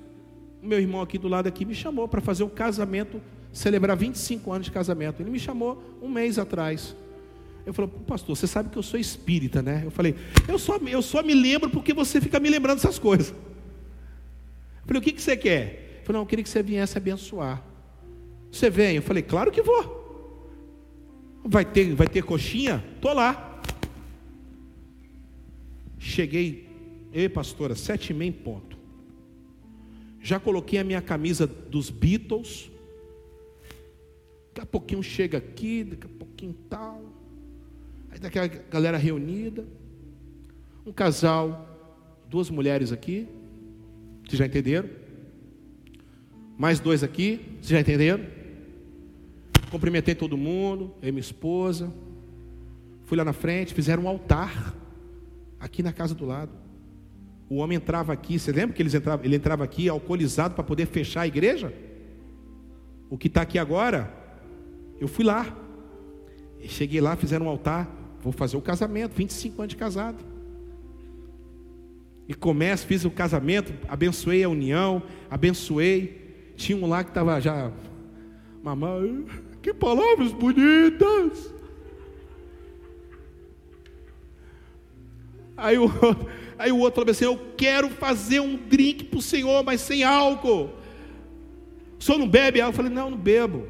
o 0.61 0.65
meu 0.65 0.79
irmão 0.79 1.01
aqui 1.01 1.17
do 1.17 1.27
lado 1.27 1.47
aqui 1.47 1.65
me 1.65 1.75
chamou 1.75 2.07
para 2.07 2.21
fazer 2.21 2.45
um 2.45 2.49
casamento, 2.49 3.21
celebrar 3.51 3.97
25 3.97 4.51
anos 4.53 4.65
de 4.65 4.71
casamento. 4.71 5.21
Ele 5.21 5.29
me 5.29 5.39
chamou 5.39 5.83
um 6.01 6.07
mês 6.07 6.39
atrás. 6.39 6.95
Eu 7.65 7.73
falei, 7.73 7.91
pastor, 8.07 8.37
você 8.37 8.47
sabe 8.47 8.69
que 8.69 8.77
eu 8.77 8.83
sou 8.83 8.97
espírita, 8.97 9.61
né? 9.61 9.81
Eu 9.83 9.91
falei, 9.91 10.15
eu 10.47 10.57
só, 10.57 10.77
eu 10.77 11.01
só 11.01 11.21
me 11.21 11.33
lembro 11.33 11.69
porque 11.69 11.93
você 11.93 12.21
fica 12.21 12.39
me 12.39 12.49
lembrando 12.49 12.77
dessas 12.77 12.97
coisas. 12.97 13.29
Eu 13.31 14.87
falei, 14.87 15.01
o 15.01 15.03
que, 15.03 15.11
que 15.11 15.21
você 15.21 15.35
quer? 15.35 15.95
Ele 15.97 16.05
falou, 16.05 16.19
não, 16.19 16.23
eu 16.23 16.25
queria 16.25 16.43
que 16.43 16.49
você 16.49 16.63
viesse 16.63 16.97
abençoar. 16.97 17.61
Você 18.49 18.69
vem? 18.69 18.95
Eu 18.95 19.01
falei, 19.01 19.23
claro 19.23 19.51
que 19.51 19.61
vou. 19.61 20.01
Vai 21.43 21.65
ter, 21.65 21.93
vai 21.93 22.07
ter 22.07 22.23
coxinha? 22.23 22.83
Estou 22.95 23.13
lá. 23.13 23.52
Cheguei, 26.03 26.67
ei 27.13 27.29
pastora, 27.29 27.75
sete 27.75 28.09
e 28.09 28.13
meia 28.13 28.27
em 28.27 28.33
ponto. 28.33 28.77
Já 30.19 30.37
coloquei 30.37 30.77
a 30.77 30.83
minha 30.83 31.01
camisa 31.01 31.47
dos 31.47 31.89
Beatles. 31.89 32.69
Daqui 34.49 34.61
a 34.61 34.65
pouquinho 34.65 35.01
chega 35.01 35.37
aqui, 35.37 35.85
daqui 35.85 36.05
a 36.05 36.19
pouquinho 36.19 36.53
tal. 36.69 37.01
Aí 38.11 38.19
daqui 38.19 38.37
a 38.37 38.47
galera 38.47 38.97
reunida. 38.97 39.65
Um 40.85 40.91
casal, 40.91 41.69
duas 42.29 42.49
mulheres 42.49 42.91
aqui. 42.91 43.25
Vocês 44.25 44.39
já 44.39 44.45
entenderam? 44.45 44.89
Mais 46.57 46.81
dois 46.81 47.01
aqui, 47.01 47.39
vocês 47.61 47.69
já 47.69 47.79
entenderam? 47.79 48.25
Cumprimentei 49.71 50.13
todo 50.13 50.35
mundo, 50.35 50.93
eu 51.01 51.07
e 51.07 51.11
minha 51.13 51.21
esposa. 51.21 51.93
Fui 53.05 53.17
lá 53.17 53.23
na 53.23 53.33
frente, 53.33 53.73
fizeram 53.73 54.03
um 54.03 54.07
altar 54.09 54.82
aqui 55.63 55.81
na 55.81 55.93
casa 55.93 56.13
do 56.13 56.25
lado. 56.25 56.51
O 57.49 57.55
homem 57.55 57.77
entrava 57.77 58.11
aqui, 58.11 58.37
você 58.37 58.51
lembra 58.51 58.75
que 58.75 58.81
ele 58.81 58.95
entrava, 58.95 59.25
ele 59.25 59.35
entrava 59.35 59.63
aqui 59.63 59.87
alcoolizado 59.87 60.55
para 60.55 60.63
poder 60.63 60.85
fechar 60.87 61.21
a 61.21 61.27
igreja? 61.27 61.73
O 63.09 63.17
que 63.17 63.27
está 63.27 63.41
aqui 63.41 63.57
agora, 63.57 64.13
eu 64.99 65.07
fui 65.07 65.23
lá. 65.23 65.55
cheguei 66.67 66.99
lá, 66.99 67.15
fizeram 67.15 67.45
um 67.45 67.49
altar, 67.49 67.89
vou 68.21 68.33
fazer 68.33 68.57
o 68.57 68.61
casamento, 68.61 69.13
25 69.13 69.61
anos 69.61 69.69
de 69.69 69.77
casado. 69.77 70.17
E 72.27 72.33
começo, 72.33 72.85
fiz 72.85 73.05
o 73.05 73.11
casamento, 73.11 73.73
abençoei 73.87 74.43
a 74.43 74.49
união, 74.49 75.01
abençoei. 75.29 76.53
Tinha 76.55 76.77
um 76.77 76.87
lá 76.87 77.03
que 77.03 77.11
estava 77.11 77.39
já, 77.39 77.71
mamãe, 78.61 79.25
que 79.61 79.73
palavras 79.73 80.31
bonitas. 80.33 81.53
Aí 85.63 85.77
o, 85.77 85.89
aí 86.59 86.71
o 86.73 86.77
outro 86.79 87.01
falou 87.01 87.11
assim: 87.11 87.23
Eu 87.23 87.39
quero 87.55 87.89
fazer 87.89 88.41
um 88.41 88.57
drink 88.57 89.05
para 89.05 89.17
o 89.17 89.21
Senhor, 89.21 89.63
mas 89.63 89.79
sem 89.79 90.03
álcool. 90.03 90.69
O 91.97 92.03
senhor 92.03 92.17
não 92.17 92.27
bebe 92.27 92.59
álcool? 92.59 92.73
Eu 92.73 92.75
falei: 92.75 92.91
Não, 92.91 93.09
não 93.09 93.17
bebo. 93.17 93.65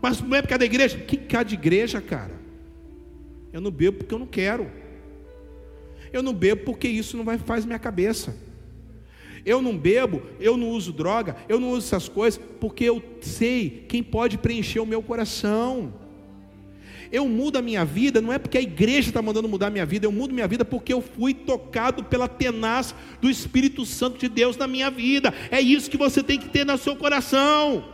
Mas 0.00 0.22
não 0.22 0.34
é 0.34 0.40
por 0.40 0.48
causa 0.48 0.60
da 0.60 0.64
igreja? 0.64 0.98
Que 0.98 1.18
cara 1.18 1.44
de 1.44 1.54
igreja, 1.54 2.00
cara? 2.00 2.40
Eu 3.52 3.60
não 3.60 3.70
bebo 3.70 3.98
porque 3.98 4.14
eu 4.14 4.18
não 4.18 4.26
quero. 4.26 4.70
Eu 6.10 6.22
não 6.22 6.32
bebo 6.32 6.64
porque 6.64 6.88
isso 6.88 7.16
não 7.16 7.24
vai 7.24 7.36
faz 7.36 7.66
minha 7.66 7.78
cabeça. 7.78 8.34
Eu 9.44 9.60
não 9.60 9.76
bebo, 9.76 10.22
eu 10.40 10.56
não 10.56 10.70
uso 10.70 10.92
droga, 10.92 11.36
eu 11.48 11.60
não 11.60 11.70
uso 11.70 11.86
essas 11.86 12.08
coisas 12.08 12.40
porque 12.58 12.84
eu 12.84 13.02
sei 13.20 13.84
quem 13.88 14.02
pode 14.02 14.38
preencher 14.38 14.80
o 14.80 14.86
meu 14.86 15.02
coração. 15.02 15.92
Eu 17.12 17.28
mudo 17.28 17.58
a 17.58 17.62
minha 17.62 17.84
vida, 17.84 18.22
não 18.22 18.32
é 18.32 18.38
porque 18.38 18.56
a 18.56 18.62
igreja 18.62 19.10
está 19.10 19.20
mandando 19.20 19.46
mudar 19.46 19.66
a 19.66 19.70
minha 19.70 19.84
vida, 19.84 20.06
eu 20.06 20.12
mudo 20.12 20.32
minha 20.32 20.48
vida 20.48 20.64
porque 20.64 20.94
eu 20.94 21.02
fui 21.02 21.34
tocado 21.34 22.02
pela 22.02 22.26
tenaz 22.26 22.94
do 23.20 23.28
Espírito 23.28 23.84
Santo 23.84 24.18
de 24.18 24.28
Deus 24.28 24.56
na 24.56 24.66
minha 24.66 24.90
vida. 24.90 25.32
É 25.50 25.60
isso 25.60 25.90
que 25.90 25.98
você 25.98 26.22
tem 26.22 26.38
que 26.38 26.48
ter 26.48 26.64
no 26.64 26.78
seu 26.78 26.96
coração. 26.96 27.84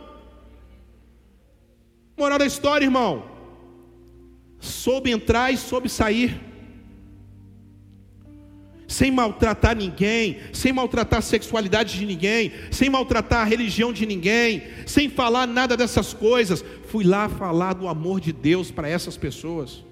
Moral 2.17 2.39
da 2.39 2.45
história, 2.45 2.85
irmão. 2.85 3.25
Soube 4.57 5.11
entrar 5.11 5.53
e 5.53 5.57
soube 5.57 5.89
sair 5.89 6.49
sem 8.89 9.11
maltratar 9.11 9.75
ninguém, 9.75 10.39
sem 10.51 10.73
maltratar 10.73 11.19
a 11.19 11.21
sexualidade 11.21 11.97
de 11.99 12.05
ninguém, 12.05 12.51
sem 12.71 12.89
maltratar 12.89 13.41
a 13.41 13.45
religião 13.45 13.93
de 13.93 14.03
ninguém, 14.03 14.63
sem 14.85 15.07
falar 15.07 15.45
nada 15.45 15.77
dessas 15.77 16.11
coisas. 16.11 16.65
Fui 16.89 17.03
lá 17.03 17.29
falar 17.29 17.73
do 17.73 17.87
amor 17.87 18.19
de 18.19 18.33
Deus 18.33 18.71
para 18.71 18.89
essas 18.89 19.15
pessoas. 19.15 19.85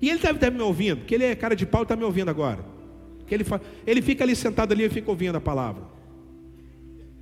E 0.00 0.08
ele 0.08 0.18
deve 0.18 0.34
estar 0.34 0.50
me 0.50 0.62
ouvindo, 0.62 0.98
porque 0.98 1.14
ele 1.14 1.24
é 1.24 1.34
cara 1.34 1.54
de 1.54 1.66
pau 1.66 1.82
e 1.82 1.84
está 1.84 1.94
me 1.94 2.04
ouvindo 2.04 2.30
agora. 2.30 2.64
Ele, 3.30 3.44
ele 3.86 4.02
fica 4.02 4.24
ali 4.24 4.34
sentado 4.34 4.72
ali 4.72 4.84
e 4.84 4.88
fica 4.88 5.10
ouvindo 5.10 5.36
a 5.36 5.40
palavra. 5.40 5.84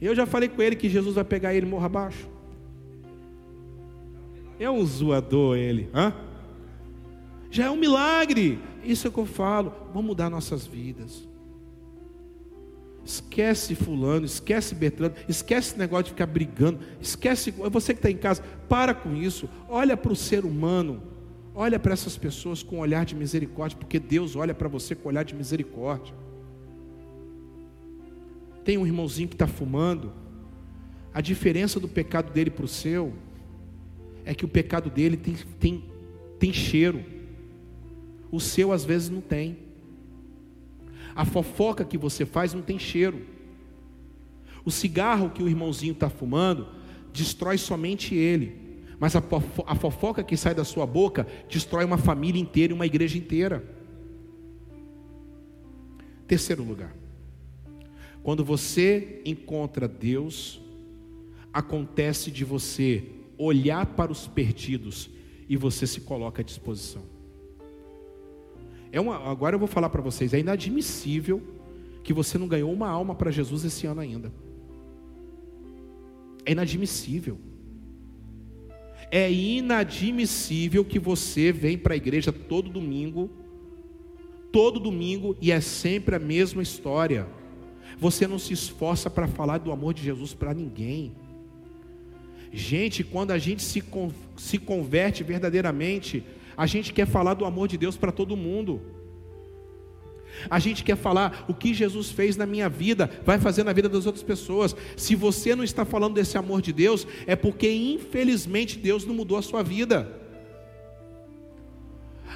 Eu 0.00 0.14
já 0.14 0.24
falei 0.24 0.48
com 0.48 0.62
ele 0.62 0.76
que 0.76 0.88
Jesus 0.88 1.16
vai 1.16 1.24
pegar 1.24 1.52
ele 1.52 1.66
morra 1.66 1.86
abaixo. 1.86 2.28
É 4.60 4.70
um 4.70 4.84
zoador 4.86 5.56
ele, 5.56 5.90
hã? 5.92 6.14
Já 7.50 7.66
é 7.66 7.70
um 7.70 7.76
milagre. 7.76 8.60
Isso 8.84 9.08
é 9.08 9.10
que 9.10 9.18
eu 9.18 9.26
falo. 9.26 9.72
Vamos 9.92 10.06
mudar 10.06 10.30
nossas 10.30 10.66
vidas. 10.66 11.27
Esquece 13.08 13.74
fulano, 13.74 14.26
esquece 14.26 14.74
Bertrando, 14.74 15.14
esquece 15.26 15.70
esse 15.70 15.78
negócio 15.78 16.04
de 16.04 16.10
ficar 16.10 16.26
brigando, 16.26 16.80
esquece, 17.00 17.50
você 17.50 17.94
que 17.94 18.00
está 18.00 18.10
em 18.10 18.18
casa, 18.18 18.42
para 18.68 18.92
com 18.92 19.16
isso, 19.16 19.48
olha 19.66 19.96
para 19.96 20.12
o 20.12 20.16
ser 20.16 20.44
humano, 20.44 21.02
olha 21.54 21.78
para 21.78 21.94
essas 21.94 22.18
pessoas 22.18 22.62
com 22.62 22.76
um 22.76 22.80
olhar 22.80 23.06
de 23.06 23.14
misericórdia, 23.14 23.78
porque 23.78 23.98
Deus 23.98 24.36
olha 24.36 24.52
para 24.52 24.68
você 24.68 24.94
com 24.94 25.08
um 25.08 25.12
olhar 25.12 25.24
de 25.24 25.34
misericórdia. 25.34 26.14
Tem 28.62 28.76
um 28.76 28.86
irmãozinho 28.86 29.26
que 29.26 29.34
está 29.34 29.46
fumando, 29.46 30.12
a 31.14 31.22
diferença 31.22 31.80
do 31.80 31.88
pecado 31.88 32.30
dele 32.30 32.50
para 32.50 32.66
o 32.66 32.68
seu, 32.68 33.14
é 34.22 34.34
que 34.34 34.44
o 34.44 34.48
pecado 34.48 34.90
dele 34.90 35.16
tem, 35.16 35.34
tem, 35.58 35.84
tem 36.38 36.52
cheiro. 36.52 37.02
O 38.30 38.38
seu 38.38 38.70
às 38.70 38.84
vezes 38.84 39.08
não 39.08 39.22
tem. 39.22 39.67
A 41.14 41.24
fofoca 41.24 41.84
que 41.84 41.98
você 41.98 42.24
faz 42.24 42.54
não 42.54 42.62
tem 42.62 42.78
cheiro. 42.78 43.22
O 44.64 44.70
cigarro 44.70 45.30
que 45.30 45.42
o 45.42 45.48
irmãozinho 45.48 45.92
está 45.92 46.10
fumando 46.10 46.68
destrói 47.12 47.58
somente 47.58 48.14
ele. 48.14 48.68
Mas 49.00 49.14
a 49.14 49.74
fofoca 49.74 50.22
que 50.22 50.36
sai 50.36 50.54
da 50.54 50.64
sua 50.64 50.84
boca 50.84 51.26
destrói 51.48 51.84
uma 51.84 51.98
família 51.98 52.40
inteira 52.40 52.72
e 52.72 52.74
uma 52.74 52.86
igreja 52.86 53.16
inteira. 53.16 53.64
Terceiro 56.26 56.62
lugar. 56.62 56.94
Quando 58.22 58.44
você 58.44 59.22
encontra 59.24 59.88
Deus, 59.88 60.60
acontece 61.52 62.30
de 62.30 62.44
você 62.44 63.04
olhar 63.38 63.86
para 63.86 64.12
os 64.12 64.26
perdidos 64.26 65.08
e 65.48 65.56
você 65.56 65.86
se 65.86 66.00
coloca 66.00 66.42
à 66.42 66.44
disposição. 66.44 67.02
É 68.90 69.00
uma, 69.00 69.16
agora 69.30 69.54
eu 69.54 69.58
vou 69.58 69.68
falar 69.68 69.90
para 69.90 70.00
vocês, 70.00 70.32
é 70.32 70.38
inadmissível 70.38 71.42
que 72.02 72.12
você 72.12 72.38
não 72.38 72.48
ganhou 72.48 72.72
uma 72.72 72.88
alma 72.88 73.14
para 73.14 73.30
Jesus 73.30 73.64
esse 73.64 73.86
ano 73.86 74.00
ainda. 74.00 74.32
É 76.44 76.52
inadmissível. 76.52 77.38
É 79.10 79.30
inadmissível 79.30 80.84
que 80.84 80.98
você 80.98 81.52
vem 81.52 81.76
para 81.76 81.94
a 81.94 81.96
igreja 81.96 82.32
todo 82.32 82.70
domingo, 82.70 83.30
todo 84.50 84.80
domingo, 84.80 85.36
e 85.40 85.52
é 85.52 85.60
sempre 85.60 86.16
a 86.16 86.18
mesma 86.18 86.62
história. 86.62 87.26
Você 87.98 88.26
não 88.26 88.38
se 88.38 88.52
esforça 88.52 89.10
para 89.10 89.26
falar 89.26 89.58
do 89.58 89.72
amor 89.72 89.92
de 89.92 90.02
Jesus 90.02 90.32
para 90.32 90.54
ninguém. 90.54 91.12
Gente, 92.52 93.04
quando 93.04 93.32
a 93.32 93.38
gente 93.38 93.62
se, 93.62 93.82
se 94.36 94.58
converte 94.58 95.22
verdadeiramente, 95.22 96.24
a 96.58 96.66
gente 96.66 96.92
quer 96.92 97.06
falar 97.06 97.34
do 97.34 97.44
amor 97.44 97.68
de 97.68 97.78
Deus 97.78 97.96
para 97.96 98.10
todo 98.10 98.36
mundo. 98.36 98.82
A 100.50 100.58
gente 100.58 100.82
quer 100.82 100.96
falar 100.96 101.44
o 101.48 101.54
que 101.54 101.72
Jesus 101.72 102.10
fez 102.10 102.36
na 102.36 102.46
minha 102.46 102.68
vida, 102.68 103.08
vai 103.24 103.38
fazer 103.38 103.62
na 103.62 103.72
vida 103.72 103.88
das 103.88 104.06
outras 104.06 104.24
pessoas. 104.24 104.74
Se 104.96 105.14
você 105.14 105.54
não 105.54 105.62
está 105.62 105.84
falando 105.84 106.14
desse 106.14 106.36
amor 106.36 106.60
de 106.60 106.72
Deus, 106.72 107.06
é 107.28 107.36
porque 107.36 107.72
infelizmente 107.72 108.76
Deus 108.76 109.06
não 109.06 109.14
mudou 109.14 109.38
a 109.38 109.42
sua 109.42 109.62
vida. 109.62 110.12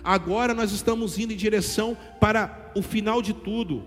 Agora 0.05 0.55
nós 0.55 0.70
estamos 0.70 1.18
indo 1.18 1.33
em 1.33 1.37
direção 1.37 1.97
para 2.20 2.70
o 2.77 2.83
final 2.83 3.23
de 3.23 3.33
tudo. 3.33 3.83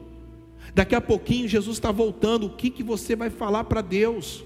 Daqui 0.74 0.96
a 0.96 1.02
pouquinho 1.02 1.48
Jesus 1.48 1.78
está 1.78 1.94
voltando. 1.94 2.48
O 2.48 2.56
que, 2.58 2.70
que 2.70 2.84
você 2.84 3.16
vai 3.16 3.30
falar 3.30 3.64
para 3.64 3.80
Deus? 3.80 4.44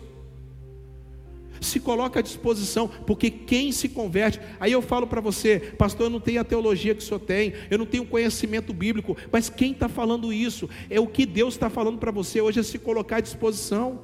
Se 1.62 1.80
coloca 1.80 2.20
à 2.20 2.24
disposição, 2.24 2.88
porque 2.88 3.30
quem 3.30 3.72
se 3.72 3.90
converte, 3.90 4.40
aí 4.60 4.72
eu 4.72 4.82
falo 4.82 5.08
para 5.08 5.22
você, 5.22 5.60
pastor, 5.78 6.08
eu 6.08 6.10
não 6.10 6.20
tenho 6.20 6.42
a 6.42 6.44
teologia 6.44 6.96
que 6.96 7.02
o 7.02 7.06
senhor 7.06 7.20
tem, 7.20 7.54
eu 7.70 7.78
não 7.78 7.86
tenho 7.86 8.06
conhecimento 8.06 8.74
bíblico, 8.74 9.18
mas 9.32 9.50
quem 9.50 9.72
está 9.72 9.90
falando 9.90 10.32
isso? 10.32 10.70
É 10.90 11.00
o 11.00 11.08
que 11.08 11.26
Deus 11.26 11.54
está 11.54 11.70
falando 11.70 11.98
para 11.98 12.12
você 12.12 12.42
hoje, 12.42 12.60
é 12.60 12.64
se 12.64 12.80
colocar 12.80 13.18
à 13.18 13.22
disposição. 13.22 14.02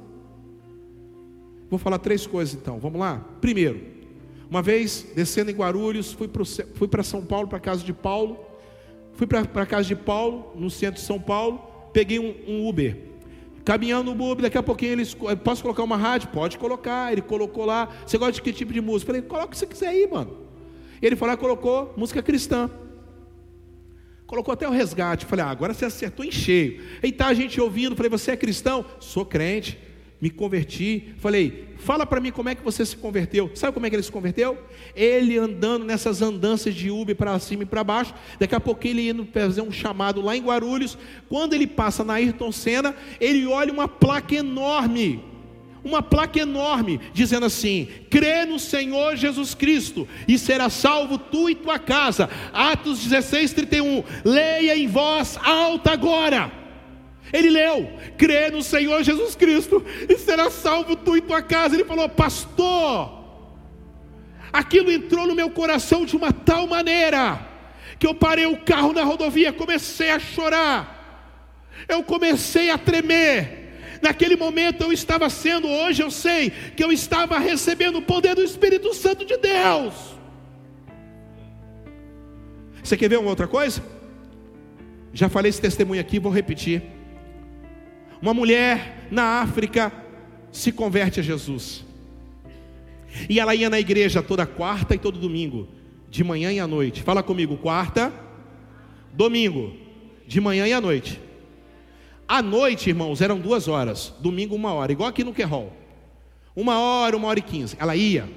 Vou 1.68 1.78
falar 1.78 1.98
três 1.98 2.26
coisas 2.26 2.54
então, 2.54 2.78
vamos 2.78 3.00
lá? 3.00 3.18
Primeiro, 3.40 3.80
uma 4.48 4.62
vez 4.62 5.06
descendo 5.14 5.50
em 5.50 5.54
Guarulhos, 5.54 6.12
fui 6.12 6.28
para 6.88 7.02
São 7.02 7.24
Paulo, 7.24 7.48
para 7.48 7.58
a 7.58 7.60
casa 7.60 7.82
de 7.82 7.92
Paulo, 7.92 8.38
fui 9.14 9.26
para 9.26 9.40
a 9.40 9.66
casa 9.66 9.88
de 9.88 9.96
Paulo, 9.96 10.52
no 10.54 10.70
centro 10.70 11.00
de 11.00 11.06
São 11.06 11.18
Paulo, 11.18 11.58
peguei 11.92 12.18
um, 12.18 12.34
um 12.46 12.68
Uber 12.68 13.15
caminhando 13.66 14.14
no 14.14 14.30
Uber, 14.30 14.44
daqui 14.44 14.56
a 14.56 14.62
pouquinho 14.62 14.92
ele 14.92 15.04
posso 15.42 15.60
colocar 15.60 15.82
uma 15.82 15.96
rádio? 15.96 16.28
Pode 16.28 16.56
colocar. 16.56 17.12
Ele 17.12 17.20
colocou 17.20 17.64
lá. 17.64 17.88
Você 18.06 18.16
gosta 18.16 18.34
de 18.34 18.40
que 18.40 18.52
tipo 18.52 18.72
de 18.72 18.80
música? 18.80 19.08
falei, 19.08 19.20
coloca 19.20 19.48
o 19.48 19.50
que 19.50 19.58
você 19.58 19.66
quiser 19.66 19.88
aí, 19.88 20.08
mano. 20.08 20.38
Ele 21.02 21.16
falou, 21.16 21.36
colocou 21.36 21.92
música 21.96 22.22
cristã. 22.22 22.70
Colocou 24.24 24.54
até 24.54 24.68
o 24.68 24.70
resgate. 24.70 25.26
falei, 25.26 25.44
ah, 25.44 25.50
agora 25.50 25.74
você 25.74 25.84
acertou 25.84 26.24
em 26.24 26.30
cheio. 26.30 26.80
Aí 27.02 27.10
tá 27.10 27.26
a 27.26 27.34
gente 27.34 27.60
ouvindo. 27.60 27.96
Falei, 27.96 28.08
você 28.08 28.30
é 28.30 28.36
cristão? 28.36 28.84
Sou 29.00 29.26
crente 29.26 29.78
me 30.20 30.30
converti. 30.30 31.14
Falei, 31.18 31.65
fala 31.78 32.06
para 32.06 32.20
mim 32.20 32.30
como 32.30 32.48
é 32.48 32.54
que 32.54 32.62
você 32.62 32.84
se 32.84 32.96
converteu. 32.96 33.50
Sabe 33.54 33.72
como 33.72 33.86
é 33.86 33.90
que 33.90 33.96
ele 33.96 34.02
se 34.02 34.12
converteu? 34.12 34.58
Ele 34.94 35.38
andando 35.38 35.84
nessas 35.84 36.22
andanças 36.22 36.74
de 36.74 36.90
Uber 36.90 37.14
para 37.14 37.38
cima 37.38 37.62
e 37.62 37.66
para 37.66 37.84
baixo. 37.84 38.14
Daqui 38.38 38.54
a 38.54 38.60
pouco 38.60 38.86
ele 38.86 39.08
indo 39.08 39.26
fazer 39.32 39.62
um 39.62 39.72
chamado 39.72 40.20
lá 40.20 40.36
em 40.36 40.42
Guarulhos. 40.42 40.98
Quando 41.28 41.54
ele 41.54 41.66
passa 41.66 42.04
na 42.04 42.14
Ayrton 42.14 42.52
Senna, 42.52 42.94
ele 43.20 43.46
olha 43.46 43.72
uma 43.72 43.88
placa 43.88 44.34
enorme. 44.34 45.22
Uma 45.84 46.02
placa 46.02 46.40
enorme, 46.40 47.00
dizendo 47.14 47.46
assim: 47.46 47.86
crê 48.10 48.44
no 48.44 48.58
Senhor 48.58 49.14
Jesus 49.14 49.54
Cristo 49.54 50.08
e 50.26 50.36
será 50.36 50.68
salvo 50.68 51.16
tu 51.16 51.48
e 51.48 51.54
tua 51.54 51.78
casa. 51.78 52.28
Atos 52.52 53.04
16, 53.04 53.52
31. 53.52 54.02
Leia 54.24 54.76
em 54.76 54.88
voz 54.88 55.38
alta 55.44 55.92
agora. 55.92 56.65
Ele 57.32 57.50
leu: 57.50 57.90
crê 58.16 58.50
no 58.50 58.62
Senhor 58.62 59.02
Jesus 59.02 59.34
Cristo 59.34 59.84
e 60.08 60.16
será 60.16 60.50
salvo 60.50 60.96
tu 60.96 61.16
e 61.16 61.20
tua 61.20 61.42
casa. 61.42 61.74
Ele 61.74 61.84
falou: 61.84 62.08
Pastor, 62.08 63.24
aquilo 64.52 64.90
entrou 64.90 65.26
no 65.26 65.34
meu 65.34 65.50
coração 65.50 66.04
de 66.04 66.16
uma 66.16 66.32
tal 66.32 66.66
maneira 66.66 67.40
que 67.98 68.06
eu 68.06 68.14
parei 68.14 68.46
o 68.46 68.58
carro 68.58 68.92
na 68.92 69.04
rodovia, 69.04 69.52
comecei 69.52 70.10
a 70.10 70.18
chorar, 70.18 71.44
eu 71.88 72.02
comecei 72.02 72.70
a 72.70 72.78
tremer. 72.78 73.64
Naquele 74.02 74.36
momento 74.36 74.82
eu 74.84 74.92
estava 74.92 75.28
sendo, 75.30 75.66
hoje 75.66 76.02
eu 76.02 76.10
sei 76.10 76.50
que 76.50 76.84
eu 76.84 76.92
estava 76.92 77.38
recebendo 77.38 77.96
o 77.96 78.02
poder 78.02 78.34
do 78.34 78.42
Espírito 78.42 78.92
Santo 78.92 79.24
de 79.24 79.36
Deus. 79.38 79.94
Você 82.84 82.96
quer 82.96 83.08
ver 83.08 83.18
uma 83.18 83.30
outra 83.30 83.48
coisa? 83.48 83.82
Já 85.12 85.28
falei 85.28 85.48
esse 85.48 85.60
testemunho 85.60 86.00
aqui, 86.00 86.18
vou 86.18 86.30
repetir. 86.30 86.95
Uma 88.20 88.32
mulher 88.32 89.06
na 89.10 89.40
África 89.40 89.92
se 90.50 90.72
converte 90.72 91.20
a 91.20 91.22
Jesus. 91.22 91.84
E 93.28 93.38
ela 93.38 93.54
ia 93.54 93.70
na 93.70 93.78
igreja 93.78 94.22
toda 94.22 94.46
quarta 94.46 94.94
e 94.94 94.98
todo 94.98 95.18
domingo, 95.18 95.68
de 96.10 96.24
manhã 96.24 96.52
e 96.52 96.60
à 96.60 96.66
noite. 96.66 97.02
Fala 97.02 97.22
comigo, 97.22 97.56
quarta, 97.56 98.12
domingo, 99.12 99.74
de 100.26 100.40
manhã 100.40 100.66
e 100.66 100.72
à 100.72 100.80
noite. 100.80 101.20
À 102.28 102.42
noite, 102.42 102.88
irmãos, 102.88 103.20
eram 103.20 103.38
duas 103.38 103.68
horas, 103.68 104.12
domingo 104.20 104.54
uma 104.54 104.72
hora, 104.72 104.92
igual 104.92 105.08
aqui 105.08 105.22
no 105.22 105.32
Querol. 105.32 105.72
Uma 106.54 106.78
hora, 106.78 107.16
uma 107.16 107.28
hora 107.28 107.38
e 107.38 107.42
quinze. 107.42 107.76
Ela 107.78 107.94
ia. 107.94 108.28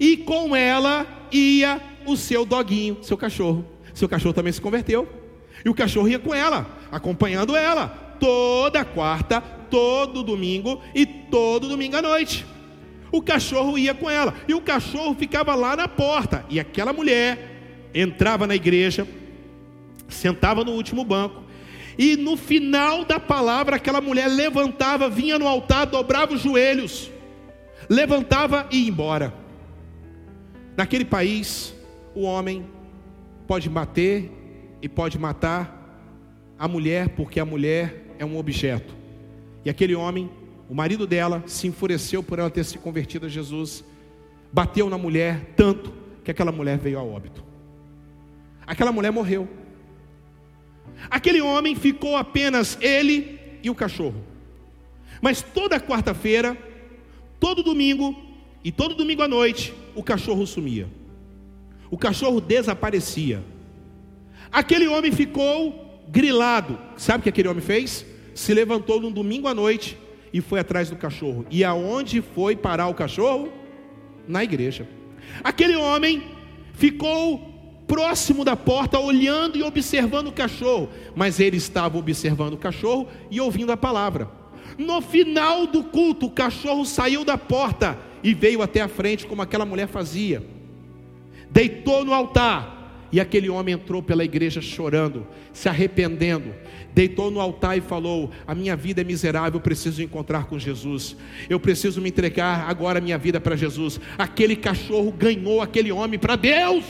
E 0.00 0.16
com 0.16 0.56
ela 0.56 1.06
ia 1.30 1.80
o 2.06 2.16
seu 2.16 2.44
doguinho, 2.44 2.98
seu 3.02 3.16
cachorro. 3.16 3.64
Seu 3.94 4.08
cachorro 4.08 4.34
também 4.34 4.52
se 4.52 4.60
converteu. 4.60 5.08
E 5.64 5.68
o 5.68 5.74
cachorro 5.74 6.08
ia 6.08 6.18
com 6.18 6.34
ela, 6.34 6.66
acompanhando 6.90 7.54
ela 7.54 8.05
toda 8.18 8.84
quarta, 8.84 9.40
todo 9.40 10.22
domingo 10.22 10.80
e 10.94 11.06
todo 11.06 11.68
domingo 11.68 11.96
à 11.96 12.02
noite. 12.02 12.46
O 13.12 13.22
cachorro 13.22 13.78
ia 13.78 13.94
com 13.94 14.10
ela 14.10 14.34
e 14.48 14.54
o 14.54 14.60
cachorro 14.60 15.14
ficava 15.14 15.54
lá 15.54 15.76
na 15.76 15.88
porta. 15.88 16.44
E 16.48 16.58
aquela 16.58 16.92
mulher 16.92 17.88
entrava 17.94 18.46
na 18.46 18.54
igreja, 18.54 19.06
sentava 20.08 20.64
no 20.64 20.72
último 20.72 21.04
banco 21.04 21.46
e 21.98 22.16
no 22.16 22.36
final 22.36 23.04
da 23.04 23.18
palavra 23.18 23.76
aquela 23.76 24.00
mulher 24.00 24.28
levantava, 24.28 25.08
vinha 25.08 25.38
no 25.38 25.48
altar, 25.48 25.86
dobrava 25.86 26.34
os 26.34 26.42
joelhos, 26.42 27.10
levantava 27.88 28.66
e 28.70 28.82
ia 28.82 28.88
embora. 28.88 29.32
Naquele 30.76 31.06
país, 31.06 31.74
o 32.14 32.22
homem 32.22 32.66
pode 33.46 33.68
bater 33.68 34.30
e 34.82 34.88
pode 34.88 35.18
matar 35.18 35.74
a 36.58 36.68
mulher, 36.68 37.10
porque 37.10 37.40
a 37.40 37.44
mulher 37.46 38.05
é 38.18 38.24
um 38.24 38.38
objeto. 38.38 38.94
E 39.64 39.70
aquele 39.70 39.94
homem, 39.94 40.30
o 40.68 40.74
marido 40.74 41.06
dela, 41.06 41.42
se 41.46 41.66
enfureceu 41.66 42.22
por 42.22 42.38
ela 42.38 42.50
ter 42.50 42.64
se 42.64 42.78
convertido 42.78 43.26
a 43.26 43.28
Jesus, 43.28 43.84
bateu 44.52 44.88
na 44.88 44.98
mulher 44.98 45.52
tanto 45.56 45.92
que 46.24 46.30
aquela 46.30 46.52
mulher 46.52 46.78
veio 46.78 46.98
a 46.98 47.02
óbito. 47.02 47.44
Aquela 48.66 48.90
mulher 48.92 49.12
morreu. 49.12 49.48
Aquele 51.10 51.40
homem 51.40 51.76
ficou 51.76 52.16
apenas 52.16 52.78
ele 52.80 53.38
e 53.62 53.70
o 53.70 53.74
cachorro. 53.74 54.22
Mas 55.20 55.42
toda 55.42 55.80
quarta-feira, 55.80 56.56
todo 57.38 57.62
domingo 57.62 58.16
e 58.64 58.72
todo 58.72 58.94
domingo 58.94 59.22
à 59.22 59.28
noite, 59.28 59.72
o 59.94 60.02
cachorro 60.02 60.46
sumia. 60.46 60.88
O 61.90 61.96
cachorro 61.96 62.40
desaparecia. 62.40 63.42
Aquele 64.50 64.88
homem 64.88 65.12
ficou 65.12 65.85
grilado. 66.08 66.78
Sabe 66.96 67.20
o 67.20 67.22
que 67.22 67.28
aquele 67.28 67.48
homem 67.48 67.62
fez? 67.62 68.04
Se 68.34 68.52
levantou 68.54 69.00
num 69.00 69.10
domingo 69.10 69.48
à 69.48 69.54
noite 69.54 69.98
e 70.32 70.40
foi 70.40 70.60
atrás 70.60 70.90
do 70.90 70.96
cachorro. 70.96 71.46
E 71.50 71.64
aonde 71.64 72.20
foi 72.20 72.56
parar 72.56 72.88
o 72.88 72.94
cachorro? 72.94 73.52
Na 74.26 74.44
igreja. 74.44 74.88
Aquele 75.42 75.76
homem 75.76 76.22
ficou 76.74 77.54
próximo 77.86 78.44
da 78.44 78.56
porta, 78.56 78.98
olhando 78.98 79.56
e 79.56 79.62
observando 79.62 80.28
o 80.28 80.32
cachorro, 80.32 80.88
mas 81.14 81.38
ele 81.38 81.56
estava 81.56 81.96
observando 81.96 82.54
o 82.54 82.58
cachorro 82.58 83.08
e 83.30 83.40
ouvindo 83.40 83.70
a 83.72 83.76
palavra. 83.76 84.28
No 84.76 85.00
final 85.00 85.66
do 85.66 85.84
culto, 85.84 86.26
o 86.26 86.30
cachorro 86.30 86.84
saiu 86.84 87.24
da 87.24 87.38
porta 87.38 87.96
e 88.22 88.34
veio 88.34 88.60
até 88.60 88.80
a 88.80 88.88
frente, 88.88 89.26
como 89.26 89.40
aquela 89.40 89.64
mulher 89.64 89.86
fazia. 89.86 90.44
Deitou 91.50 92.04
no 92.04 92.12
altar, 92.12 92.75
e 93.16 93.20
aquele 93.20 93.48
homem 93.48 93.74
entrou 93.74 94.02
pela 94.02 94.22
igreja 94.22 94.60
chorando, 94.60 95.26
se 95.50 95.70
arrependendo, 95.70 96.54
deitou 96.92 97.30
no 97.30 97.40
altar 97.40 97.78
e 97.78 97.80
falou: 97.80 98.30
A 98.46 98.54
minha 98.54 98.76
vida 98.76 99.00
é 99.00 99.04
miserável, 99.04 99.56
eu 99.56 99.62
preciso 99.62 100.02
encontrar 100.02 100.44
com 100.44 100.58
Jesus, 100.58 101.16
eu 101.48 101.58
preciso 101.58 102.02
me 102.02 102.10
entregar 102.10 102.68
agora 102.68 102.98
a 102.98 103.00
minha 103.00 103.16
vida 103.16 103.40
para 103.40 103.56
Jesus. 103.56 103.98
Aquele 104.18 104.54
cachorro 104.54 105.10
ganhou 105.10 105.62
aquele 105.62 105.90
homem 105.90 106.18
para 106.18 106.36
Deus. 106.36 106.84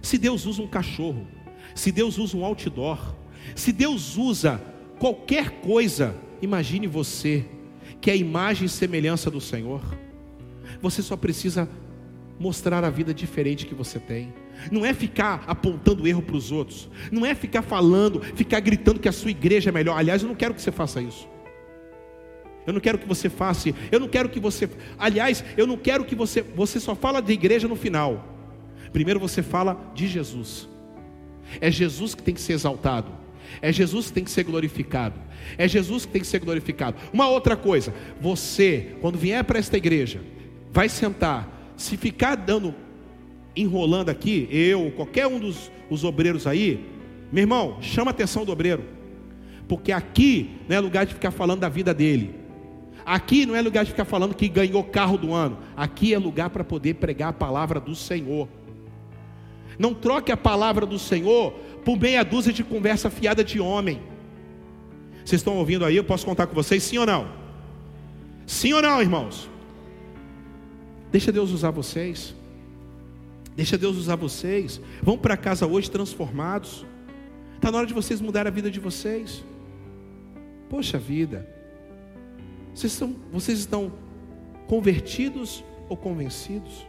Se 0.00 0.16
Deus 0.16 0.46
usa 0.46 0.62
um 0.62 0.68
cachorro, 0.68 1.26
Se 1.74 1.90
Deus 1.90 2.16
usa 2.16 2.36
um 2.36 2.44
outdoor, 2.44 3.16
se 3.56 3.72
Deus 3.72 4.16
usa 4.16 4.62
qualquer 5.00 5.50
coisa, 5.62 6.14
imagine 6.40 6.86
você, 6.86 7.44
que 8.00 8.08
é 8.08 8.12
a 8.12 8.16
imagem 8.16 8.66
e 8.66 8.68
semelhança 8.68 9.32
do 9.32 9.40
Senhor. 9.40 9.82
Você 10.80 11.02
só 11.02 11.16
precisa 11.16 11.68
mostrar 12.38 12.84
a 12.84 12.90
vida 12.90 13.14
diferente 13.14 13.66
que 13.66 13.74
você 13.74 13.98
tem. 13.98 14.32
Não 14.70 14.84
é 14.84 14.94
ficar 14.94 15.44
apontando 15.46 16.06
erro 16.06 16.22
para 16.22 16.36
os 16.36 16.52
outros. 16.52 16.88
Não 17.10 17.24
é 17.24 17.34
ficar 17.34 17.62
falando, 17.62 18.20
ficar 18.20 18.60
gritando 18.60 19.00
que 19.00 19.08
a 19.08 19.12
sua 19.12 19.30
igreja 19.30 19.70
é 19.70 19.72
melhor. 19.72 19.98
Aliás, 19.98 20.22
eu 20.22 20.28
não 20.28 20.34
quero 20.34 20.54
que 20.54 20.62
você 20.62 20.72
faça 20.72 21.00
isso. 21.00 21.28
Eu 22.66 22.72
não 22.72 22.80
quero 22.80 22.98
que 22.98 23.06
você 23.06 23.28
faça, 23.28 23.68
eu 23.92 24.00
não 24.00 24.08
quero 24.08 24.28
que 24.28 24.40
você, 24.40 24.68
aliás, 24.98 25.44
eu 25.56 25.66
não 25.66 25.76
quero 25.76 26.02
que 26.04 26.14
você, 26.14 26.40
você 26.40 26.80
só 26.80 26.94
fala 26.94 27.20
de 27.20 27.32
igreja 27.32 27.68
no 27.68 27.76
final. 27.76 28.26
Primeiro 28.90 29.20
você 29.20 29.42
fala 29.42 29.92
de 29.94 30.06
Jesus. 30.06 30.68
É 31.60 31.70
Jesus 31.70 32.14
que 32.14 32.22
tem 32.22 32.34
que 32.34 32.40
ser 32.40 32.54
exaltado. 32.54 33.12
É 33.60 33.70
Jesus 33.72 34.06
que 34.06 34.12
tem 34.12 34.24
que 34.24 34.30
ser 34.30 34.44
glorificado. 34.44 35.20
É 35.58 35.68
Jesus 35.68 36.06
que 36.06 36.12
tem 36.12 36.22
que 36.22 36.26
ser 36.26 36.38
glorificado. 36.38 36.96
Uma 37.12 37.28
outra 37.28 37.56
coisa, 37.56 37.92
você, 38.20 38.96
quando 39.00 39.18
vier 39.18 39.44
para 39.44 39.58
esta 39.58 39.76
igreja, 39.76 40.22
vai 40.72 40.88
sentar. 40.88 41.53
Se 41.76 41.96
ficar 41.96 42.36
dando, 42.36 42.74
enrolando 43.56 44.08
aqui, 44.08 44.48
eu, 44.50 44.92
qualquer 44.96 45.26
um 45.26 45.38
dos 45.38 45.70
os 45.90 46.04
obreiros 46.04 46.46
aí, 46.46 46.84
meu 47.30 47.42
irmão, 47.42 47.78
chama 47.80 48.10
a 48.10 48.12
atenção 48.12 48.44
do 48.44 48.52
obreiro. 48.52 48.84
Porque 49.68 49.92
aqui 49.92 50.50
não 50.68 50.76
é 50.76 50.80
lugar 50.80 51.06
de 51.06 51.14
ficar 51.14 51.30
falando 51.30 51.60
da 51.60 51.68
vida 51.68 51.94
dele. 51.94 52.34
Aqui 53.04 53.44
não 53.44 53.54
é 53.54 53.60
lugar 53.60 53.84
de 53.84 53.90
ficar 53.90 54.04
falando 54.04 54.34
que 54.34 54.48
ganhou 54.48 54.82
carro 54.82 55.18
do 55.18 55.32
ano. 55.32 55.58
Aqui 55.76 56.14
é 56.14 56.18
lugar 56.18 56.50
para 56.50 56.64
poder 56.64 56.94
pregar 56.94 57.30
a 57.30 57.32
palavra 57.32 57.80
do 57.80 57.94
Senhor. 57.94 58.48
Não 59.78 59.92
troque 59.92 60.32
a 60.32 60.36
palavra 60.36 60.86
do 60.86 60.98
Senhor 60.98 61.52
por 61.84 61.98
meia 61.98 62.22
dúzia 62.22 62.52
de 62.52 62.62
conversa 62.64 63.10
fiada 63.10 63.42
de 63.44 63.60
homem. 63.60 64.00
Vocês 65.24 65.40
estão 65.40 65.56
ouvindo 65.56 65.84
aí? 65.84 65.96
Eu 65.96 66.04
posso 66.04 66.24
contar 66.24 66.46
com 66.46 66.54
vocês, 66.54 66.82
sim 66.82 66.98
ou 66.98 67.06
não? 67.06 67.28
Sim 68.46 68.74
ou 68.74 68.82
não, 68.82 69.00
irmãos? 69.00 69.50
Deixa 71.14 71.30
Deus 71.30 71.52
usar 71.52 71.70
vocês. 71.70 72.34
Deixa 73.54 73.78
Deus 73.78 73.96
usar 73.96 74.16
vocês. 74.16 74.80
Vão 75.00 75.16
para 75.16 75.36
casa 75.36 75.64
hoje 75.64 75.88
transformados. 75.88 76.84
Está 77.54 77.70
na 77.70 77.78
hora 77.78 77.86
de 77.86 77.94
vocês 77.94 78.20
mudar 78.20 78.48
a 78.48 78.50
vida 78.50 78.68
de 78.68 78.80
vocês. 78.80 79.44
Poxa 80.68 80.98
vida. 80.98 81.48
Vocês, 82.74 82.92
são, 82.92 83.14
vocês 83.30 83.60
estão 83.60 83.92
convertidos 84.66 85.62
ou 85.88 85.96
convencidos? 85.96 86.84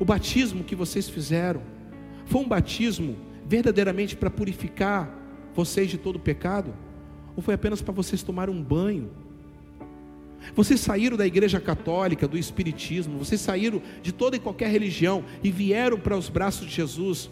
O 0.00 0.06
batismo 0.06 0.64
que 0.64 0.74
vocês 0.74 1.06
fizeram 1.06 1.60
foi 2.24 2.40
um 2.40 2.48
batismo 2.48 3.14
verdadeiramente 3.46 4.16
para 4.16 4.30
purificar 4.30 5.14
vocês 5.54 5.90
de 5.90 5.98
todo 5.98 6.18
pecado? 6.18 6.72
Ou 7.36 7.42
foi 7.42 7.52
apenas 7.52 7.82
para 7.82 7.92
vocês 7.92 8.22
tomarem 8.22 8.54
um 8.54 8.62
banho? 8.62 9.10
Vocês 10.54 10.80
saíram 10.80 11.16
da 11.16 11.26
igreja 11.26 11.60
católica, 11.60 12.28
do 12.28 12.36
espiritismo, 12.36 13.18
vocês 13.18 13.40
saíram 13.40 13.80
de 14.02 14.12
toda 14.12 14.36
e 14.36 14.40
qualquer 14.40 14.70
religião 14.70 15.24
e 15.42 15.50
vieram 15.50 15.98
para 15.98 16.16
os 16.16 16.28
braços 16.28 16.66
de 16.66 16.74
Jesus, 16.74 17.30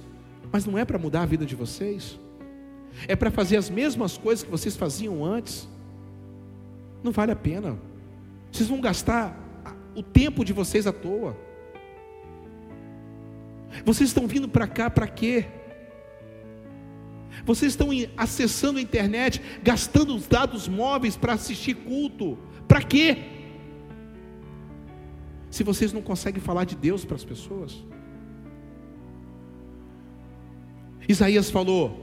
mas 0.50 0.64
não 0.64 0.78
é 0.78 0.84
para 0.84 0.98
mudar 0.98 1.22
a 1.22 1.26
vida 1.26 1.44
de 1.44 1.54
vocês? 1.54 2.18
É 3.08 3.16
para 3.16 3.30
fazer 3.30 3.56
as 3.56 3.70
mesmas 3.70 4.16
coisas 4.16 4.44
que 4.44 4.50
vocês 4.50 4.76
faziam 4.76 5.24
antes? 5.24 5.68
Não 7.02 7.12
vale 7.12 7.32
a 7.32 7.36
pena. 7.36 7.78
Vocês 8.50 8.68
vão 8.68 8.80
gastar 8.80 9.36
o 9.94 10.02
tempo 10.02 10.44
de 10.44 10.52
vocês 10.52 10.86
à 10.86 10.92
toa. 10.92 11.36
Vocês 13.84 14.10
estão 14.10 14.26
vindo 14.26 14.48
para 14.48 14.66
cá 14.66 14.90
para 14.90 15.06
quê? 15.06 15.46
Vocês 17.44 17.72
estão 17.72 17.88
acessando 18.16 18.78
a 18.78 18.82
internet, 18.82 19.40
gastando 19.62 20.14
os 20.14 20.26
dados 20.26 20.68
móveis 20.68 21.16
para 21.16 21.32
assistir 21.32 21.74
culto. 21.74 22.38
Para 22.72 22.82
quê? 22.82 23.18
Se 25.50 25.62
vocês 25.62 25.92
não 25.92 26.00
conseguem 26.00 26.40
falar 26.40 26.64
de 26.64 26.74
Deus 26.74 27.04
para 27.04 27.16
as 27.16 27.22
pessoas. 27.22 27.84
Isaías 31.06 31.50
falou, 31.50 32.02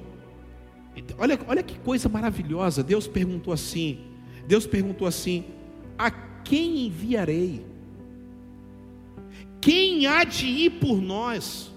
olha, 1.18 1.40
olha 1.48 1.64
que 1.64 1.80
coisa 1.80 2.08
maravilhosa. 2.08 2.84
Deus 2.84 3.08
perguntou 3.08 3.52
assim: 3.52 4.00
Deus 4.46 4.68
perguntou 4.68 5.08
assim: 5.08 5.46
A 5.98 6.12
quem 6.12 6.86
enviarei? 6.86 7.66
Quem 9.60 10.06
há 10.06 10.24
de 10.24 10.46
ir 10.46 10.70
por 10.80 11.02
nós? 11.02 11.74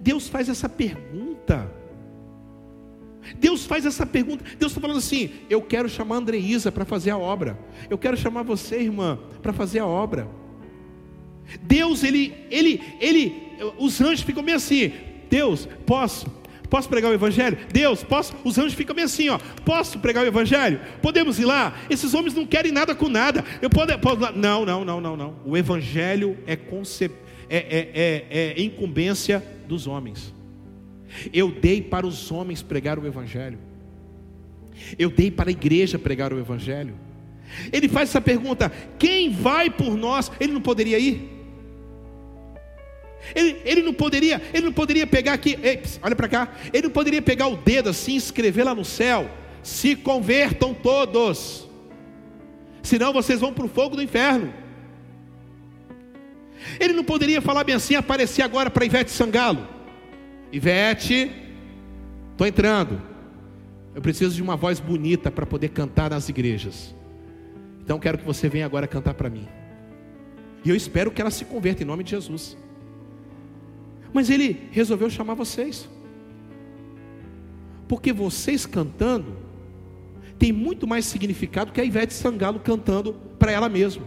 Deus 0.00 0.26
faz 0.26 0.48
essa 0.48 0.68
pergunta. 0.68 1.72
Deus 3.36 3.66
faz 3.66 3.84
essa 3.84 4.06
pergunta. 4.06 4.44
Deus 4.58 4.72
está 4.72 4.80
falando 4.80 4.98
assim: 4.98 5.30
eu 5.50 5.60
quero 5.60 5.88
chamar 5.88 6.16
a 6.16 6.18
Andreísa 6.18 6.72
para 6.72 6.84
fazer 6.84 7.10
a 7.10 7.18
obra. 7.18 7.58
Eu 7.90 7.98
quero 7.98 8.16
chamar 8.16 8.42
você, 8.42 8.80
irmã, 8.80 9.18
para 9.42 9.52
fazer 9.52 9.80
a 9.80 9.86
obra. 9.86 10.28
Deus, 11.62 12.04
ele, 12.04 12.34
ele, 12.50 12.80
ele, 13.00 13.34
os 13.78 14.00
anjos 14.00 14.22
ficam 14.22 14.42
meio 14.42 14.56
assim: 14.56 14.92
Deus, 15.30 15.68
posso? 15.86 16.38
Posso 16.68 16.88
pregar 16.88 17.10
o 17.10 17.14
evangelho? 17.14 17.56
Deus, 17.72 18.04
posso? 18.04 18.34
Os 18.44 18.58
anjos 18.58 18.74
ficam 18.74 18.94
meio 18.94 19.06
assim, 19.06 19.30
ó. 19.30 19.38
Posso 19.64 19.98
pregar 19.98 20.22
o 20.24 20.26
evangelho? 20.26 20.80
Podemos 21.00 21.38
ir 21.38 21.46
lá? 21.46 21.74
Esses 21.88 22.12
homens 22.12 22.34
não 22.34 22.44
querem 22.46 22.70
nada 22.70 22.94
com 22.94 23.08
nada. 23.08 23.42
Eu 23.62 23.70
posso, 23.70 23.98
posso 23.98 24.32
Não, 24.36 24.66
não, 24.66 24.84
não, 24.84 25.00
não, 25.00 25.16
não. 25.16 25.36
O 25.46 25.56
evangelho 25.56 26.36
é, 26.46 26.56
concep... 26.56 27.10
é, 27.48 27.56
é, 27.56 28.26
é, 28.30 28.60
é 28.60 28.62
incumbência 28.62 29.42
dos 29.66 29.86
homens. 29.86 30.34
Eu 31.32 31.50
dei 31.50 31.82
para 31.82 32.06
os 32.06 32.30
homens 32.30 32.62
pregar 32.62 32.98
o 32.98 33.06
evangelho. 33.06 33.58
Eu 34.98 35.10
dei 35.10 35.30
para 35.30 35.50
a 35.50 35.52
igreja 35.52 35.98
pregar 35.98 36.32
o 36.32 36.38
evangelho. 36.38 36.94
Ele 37.72 37.88
faz 37.88 38.10
essa 38.10 38.20
pergunta: 38.20 38.70
quem 38.98 39.30
vai 39.30 39.70
por 39.70 39.96
nós? 39.96 40.30
Ele 40.38 40.52
não 40.52 40.60
poderia 40.60 40.98
ir? 40.98 41.38
Ele, 43.34 43.60
ele 43.64 43.82
não 43.82 43.92
poderia, 43.92 44.40
ele 44.54 44.66
não 44.66 44.72
poderia 44.72 45.06
pegar 45.06 45.34
aqui, 45.34 45.58
ei, 45.62 45.82
olha 46.02 46.16
para 46.16 46.28
cá, 46.28 46.48
ele 46.72 46.84
não 46.84 46.90
poderia 46.90 47.20
pegar 47.20 47.48
o 47.48 47.56
dedo 47.56 47.90
assim, 47.90 48.16
escrever 48.16 48.64
lá 48.64 48.74
no 48.74 48.84
céu, 48.84 49.28
se 49.62 49.96
convertam 49.96 50.72
todos, 50.72 51.68
senão 52.82 53.12
vocês 53.12 53.40
vão 53.40 53.52
para 53.52 53.66
o 53.66 53.68
fogo 53.68 53.96
do 53.96 54.02
inferno. 54.02 54.54
Ele 56.80 56.92
não 56.92 57.04
poderia 57.04 57.40
falar 57.40 57.64
bem 57.64 57.74
assim, 57.74 57.94
aparecer 57.94 58.42
agora 58.42 58.70
para 58.70 58.84
Ivete 58.84 59.10
Sangalo. 59.10 59.77
Ivete, 60.52 61.30
estou 62.32 62.46
entrando. 62.46 63.00
Eu 63.94 64.00
preciso 64.00 64.34
de 64.34 64.42
uma 64.42 64.56
voz 64.56 64.80
bonita 64.80 65.30
para 65.30 65.44
poder 65.44 65.68
cantar 65.70 66.10
nas 66.10 66.28
igrejas. 66.28 66.94
Então 67.82 67.98
quero 67.98 68.18
que 68.18 68.24
você 68.24 68.48
venha 68.48 68.66
agora 68.66 68.86
cantar 68.86 69.14
para 69.14 69.30
mim. 69.30 69.48
E 70.64 70.70
eu 70.70 70.76
espero 70.76 71.10
que 71.10 71.20
ela 71.20 71.30
se 71.30 71.44
converta 71.44 71.82
em 71.82 71.86
nome 71.86 72.04
de 72.04 72.10
Jesus. 72.10 72.56
Mas 74.12 74.30
ele 74.30 74.68
resolveu 74.70 75.10
chamar 75.10 75.34
vocês. 75.34 75.88
Porque 77.86 78.12
vocês 78.12 78.66
cantando 78.66 79.36
tem 80.38 80.52
muito 80.52 80.86
mais 80.86 81.04
significado 81.04 81.72
que 81.72 81.80
a 81.80 81.84
Ivete 81.84 82.14
Sangalo 82.14 82.60
cantando 82.60 83.14
para 83.38 83.50
ela 83.50 83.68
mesma. 83.68 84.04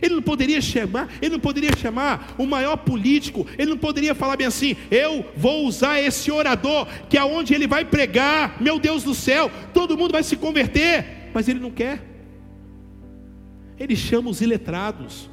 Ele 0.00 0.14
não 0.14 0.22
poderia 0.22 0.60
chamar, 0.60 1.08
ele 1.20 1.32
não 1.32 1.40
poderia 1.40 1.70
chamar 1.76 2.34
o 2.38 2.46
maior 2.46 2.76
político, 2.76 3.46
ele 3.56 3.70
não 3.70 3.78
poderia 3.78 4.14
falar 4.14 4.36
bem 4.36 4.46
assim: 4.46 4.76
eu 4.90 5.24
vou 5.36 5.66
usar 5.66 6.00
esse 6.00 6.30
orador, 6.30 6.86
que 7.08 7.18
é 7.18 7.24
onde 7.24 7.54
ele 7.54 7.66
vai 7.66 7.84
pregar, 7.84 8.60
meu 8.60 8.78
Deus 8.78 9.02
do 9.02 9.14
céu, 9.14 9.50
todo 9.74 9.96
mundo 9.96 10.12
vai 10.12 10.22
se 10.22 10.36
converter, 10.36 11.30
mas 11.34 11.48
ele 11.48 11.60
não 11.60 11.70
quer. 11.70 12.02
Ele 13.78 13.94
chama 13.94 14.30
os 14.30 14.40
iletrados, 14.40 15.28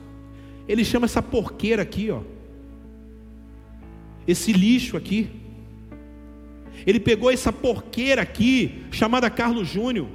ele 0.68 0.86
chama 0.86 1.06
essa 1.06 1.22
porqueira 1.22 1.82
aqui, 1.82 2.12
ó. 2.12 2.22
Esse 4.28 4.52
lixo 4.52 4.98
aqui. 4.98 5.30
Ele 6.86 7.00
pegou 7.00 7.32
essa 7.32 7.54
porqueira 7.54 8.22
aqui, 8.22 8.84
chamada 8.92 9.30
Carlos 9.30 9.68
Júnior, 9.68 10.08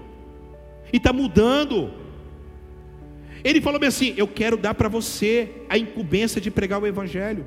e 0.93 0.97
está 0.97 1.13
mudando. 1.13 2.00
Ele 3.43 3.61
falou 3.61 3.79
bem 3.81 3.89
assim: 3.89 4.15
Eu 4.17 4.29
quero 4.29 4.57
dar 4.57 4.75
para 4.75 4.89
você 4.89 5.49
a 5.69 5.79
incumbência 5.79 6.41
de 6.41 6.51
pregar 6.51 6.81
o 6.83 6.87
Evangelho. 6.87 7.45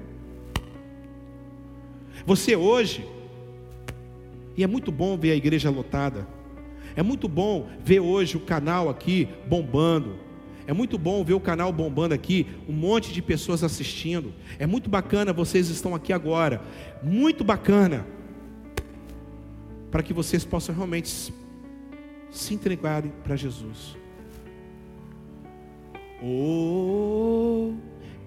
Você 2.25 2.55
hoje, 2.55 3.05
e 4.55 4.63
é 4.63 4.67
muito 4.67 4.91
bom 4.91 5.17
ver 5.17 5.31
a 5.31 5.35
igreja 5.35 5.69
lotada, 5.69 6.27
é 6.95 7.03
muito 7.03 7.27
bom 7.27 7.67
ver 7.83 7.99
hoje 7.99 8.37
o 8.37 8.39
canal 8.39 8.87
aqui 8.89 9.27
bombando, 9.47 10.15
é 10.65 10.71
muito 10.71 10.97
bom 10.97 11.23
ver 11.23 11.33
o 11.33 11.39
canal 11.39 11.71
bombando 11.73 12.13
aqui, 12.13 12.47
um 12.67 12.73
monte 12.73 13.11
de 13.11 13.21
pessoas 13.21 13.63
assistindo. 13.63 14.33
É 14.57 14.65
muito 14.65 14.89
bacana 14.89 15.33
vocês 15.33 15.69
estão 15.69 15.93
aqui 15.93 16.13
agora. 16.13 16.61
Muito 17.01 17.43
bacana. 17.43 18.05
Para 19.91 20.01
que 20.01 20.13
vocês 20.13 20.45
possam 20.45 20.73
realmente 20.73 21.33
se 22.31 22.53
entregarem 22.53 23.11
para 23.23 23.35
Jesus. 23.35 23.97
Oh, 26.25 27.73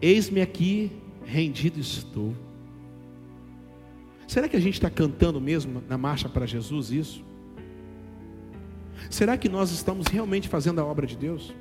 eis-me 0.03 0.43
aqui, 0.43 0.93
rendido 1.25 1.81
estou. 1.81 2.35
Será 4.27 4.49
que 4.49 4.57
a 4.57 4.61
gente 4.61 4.75
está 4.75 4.91
cantando 4.91 5.41
mesmo 5.41 5.83
na 5.89 5.97
marcha 5.97 6.29
para 6.29 6.45
Jesus 6.45 6.91
isso? 6.91 7.25
Será 9.09 9.39
que 9.39 9.49
nós 9.49 9.71
estamos 9.71 10.09
realmente 10.09 10.47
fazendo 10.47 10.79
a 10.79 10.85
obra 10.85 11.07
de 11.07 11.17
Deus? 11.17 11.55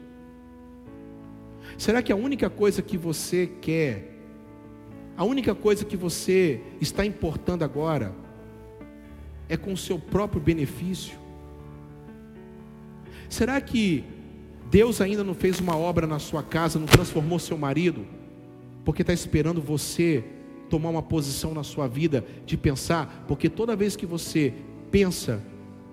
Será 1.78 2.02
que 2.02 2.12
a 2.12 2.16
única 2.18 2.50
coisa 2.50 2.82
que 2.82 2.98
você 2.98 3.48
quer, 3.62 4.20
a 5.16 5.24
única 5.24 5.56
coisa 5.56 5.86
que 5.86 5.96
você 5.96 6.60
está 6.82 7.06
importando 7.06 7.64
agora, 7.64 8.14
é 9.48 9.56
com 9.56 9.72
o 9.72 9.78
seu 9.78 9.98
próprio 9.98 10.42
benefício? 10.42 11.18
Será 13.30 13.62
que 13.62 14.04
Deus 14.70 15.00
ainda 15.00 15.24
não 15.24 15.34
fez 15.34 15.60
uma 15.60 15.78
obra 15.78 16.08
na 16.08 16.20
sua 16.20 16.44
casa, 16.44 16.80
não 16.80 16.88
transformou 16.88 17.40
seu 17.40 17.58
marido, 17.58 18.06
porque 18.84 19.02
está 19.02 19.14
esperando 19.14 19.62
você 19.62 20.24
tomar 20.70 20.90
uma 20.90 21.02
posição 21.02 21.54
na 21.54 21.64
sua 21.64 21.88
vida 21.88 22.26
de 22.46 22.58
pensar, 22.58 23.26
porque 23.28 23.50
toda 23.50 23.76
vez 23.76 23.96
que 23.96 24.06
você 24.06 24.54
pensa 24.92 25.42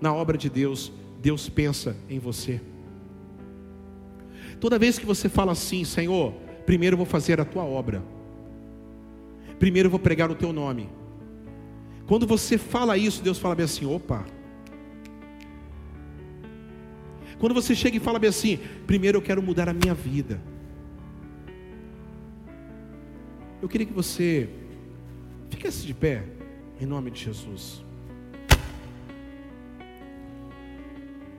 na 0.01 0.13
obra 0.13 0.37
de 0.37 0.49
Deus, 0.49 0.91
Deus 1.21 1.47
pensa 1.47 1.95
em 2.09 2.19
você. 2.19 2.59
Toda 4.59 4.79
vez 4.79 4.97
que 4.97 5.05
você 5.05 5.29
fala 5.29 5.51
assim, 5.51 5.83
Senhor, 5.83 6.33
primeiro 6.65 6.95
eu 6.95 6.97
vou 6.97 7.05
fazer 7.05 7.39
a 7.39 7.45
tua 7.45 7.63
obra, 7.63 8.03
primeiro 9.59 9.87
eu 9.87 9.91
vou 9.91 9.99
pregar 9.99 10.31
o 10.31 10.35
teu 10.35 10.51
nome. 10.51 10.89
Quando 12.07 12.27
você 12.27 12.57
fala 12.57 12.97
isso, 12.97 13.23
Deus 13.23 13.37
fala 13.37 13.55
bem 13.55 13.65
assim: 13.65 13.85
opa. 13.85 14.25
Quando 17.43 17.55
você 17.55 17.75
chega 17.75 17.97
e 17.97 17.99
fala 17.99 18.19
bem 18.19 18.29
assim: 18.29 18.57
primeiro 18.87 19.17
eu 19.17 19.21
quero 19.21 19.43
mudar 19.43 19.67
a 19.67 19.73
minha 19.73 19.93
vida. 19.93 20.41
Eu 23.61 23.67
queria 23.67 23.85
que 23.85 23.91
você 23.91 24.49
ficasse 25.49 25.85
de 25.85 25.93
pé, 25.93 26.23
em 26.79 26.85
nome 26.85 27.11
de 27.11 27.19
Jesus. 27.19 27.83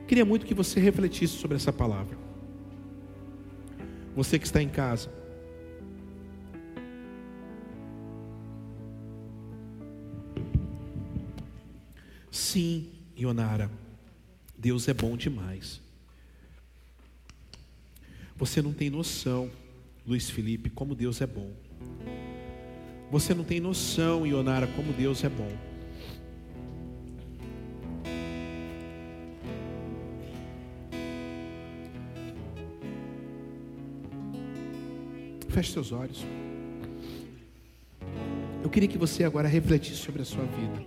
Queria 0.07 0.23
muito 0.23 0.45
que 0.45 0.53
você 0.53 0.79
refletisse 0.79 1.39
sobre 1.39 1.57
essa 1.57 1.73
palavra. 1.73 2.15
Você 4.15 4.37
que 4.37 4.45
está 4.45 4.61
em 4.61 4.69
casa. 4.69 5.11
Sim, 12.29 12.91
Ionara, 13.17 13.71
Deus 14.55 14.87
é 14.87 14.93
bom 14.93 15.17
demais. 15.17 15.83
Você 18.35 18.61
não 18.61 18.73
tem 18.73 18.89
noção, 18.89 19.49
Luiz 20.05 20.29
Felipe, 20.29 20.69
como 20.69 20.93
Deus 20.93 21.21
é 21.21 21.27
bom. 21.27 21.53
Você 23.09 23.33
não 23.33 23.45
tem 23.45 23.61
noção, 23.61 24.27
Ionara, 24.27 24.67
como 24.67 24.91
Deus 24.91 25.23
é 25.23 25.29
bom. 25.29 25.51
Feche 35.49 35.71
seus 35.71 35.93
olhos. 35.93 36.25
Eu 38.61 38.69
queria 38.69 38.89
que 38.89 38.97
você 38.97 39.23
agora 39.23 39.47
refletisse 39.47 40.01
sobre 40.01 40.21
a 40.21 40.25
sua 40.25 40.43
vida. 40.43 40.85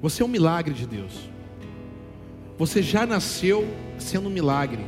Você 0.00 0.22
é 0.22 0.24
um 0.24 0.28
milagre 0.28 0.72
de 0.72 0.86
Deus. 0.86 1.28
Você 2.62 2.80
já 2.80 3.04
nasceu 3.04 3.66
sendo 3.98 4.28
um 4.28 4.30
milagre. 4.30 4.84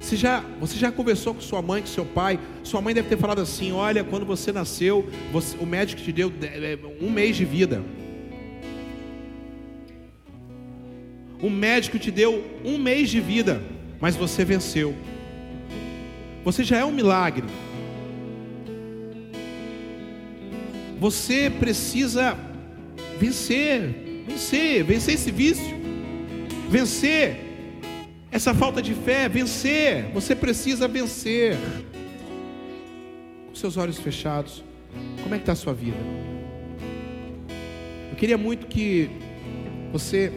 Você 0.00 0.16
já, 0.16 0.40
você 0.58 0.76
já 0.76 0.90
conversou 0.90 1.34
com 1.34 1.40
sua 1.40 1.62
mãe, 1.62 1.80
com 1.82 1.86
seu 1.86 2.04
pai? 2.04 2.40
Sua 2.64 2.80
mãe 2.80 2.92
deve 2.92 3.08
ter 3.08 3.16
falado 3.16 3.40
assim: 3.40 3.70
Olha, 3.70 4.02
quando 4.02 4.26
você 4.26 4.50
nasceu, 4.52 5.08
você, 5.32 5.56
o 5.58 5.66
médico 5.66 6.02
te 6.02 6.10
deu 6.12 6.32
é, 6.42 6.78
um 7.00 7.10
mês 7.10 7.36
de 7.36 7.44
vida. 7.44 7.84
O 11.40 11.48
médico 11.48 11.98
te 11.98 12.10
deu 12.10 12.42
um 12.64 12.78
mês 12.78 13.08
de 13.10 13.20
vida 13.20 13.62
mas 14.00 14.16
você 14.16 14.44
venceu. 14.44 14.94
Você 16.44 16.62
já 16.62 16.78
é 16.78 16.84
um 16.84 16.92
milagre. 16.92 17.46
Você 20.98 21.50
precisa 21.50 22.36
vencer, 23.18 24.24
vencer, 24.26 24.84
vencer 24.84 25.14
esse 25.14 25.30
vício, 25.30 25.75
vencer 26.68 27.46
essa 28.30 28.54
falta 28.54 28.82
de 28.82 28.94
fé, 28.94 29.28
vencer. 29.28 30.10
Você 30.12 30.34
precisa 30.34 30.86
vencer. 30.86 31.56
Com 33.48 33.54
seus 33.54 33.76
olhos 33.76 33.98
fechados, 33.98 34.62
como 35.22 35.34
é 35.34 35.38
que 35.38 35.42
está 35.42 35.52
a 35.52 35.56
sua 35.56 35.72
vida? 35.72 35.96
Eu 38.10 38.16
queria 38.16 38.36
muito 38.36 38.66
que 38.66 39.10
você 39.92 40.32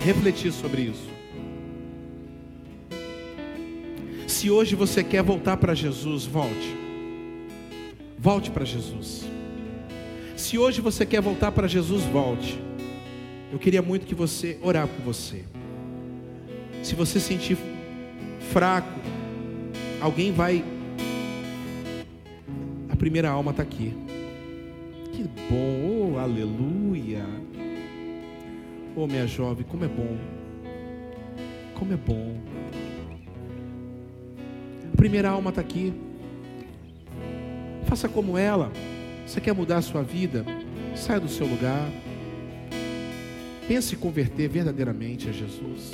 refletisse 0.00 0.58
sobre 0.58 0.82
isso. 0.82 1.16
Se 4.26 4.50
hoje 4.50 4.74
você 4.74 5.02
quer 5.02 5.22
voltar 5.22 5.56
para 5.56 5.74
Jesus, 5.74 6.24
volte. 6.26 6.76
Volte 8.18 8.50
para 8.50 8.64
Jesus. 8.64 9.24
Se 10.36 10.58
hoje 10.58 10.80
você 10.80 11.06
quer 11.06 11.22
voltar 11.22 11.52
para 11.52 11.66
Jesus, 11.66 12.02
volte. 12.04 12.65
Eu 13.56 13.58
queria 13.58 13.80
muito 13.80 14.04
que 14.04 14.14
você 14.14 14.58
orar 14.60 14.86
por 14.86 15.02
você. 15.02 15.42
Se 16.82 16.94
você 16.94 17.18
sentir 17.18 17.56
fraco, 18.50 19.00
alguém 19.98 20.30
vai. 20.30 20.62
A 22.90 22.96
primeira 22.96 23.30
alma 23.30 23.52
está 23.52 23.62
aqui. 23.62 23.96
Que 25.10 25.22
bom, 25.48 26.12
oh, 26.12 26.18
aleluia. 26.18 27.24
Oh, 28.94 29.06
minha 29.06 29.26
jovem, 29.26 29.64
como 29.66 29.86
é 29.86 29.88
bom. 29.88 30.18
Como 31.76 31.94
é 31.94 31.96
bom. 31.96 32.36
A 34.92 34.96
primeira 34.98 35.30
alma 35.30 35.48
está 35.48 35.62
aqui. 35.62 35.94
Faça 37.86 38.06
como 38.06 38.36
ela. 38.36 38.70
Você 39.26 39.40
quer 39.40 39.54
mudar 39.54 39.78
a 39.78 39.82
sua 39.82 40.02
vida? 40.02 40.44
Saia 40.94 41.18
do 41.20 41.28
seu 41.28 41.46
lugar. 41.46 41.90
Pense 43.68 43.94
em 43.94 43.98
converter 43.98 44.48
verdadeiramente 44.48 45.28
a 45.28 45.32
Jesus. 45.32 45.92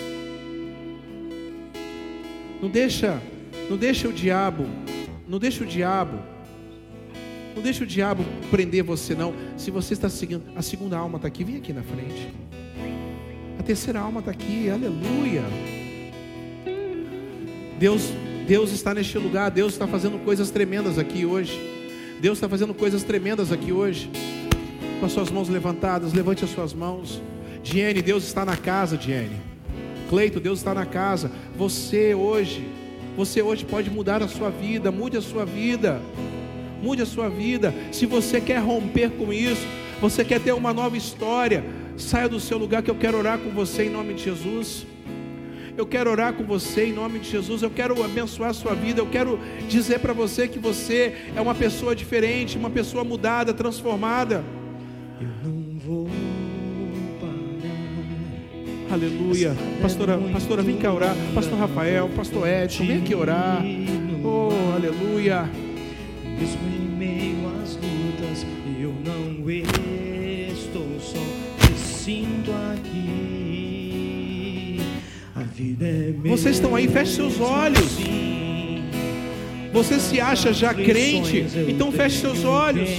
Não 2.60 2.68
deixa, 2.68 3.20
não 3.68 3.76
deixa 3.76 4.08
o 4.08 4.12
diabo, 4.12 4.66
não 5.26 5.38
deixa 5.38 5.64
o 5.64 5.66
diabo, 5.66 6.18
não 7.56 7.62
deixa 7.62 7.82
o 7.82 7.86
diabo 7.86 8.24
prender 8.50 8.84
você 8.84 9.14
não. 9.14 9.34
Se 9.56 9.70
você 9.70 9.94
está 9.94 10.08
seguindo, 10.08 10.44
a 10.54 10.62
segunda 10.62 10.96
alma 10.96 11.16
está 11.16 11.28
aqui, 11.28 11.42
vem 11.44 11.56
aqui 11.56 11.72
na 11.72 11.82
frente. 11.82 12.28
A 13.58 13.62
terceira 13.62 14.00
alma 14.00 14.20
está 14.20 14.30
aqui, 14.30 14.68
aleluia. 14.70 15.42
Deus 17.78 18.12
Deus 18.46 18.72
está 18.72 18.92
neste 18.92 19.16
lugar, 19.18 19.50
Deus 19.50 19.72
está 19.72 19.86
fazendo 19.86 20.18
coisas 20.24 20.50
tremendas 20.50 20.98
aqui 20.98 21.24
hoje. 21.24 21.58
Deus 22.20 22.38
está 22.38 22.48
fazendo 22.48 22.74
coisas 22.74 23.02
tremendas 23.02 23.52
aqui 23.52 23.72
hoje. 23.72 24.10
Com 25.00 25.06
as 25.06 25.12
suas 25.12 25.30
mãos 25.30 25.48
levantadas, 25.48 26.12
levante 26.12 26.44
as 26.44 26.50
suas 26.50 26.74
mãos. 26.74 27.22
Diene, 27.72 28.02
Deus 28.02 28.24
está 28.24 28.44
na 28.44 28.54
casa, 28.54 28.98
Diene. 28.98 29.40
Cleito, 30.10 30.38
Deus 30.38 30.58
está 30.58 30.74
na 30.74 30.84
casa. 30.84 31.32
Você 31.56 32.14
hoje, 32.14 32.68
você 33.16 33.40
hoje 33.40 33.64
pode 33.64 33.88
mudar 33.88 34.22
a 34.22 34.28
sua 34.28 34.50
vida, 34.50 34.92
mude 34.92 35.16
a 35.16 35.22
sua 35.22 35.46
vida. 35.46 35.98
Mude 36.82 37.00
a 37.00 37.06
sua 37.06 37.30
vida. 37.30 37.72
Se 37.90 38.04
você 38.04 38.42
quer 38.42 38.58
romper 38.58 39.12
com 39.12 39.32
isso, 39.32 39.66
você 40.02 40.22
quer 40.22 40.38
ter 40.38 40.52
uma 40.52 40.74
nova 40.74 40.98
história, 40.98 41.64
saia 41.96 42.28
do 42.28 42.38
seu 42.38 42.58
lugar 42.58 42.82
que 42.82 42.90
eu 42.90 42.94
quero 42.94 43.16
orar 43.16 43.38
com 43.38 43.48
você 43.48 43.84
em 43.84 43.90
nome 43.90 44.12
de 44.12 44.24
Jesus. 44.24 44.86
Eu 45.74 45.86
quero 45.86 46.10
orar 46.10 46.34
com 46.34 46.44
você 46.44 46.88
em 46.88 46.92
nome 46.92 47.20
de 47.20 47.30
Jesus. 47.30 47.62
Eu 47.62 47.70
quero 47.70 48.04
abençoar 48.04 48.50
a 48.50 48.52
sua 48.52 48.74
vida. 48.74 49.00
Eu 49.00 49.06
quero 49.06 49.40
dizer 49.66 50.00
para 50.00 50.12
você 50.12 50.46
que 50.46 50.58
você 50.58 51.14
é 51.34 51.40
uma 51.40 51.54
pessoa 51.54 51.96
diferente, 51.96 52.58
uma 52.58 52.68
pessoa 52.68 53.02
mudada, 53.02 53.54
transformada. 53.54 54.44
Aleluia. 58.92 59.56
Pastora, 59.80 60.18
pastora, 60.18 60.62
vem 60.62 60.76
cá 60.76 60.92
orar. 60.92 61.16
Pastor 61.34 61.58
Rafael, 61.58 62.10
pastor 62.10 62.46
Edson, 62.46 62.84
vem 62.84 62.98
aqui 62.98 63.14
orar. 63.14 63.64
Oh, 64.22 64.50
aleluia. 64.74 65.48
Mesmo 66.38 66.60
em 66.68 66.98
meio 66.98 67.50
às 67.62 67.76
lutas, 67.76 68.44
eu 68.78 68.94
não 69.02 69.48
estou 69.48 71.00
só, 71.00 71.18
me 71.18 71.78
sinto 71.78 72.50
aqui. 72.70 73.22
Vocês 76.28 76.56
estão 76.56 76.76
aí, 76.76 76.86
feche 76.86 77.12
seus 77.14 77.40
olhos. 77.40 77.96
Você 79.72 79.98
se 79.98 80.20
acha 80.20 80.52
já 80.52 80.74
crente, 80.74 81.46
então 81.66 81.90
feche 81.90 82.18
seus 82.18 82.44
olhos. 82.44 82.90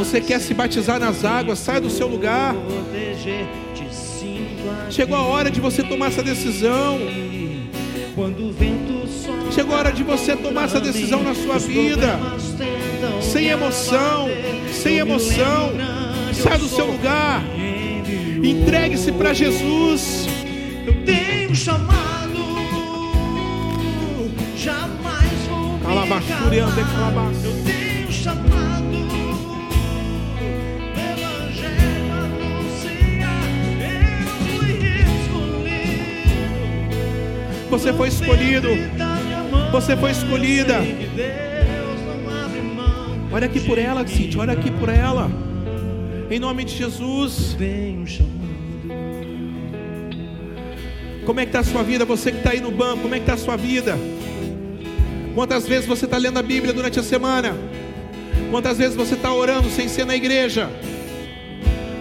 Você 0.00 0.18
quer 0.18 0.40
se 0.40 0.54
batizar 0.54 0.98
nas 0.98 1.26
águas, 1.26 1.58
sai 1.58 1.78
do 1.78 1.90
seu 1.90 2.08
lugar. 2.08 2.56
Chegou 4.88 5.14
a 5.14 5.20
hora 5.20 5.50
de 5.50 5.60
você 5.60 5.82
tomar 5.82 6.06
essa 6.06 6.22
decisão. 6.22 6.98
Chegou 9.50 9.74
a 9.74 9.78
hora 9.78 9.92
de 9.92 10.02
você 10.02 10.34
tomar 10.34 10.64
essa 10.64 10.80
decisão 10.80 11.22
na 11.22 11.34
sua 11.34 11.58
vida. 11.58 12.18
Sem 13.20 13.48
emoção, 13.48 14.30
sem 14.72 14.96
emoção. 14.96 15.72
Sai 16.32 16.56
do 16.56 16.66
seu 16.66 16.86
lugar. 16.86 17.44
Entregue-se 18.42 19.12
para 19.12 19.34
Jesus. 19.34 20.26
Eu 20.86 20.94
tenho 21.04 21.54
chamado, 21.54 22.40
jamais 24.56 25.30
vou 25.46 25.78
me 26.70 26.84
calar. 26.84 27.69
Você 37.70 37.92
foi 37.92 38.08
escolhido. 38.08 38.68
Você 39.70 39.96
foi 39.96 40.10
escolhida. 40.10 40.80
Olha 43.32 43.46
aqui 43.46 43.60
por 43.60 43.78
ela, 43.78 44.04
Cíntia. 44.06 44.40
Olha 44.40 44.52
aqui 44.52 44.72
por 44.72 44.88
ela. 44.88 45.30
Em 46.28 46.40
nome 46.40 46.64
de 46.64 46.76
Jesus. 46.76 47.56
Como 51.24 51.38
é 51.38 51.44
que 51.44 51.50
está 51.50 51.60
a 51.60 51.64
sua 51.64 51.84
vida? 51.84 52.04
Você 52.04 52.32
que 52.32 52.38
está 52.38 52.50
aí 52.50 52.60
no 52.60 52.72
banco, 52.72 53.02
como 53.02 53.14
é 53.14 53.18
que 53.18 53.22
está 53.22 53.34
a 53.34 53.38
sua 53.38 53.56
vida? 53.56 53.96
Quantas 55.32 55.68
vezes 55.68 55.86
você 55.86 56.06
está 56.06 56.18
lendo 56.18 56.40
a 56.40 56.42
Bíblia 56.42 56.72
durante 56.72 56.98
a 56.98 57.04
semana? 57.04 57.54
Quantas 58.50 58.78
vezes 58.78 58.96
você 58.96 59.14
está 59.14 59.32
orando 59.32 59.70
sem 59.70 59.86
ser 59.86 60.04
na 60.04 60.16
igreja? 60.16 60.68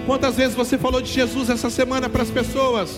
Quantas 0.08 0.36
vezes 0.36 0.56
você 0.56 0.80
falou 0.80 1.00
de 1.00 1.12
Jesus 1.14 1.48
essa 1.48 1.70
semana 1.70 2.10
para 2.10 2.24
as 2.24 2.32
pessoas? 2.32 2.98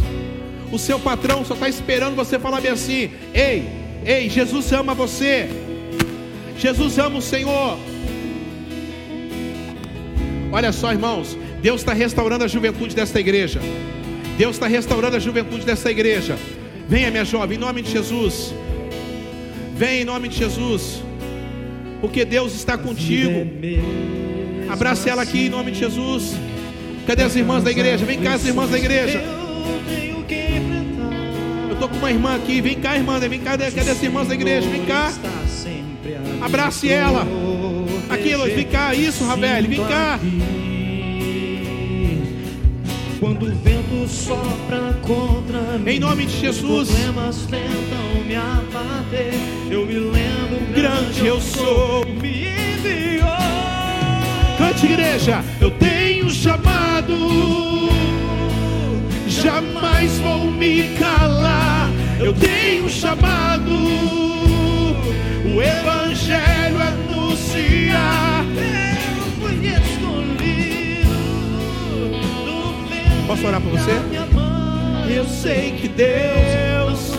O 0.71 0.79
seu 0.79 0.99
patrão 0.99 1.43
só 1.43 1.53
está 1.53 1.67
esperando 1.67 2.15
você 2.15 2.39
falar 2.39 2.61
bem 2.61 2.71
assim: 2.71 3.11
Ei, 3.33 3.67
ei, 4.05 4.29
Jesus 4.29 4.71
ama 4.71 4.93
você. 4.93 5.49
Jesus 6.57 6.97
ama 6.97 7.17
o 7.17 7.21
Senhor. 7.21 7.77
Olha 10.51 10.71
só, 10.71 10.91
irmãos, 10.91 11.37
Deus 11.61 11.81
está 11.81 11.93
restaurando 11.93 12.43
a 12.43 12.47
juventude 12.47 12.95
desta 12.95 13.19
igreja. 13.19 13.59
Deus 14.37 14.55
está 14.55 14.67
restaurando 14.67 15.17
a 15.17 15.19
juventude 15.19 15.65
dessa 15.65 15.89
igreja. 15.91 16.37
Venha, 16.87 17.11
minha 17.11 17.25
jovem, 17.25 17.57
em 17.57 17.59
nome 17.59 17.81
de 17.81 17.91
Jesus. 17.91 18.53
Venha 19.75 20.01
em 20.01 20.05
nome 20.05 20.27
de 20.27 20.37
Jesus. 20.37 21.01
Porque 21.99 22.25
Deus 22.25 22.53
está 22.53 22.77
contigo. 22.77 23.47
Abrace 24.69 25.09
ela 25.09 25.21
aqui 25.21 25.45
em 25.45 25.49
nome 25.49 25.71
de 25.71 25.79
Jesus. 25.79 26.33
Cadê 27.05 27.23
as 27.23 27.35
irmãs 27.35 27.63
da 27.63 27.71
igreja? 27.71 28.05
Vem 28.05 28.19
cá, 28.19 28.33
as 28.33 28.45
irmãs 28.45 28.69
da 28.69 28.77
igreja. 28.77 29.21
Estou 31.81 31.89
com 31.89 31.97
uma 31.97 32.11
irmã 32.11 32.35
aqui. 32.35 32.61
Vem 32.61 32.79
cá, 32.79 32.95
irmã. 32.95 33.17
Vem 33.19 33.39
cá. 33.39 33.57
Cadê 33.57 33.65
as 33.65 34.03
irmãs 34.03 34.27
da 34.27 34.35
igreja? 34.35 34.69
Vem 34.69 34.85
cá. 34.85 35.11
Abrace 36.39 36.87
ela. 36.87 37.25
Aqui, 38.07 38.29
Eloy, 38.29 38.51
vem 38.51 38.67
cá. 38.67 38.93
Isso, 38.93 39.25
Rabel. 39.25 39.63
Vem 39.63 39.83
cá. 39.85 40.19
Quando 43.19 43.47
o 43.47 43.55
vento 43.55 44.07
sopra 44.07 44.93
contra 45.01 45.79
mim, 45.79 45.93
Em 45.93 45.99
nome 45.99 46.27
de 46.27 46.39
Jesus. 46.39 46.87
Os 46.87 46.95
problemas 46.95 47.37
tentam 47.47 48.25
me 48.27 48.35
abater. 48.35 49.33
Eu 49.71 49.83
me 49.83 49.95
lembro, 49.95 50.73
Grande 50.75 51.25
eu 51.25 51.41
sou. 51.41 52.05
me 52.05 52.45
enviou. 52.45 53.27
Cante, 54.59 54.85
igreja. 54.85 55.43
Eu 55.59 55.71
tenho 55.71 56.29
chamado. 56.29 57.81
Jamais 59.41 60.19
vou 60.19 60.51
me 60.51 60.95
calar. 60.99 61.89
Eu 62.19 62.31
tenho 62.33 62.87
chamado. 62.87 63.71
O 65.43 65.61
Evangelho 65.61 66.77
anunciar. 66.79 68.45
Eu 69.17 69.23
fui 69.39 69.67
escolhido 69.67 71.09
do 72.45 73.27
Posso 73.27 73.47
orar 73.47 73.59
por 73.59 73.71
você? 73.71 73.91
Eu 75.09 75.25
sei 75.25 75.71
que 75.71 75.87
Deus 75.87 77.15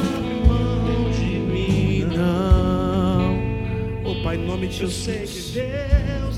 mão 0.47 1.11
de 1.11 1.25
mim. 1.25 2.07
não. 2.07 3.37
Oh 4.05 4.23
Pai, 4.23 4.37
em 4.37 4.47
nome 4.47 4.69
de 4.69 4.83
Eu 4.83 4.89
sei 4.89 5.19
que 5.19 5.27
Jesus. 5.27 5.55
Deus 5.55 6.23
não 6.23 6.32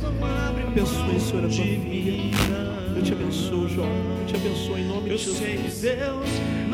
Abençoe, 0.67 1.21
Senhor, 1.21 1.45
a 1.45 1.49
tua 1.49 1.65
filha. 1.65 2.95
Eu 2.97 3.03
te 3.03 3.13
abençoo, 3.13 3.69
Jó. 3.69 3.85
Eu 3.85 4.27
te 4.27 4.37
abençoo 4.37 4.79
em 4.79 4.87
nome 4.87 5.11
de 5.11 5.17
Jesus. 5.19 5.85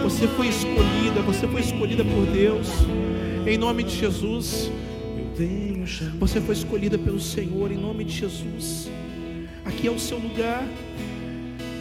Você 0.03 0.27
foi 0.29 0.49
escolhida, 0.49 1.23
você 1.23 1.47
foi 1.47 1.61
escolhida 1.61 2.05
por 2.05 2.27
Deus. 2.27 2.69
Em 3.47 3.59
nome 3.59 3.83
de 3.83 3.97
Jesus. 3.97 4.71
Você 6.19 6.41
foi 6.41 6.55
escolhida 6.55 6.99
pelo 6.99 7.19
Senhor 7.19 7.73
em 7.73 7.79
nome 7.79 8.05
de 8.05 8.13
Jesus. 8.13 8.91
Aqui 9.65 9.87
é 9.87 9.91
o 9.91 9.99
seu 9.99 10.19
lugar. 10.19 10.67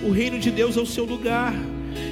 O 0.04 0.12
reino 0.12 0.40
de 0.40 0.50
Deus 0.50 0.78
é 0.78 0.82
o 0.82 0.86
seu 0.86 1.04
lugar. 1.04 1.54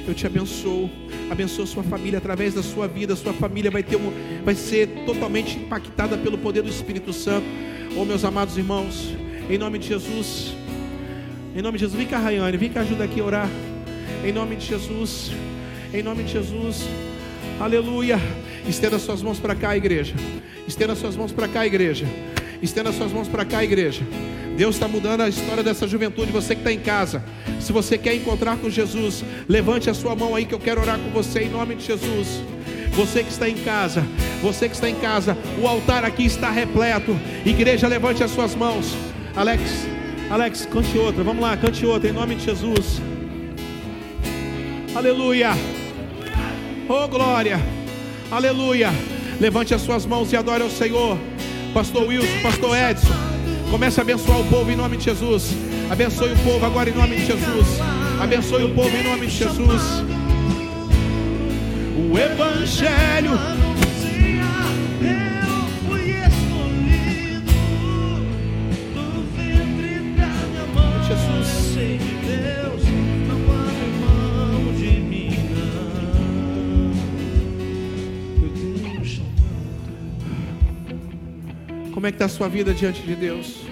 Eu 0.06 0.14
te 0.14 0.26
abençoo. 0.26 0.90
Abençoo 1.30 1.66
sua 1.66 1.82
família 1.82 2.18
através 2.18 2.54
da 2.54 2.62
sua 2.62 2.86
vida. 2.86 3.16
Sua 3.16 3.32
família 3.32 3.70
vai 3.70 3.82
ter 3.82 3.96
um, 3.96 4.12
vai 4.44 4.54
ser 4.54 4.88
totalmente 5.06 5.58
impactada 5.58 6.18
pelo 6.18 6.36
poder 6.36 6.62
do 6.62 6.68
Espírito 6.68 7.12
Santo. 7.12 7.46
Oh, 7.96 8.04
meus 8.04 8.24
amados 8.24 8.58
irmãos, 8.58 9.14
em 9.48 9.56
nome 9.56 9.78
de 9.78 9.88
Jesus. 9.88 10.54
Em 11.56 11.62
nome 11.62 11.78
de 11.78 11.84
Jesus, 11.84 11.98
vem 11.98 12.06
cá, 12.06 12.18
Rayane, 12.18 12.56
vem 12.56 12.70
cá 12.70 12.82
ajuda 12.82 13.04
aqui 13.04 13.20
a 13.20 13.24
orar. 13.24 13.48
Em 14.24 14.32
nome 14.32 14.56
de 14.56 14.66
Jesus. 14.66 15.30
Em 15.92 16.02
nome 16.02 16.22
de 16.24 16.32
Jesus. 16.32 16.84
Aleluia. 17.58 18.20
Estenda 18.68 18.98
suas 18.98 19.22
mãos 19.22 19.38
para 19.38 19.54
cá, 19.54 19.76
igreja. 19.76 20.14
Estenda 20.66 20.94
suas 20.94 21.16
mãos 21.16 21.32
para 21.32 21.48
cá, 21.48 21.66
igreja. 21.66 22.06
Estenda 22.62 22.92
suas 22.92 23.10
mãos 23.10 23.26
para 23.26 23.44
cá, 23.44 23.64
igreja. 23.64 24.02
Deus 24.56 24.74
está 24.74 24.86
mudando 24.86 25.22
a 25.22 25.28
história 25.28 25.62
dessa 25.62 25.88
juventude. 25.88 26.30
Você 26.30 26.54
que 26.54 26.60
está 26.60 26.72
em 26.72 26.80
casa, 26.80 27.24
se 27.58 27.72
você 27.72 27.96
quer 27.96 28.14
encontrar 28.14 28.58
com 28.58 28.68
Jesus, 28.68 29.24
levante 29.48 29.88
a 29.88 29.94
sua 29.94 30.14
mão 30.14 30.34
aí 30.34 30.44
que 30.44 30.54
eu 30.54 30.58
quero 30.58 30.80
orar 30.80 30.98
com 30.98 31.10
você 31.10 31.44
em 31.44 31.48
nome 31.48 31.74
de 31.76 31.86
Jesus. 31.86 32.42
Você 32.92 33.22
que 33.22 33.30
está 33.30 33.48
em 33.48 33.56
casa, 33.58 34.04
você 34.42 34.68
que 34.68 34.74
está 34.74 34.90
em 34.90 34.96
casa, 34.96 35.38
o 35.62 35.66
altar 35.66 36.04
aqui 36.04 36.26
está 36.26 36.50
repleto. 36.50 37.16
Igreja, 37.46 37.86
levante 37.86 38.22
as 38.22 38.30
suas 38.30 38.54
mãos. 38.54 38.94
Alex, 39.38 39.86
Alex, 40.28 40.66
cante 40.66 40.98
outra. 40.98 41.22
Vamos 41.22 41.40
lá, 41.40 41.56
cante 41.56 41.86
outra 41.86 42.10
em 42.10 42.12
nome 42.12 42.34
de 42.34 42.44
Jesus. 42.44 43.00
Aleluia. 44.92 45.50
Oh 46.88 47.06
glória. 47.06 47.60
Aleluia. 48.32 48.90
Levante 49.40 49.72
as 49.72 49.80
suas 49.82 50.04
mãos 50.04 50.32
e 50.32 50.36
adore 50.36 50.64
ao 50.64 50.68
Senhor. 50.68 51.16
Pastor 51.72 52.08
Wilson, 52.08 52.42
Pastor 52.42 52.76
Edson. 52.76 53.14
Comece 53.70 54.00
a 54.00 54.02
abençoar 54.02 54.40
o 54.40 54.44
povo 54.48 54.72
em 54.72 54.76
nome 54.76 54.96
de 54.96 55.04
Jesus. 55.04 55.54
Abençoe 55.88 56.32
o 56.32 56.38
povo 56.38 56.66
agora 56.66 56.90
em 56.90 56.94
nome 56.94 57.14
de 57.14 57.26
Jesus. 57.26 57.78
Abençoe 58.20 58.64
o 58.64 58.74
povo 58.74 58.96
em 58.96 59.04
nome 59.04 59.28
de 59.28 59.36
Jesus. 59.36 59.82
O 62.10 62.18
Evangelho. 62.18 63.67
Como 81.98 82.06
é 82.06 82.12
que 82.12 82.14
está 82.14 82.26
a 82.26 82.28
sua 82.28 82.48
vida 82.48 82.72
diante 82.72 83.02
de 83.02 83.16
Deus? 83.16 83.67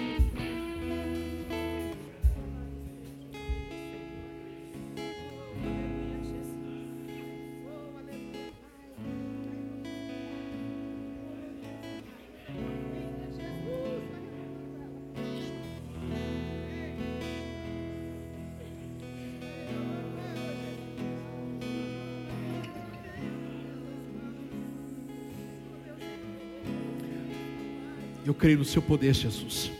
Creio 28.37 28.59
no 28.59 28.65
seu 28.65 28.81
poder, 28.81 29.13
Jesus. 29.13 29.71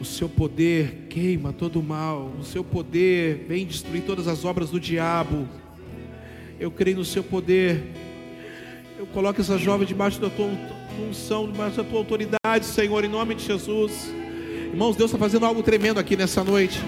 O 0.00 0.04
seu 0.04 0.28
poder 0.28 1.06
queima 1.08 1.52
todo 1.52 1.80
o 1.80 1.82
mal. 1.82 2.32
O 2.40 2.44
seu 2.44 2.64
poder 2.64 3.44
vem 3.48 3.66
destruir 3.66 4.02
todas 4.02 4.26
as 4.26 4.44
obras 4.44 4.70
do 4.70 4.80
diabo. 4.80 5.48
Eu 6.58 6.70
creio 6.70 6.98
no 6.98 7.04
seu 7.04 7.22
poder. 7.22 7.82
Eu 8.98 9.06
coloco 9.06 9.40
essa 9.40 9.58
jovem 9.58 9.86
debaixo 9.86 10.20
da 10.20 10.30
tua 10.30 10.48
unção, 11.08 11.50
debaixo 11.50 11.76
da 11.76 11.84
tua 11.84 11.98
autoridade, 11.98 12.64
Senhor, 12.64 13.04
em 13.04 13.08
nome 13.08 13.34
de 13.34 13.44
Jesus. 13.44 14.10
Irmãos, 14.70 14.96
Deus 14.96 15.10
está 15.10 15.18
fazendo 15.18 15.44
algo 15.44 15.62
tremendo 15.62 15.98
aqui 15.98 16.16
nessa 16.16 16.42
noite. 16.42 16.80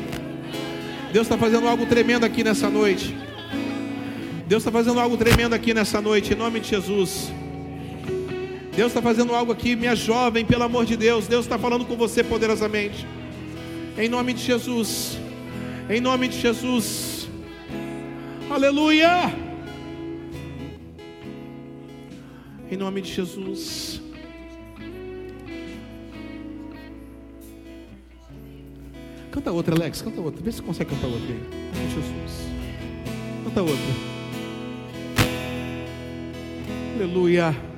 Deus 1.13 1.27
está 1.27 1.39
fazendo 1.39 1.69
algo 1.69 1.87
tremendo 1.87 2.25
aqui 2.25 2.43
nessa 2.43 2.71
noite. 2.71 3.15
Deus 4.47 4.63
está 4.63 4.73
fazendo 4.73 4.99
algo 4.99 5.17
tremendo 5.17 5.55
aqui 5.55 5.75
nessa 5.75 6.01
noite, 6.01 6.33
em 6.33 6.37
nome 6.37 6.61
de 6.61 6.69
Jesus. 6.69 7.31
Deus 8.79 8.93
está 8.93 9.03
fazendo 9.03 9.35
algo 9.35 9.51
aqui, 9.51 9.75
minha 9.75 9.97
jovem, 9.97 10.45
pelo 10.45 10.63
amor 10.63 10.87
de 10.87 10.97
Deus. 10.97 11.27
Deus 11.27 11.47
está 11.47 11.59
falando 11.59 11.85
com 11.85 11.97
você 11.97 12.23
poderosamente. 12.23 13.05
Em 13.99 14.09
nome 14.09 14.33
de 14.33 14.41
Jesus. 14.41 15.19
Em 15.91 16.01
nome 16.01 16.29
de 16.29 16.41
Jesus. 16.41 17.29
Aleluia. 18.49 19.35
Em 22.71 22.77
nome 22.77 23.03
de 23.03 23.13
Jesus. 23.13 24.01
Canta 29.33 29.51
outra, 29.51 29.75
Alex. 29.75 30.03
Canta 30.03 30.21
outra. 30.21 30.41
Vê 30.41 30.53
se 30.53 30.63
consegue 30.63 30.91
cantar 30.91 31.09
outra 31.09 31.35
aí. 31.35 31.41
Jesus. 31.97 32.47
Canta 33.45 33.61
outra. 33.61 33.95
Aleluia. 36.95 37.78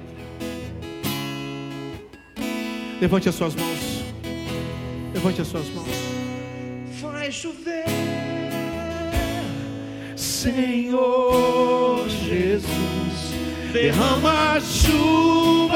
Levante 3.00 3.30
as 3.30 3.34
suas 3.34 3.54
mãos. 3.54 4.04
Levante 5.14 5.40
as 5.40 5.48
suas 5.48 5.66
mãos. 5.70 5.88
Faz 7.00 7.34
chover, 7.34 7.86
Senhor 10.14 12.06
Jesus, 12.08 13.32
derrama 13.72 14.60
chuva 14.60 15.69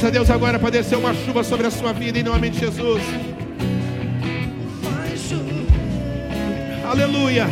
Peça 0.00 0.08
a 0.08 0.12
Deus 0.12 0.30
agora 0.30 0.58
para 0.58 0.70
descer 0.70 0.96
uma 0.96 1.12
chuva 1.12 1.44
sobre 1.44 1.66
a 1.66 1.70
sua 1.70 1.92
vida 1.92 2.18
em 2.18 2.22
nome 2.22 2.48
de 2.48 2.58
Jesus. 2.58 3.02
Aleluia. 6.82 7.46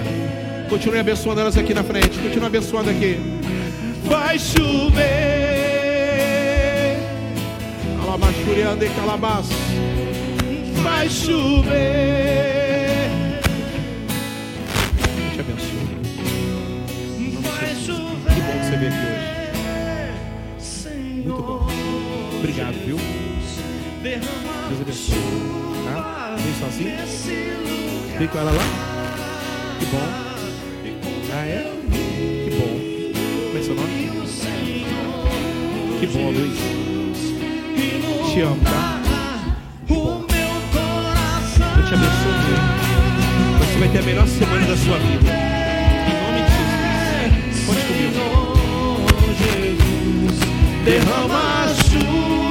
Continue 0.70 0.99
abençoando 0.99 1.43
elas 1.43 1.59
aqui 1.59 1.75
na 1.75 1.85
frente. 1.85 2.19
Continue 2.19 2.47
abençoando 2.47 2.89
aqui. 2.89 3.19
Vai 4.05 4.39
chover. 4.39 4.97
Alabachurianda 8.03 8.87
e 8.87 8.89
calabás. 8.95 9.47
Vai 10.83 11.07
chover. 11.11 12.57
Viu? 22.89 22.97
Deus 24.02 24.81
abençoe. 24.81 25.19
Tá? 25.85 26.36
Vem 26.39 26.55
sozinho? 26.55 26.90
lugar. 26.90 28.19
Vem 28.19 28.28
com 28.28 28.39
ela 28.39 28.51
lá. 28.51 28.65
Que 29.78 29.85
bom. 29.86 29.98
Ah, 31.35 31.44
é? 31.44 31.70
Que 32.44 32.51
bom. 32.56 32.73
Como 33.47 33.59
é 33.59 33.62
seu 33.62 33.74
nome? 33.74 34.09
Que 36.01 36.06
bom, 36.06 36.31
Luiz. 36.31 36.59
Te 38.32 38.40
amo, 38.40 38.60
tá? 38.65 39.01
Eu 41.77 41.85
te 41.85 41.94
abençoo. 41.94 42.32
Você 43.59 43.78
vai 43.78 43.89
ter 43.89 43.98
a 43.98 44.02
melhor 44.02 44.27
semana 44.27 44.66
da 44.66 44.77
sua 44.77 44.98
vida. 44.98 45.31
Em 46.09 46.15
nome 46.23 46.40
de 46.44 46.52
Jesus. 47.52 47.66
Conte 47.66 47.82
comigo. 47.86 48.23
Derrama 50.85 51.65
a 51.65 51.69
chuva. 51.74 52.48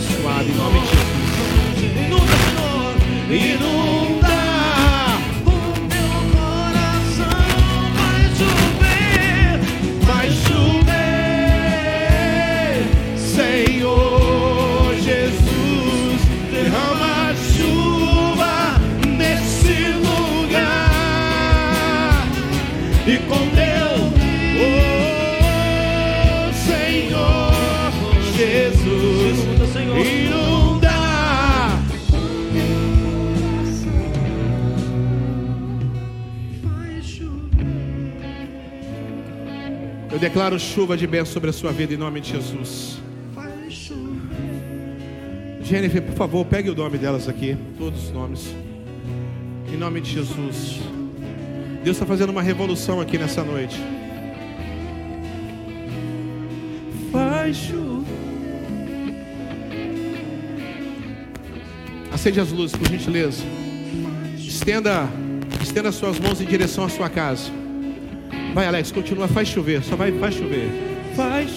Abençoado 0.00 0.48
em 0.48 0.54
nome 0.54 0.80
de 3.28 3.38
Jesus. 3.38 4.09
Jesus, 28.70 29.74
Inunda. 29.76 30.90
Eu 40.12 40.18
declaro 40.18 40.58
chuva 40.58 40.96
de 40.96 41.06
bênção 41.06 41.32
sobre 41.32 41.50
a 41.50 41.52
sua 41.52 41.72
vida 41.72 41.94
em 41.94 41.96
nome 41.96 42.20
de 42.20 42.30
Jesus. 42.30 42.98
Jennifer, 45.62 46.02
por 46.02 46.14
favor, 46.14 46.44
pegue 46.44 46.68
o 46.68 46.74
nome 46.74 46.98
delas 46.98 47.28
aqui, 47.28 47.56
todos 47.78 48.06
os 48.06 48.10
nomes. 48.10 48.54
Em 49.72 49.76
nome 49.76 50.00
de 50.00 50.10
Jesus. 50.10 50.80
Deus 51.84 51.96
está 51.96 52.04
fazendo 52.04 52.30
uma 52.30 52.42
revolução 52.42 53.00
aqui 53.00 53.16
nessa 53.16 53.44
noite. 53.44 53.80
Faz 57.12 57.56
chuva. 57.56 57.99
Acende 62.20 62.38
as 62.38 62.52
luzes, 62.52 62.76
por 62.76 62.86
gentileza. 62.86 63.42
Estenda, 64.36 65.08
estenda 65.62 65.90
suas 65.90 66.20
mãos 66.20 66.38
em 66.38 66.44
direção 66.44 66.84
à 66.84 66.88
sua 66.90 67.08
casa. 67.08 67.50
Vai, 68.52 68.66
Alex, 68.66 68.92
continua, 68.92 69.26
faz 69.26 69.48
chover. 69.48 69.82
Só 69.82 69.96
vai, 69.96 70.12
faz 70.12 70.34
chover. 70.34 70.68
Faz. 71.16 71.50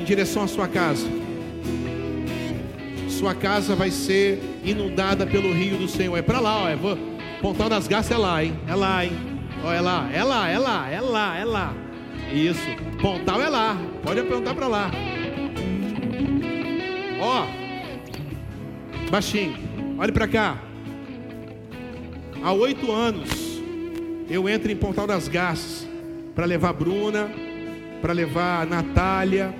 Em 0.00 0.04
direção 0.04 0.44
à 0.44 0.46
sua 0.46 0.68
casa. 0.68 1.08
Sua 3.08 3.34
casa 3.34 3.74
vai 3.74 3.90
ser 3.90 4.40
inundada 4.64 5.26
pelo 5.26 5.52
rio 5.52 5.76
do 5.76 5.88
Senhor. 5.88 6.16
É 6.16 6.22
para 6.22 6.38
lá, 6.38 6.62
ó. 6.62 6.68
É, 6.68 6.76
vou, 6.76 6.96
Pontal 7.42 7.68
das 7.68 7.88
Garças 7.88 8.12
é 8.12 8.16
lá, 8.16 8.44
hein? 8.44 8.56
É 8.68 8.76
lá, 8.76 9.04
hein? 9.04 9.12
Ó, 9.64 9.72
é 9.72 9.80
lá, 9.80 10.08
é 10.12 10.22
lá, 10.22 10.48
é 10.48 10.56
lá, 10.56 10.88
é 10.88 11.00
lá, 11.00 11.36
é 11.36 11.44
lá. 11.44 11.74
Isso. 12.32 12.62
Pontal 13.02 13.42
é 13.42 13.48
lá. 13.48 13.76
Pode 14.04 14.20
apontar 14.20 14.54
para 14.54 14.68
lá. 14.68 14.88
Ó. 17.20 17.49
Baixinho. 19.10 19.56
Olhe 19.98 20.12
para 20.12 20.28
cá. 20.28 20.62
Há 22.42 22.52
oito 22.52 22.92
anos 22.92 23.28
eu 24.30 24.48
entro 24.48 24.70
em 24.70 24.76
Pontal 24.76 25.04
das 25.04 25.26
Garças 25.26 25.88
para 26.32 26.46
levar 26.46 26.72
Bruna, 26.72 27.28
para 28.00 28.12
levar 28.12 28.64
Natália, 28.68 29.52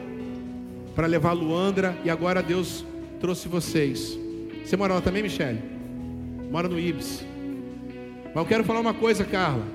para 0.94 1.08
levar 1.08 1.32
Luandra 1.32 1.98
e 2.04 2.10
agora 2.10 2.40
Deus 2.40 2.86
trouxe 3.18 3.48
vocês. 3.48 4.16
Você 4.64 4.76
mora 4.76 4.94
lá 4.94 5.00
também, 5.00 5.24
Michele? 5.24 5.60
Mora 6.48 6.68
no 6.68 6.78
Ibis. 6.78 7.24
Mas 8.26 8.36
eu 8.36 8.46
quero 8.46 8.62
falar 8.62 8.78
uma 8.78 8.94
coisa, 8.94 9.24
Carla. 9.24 9.66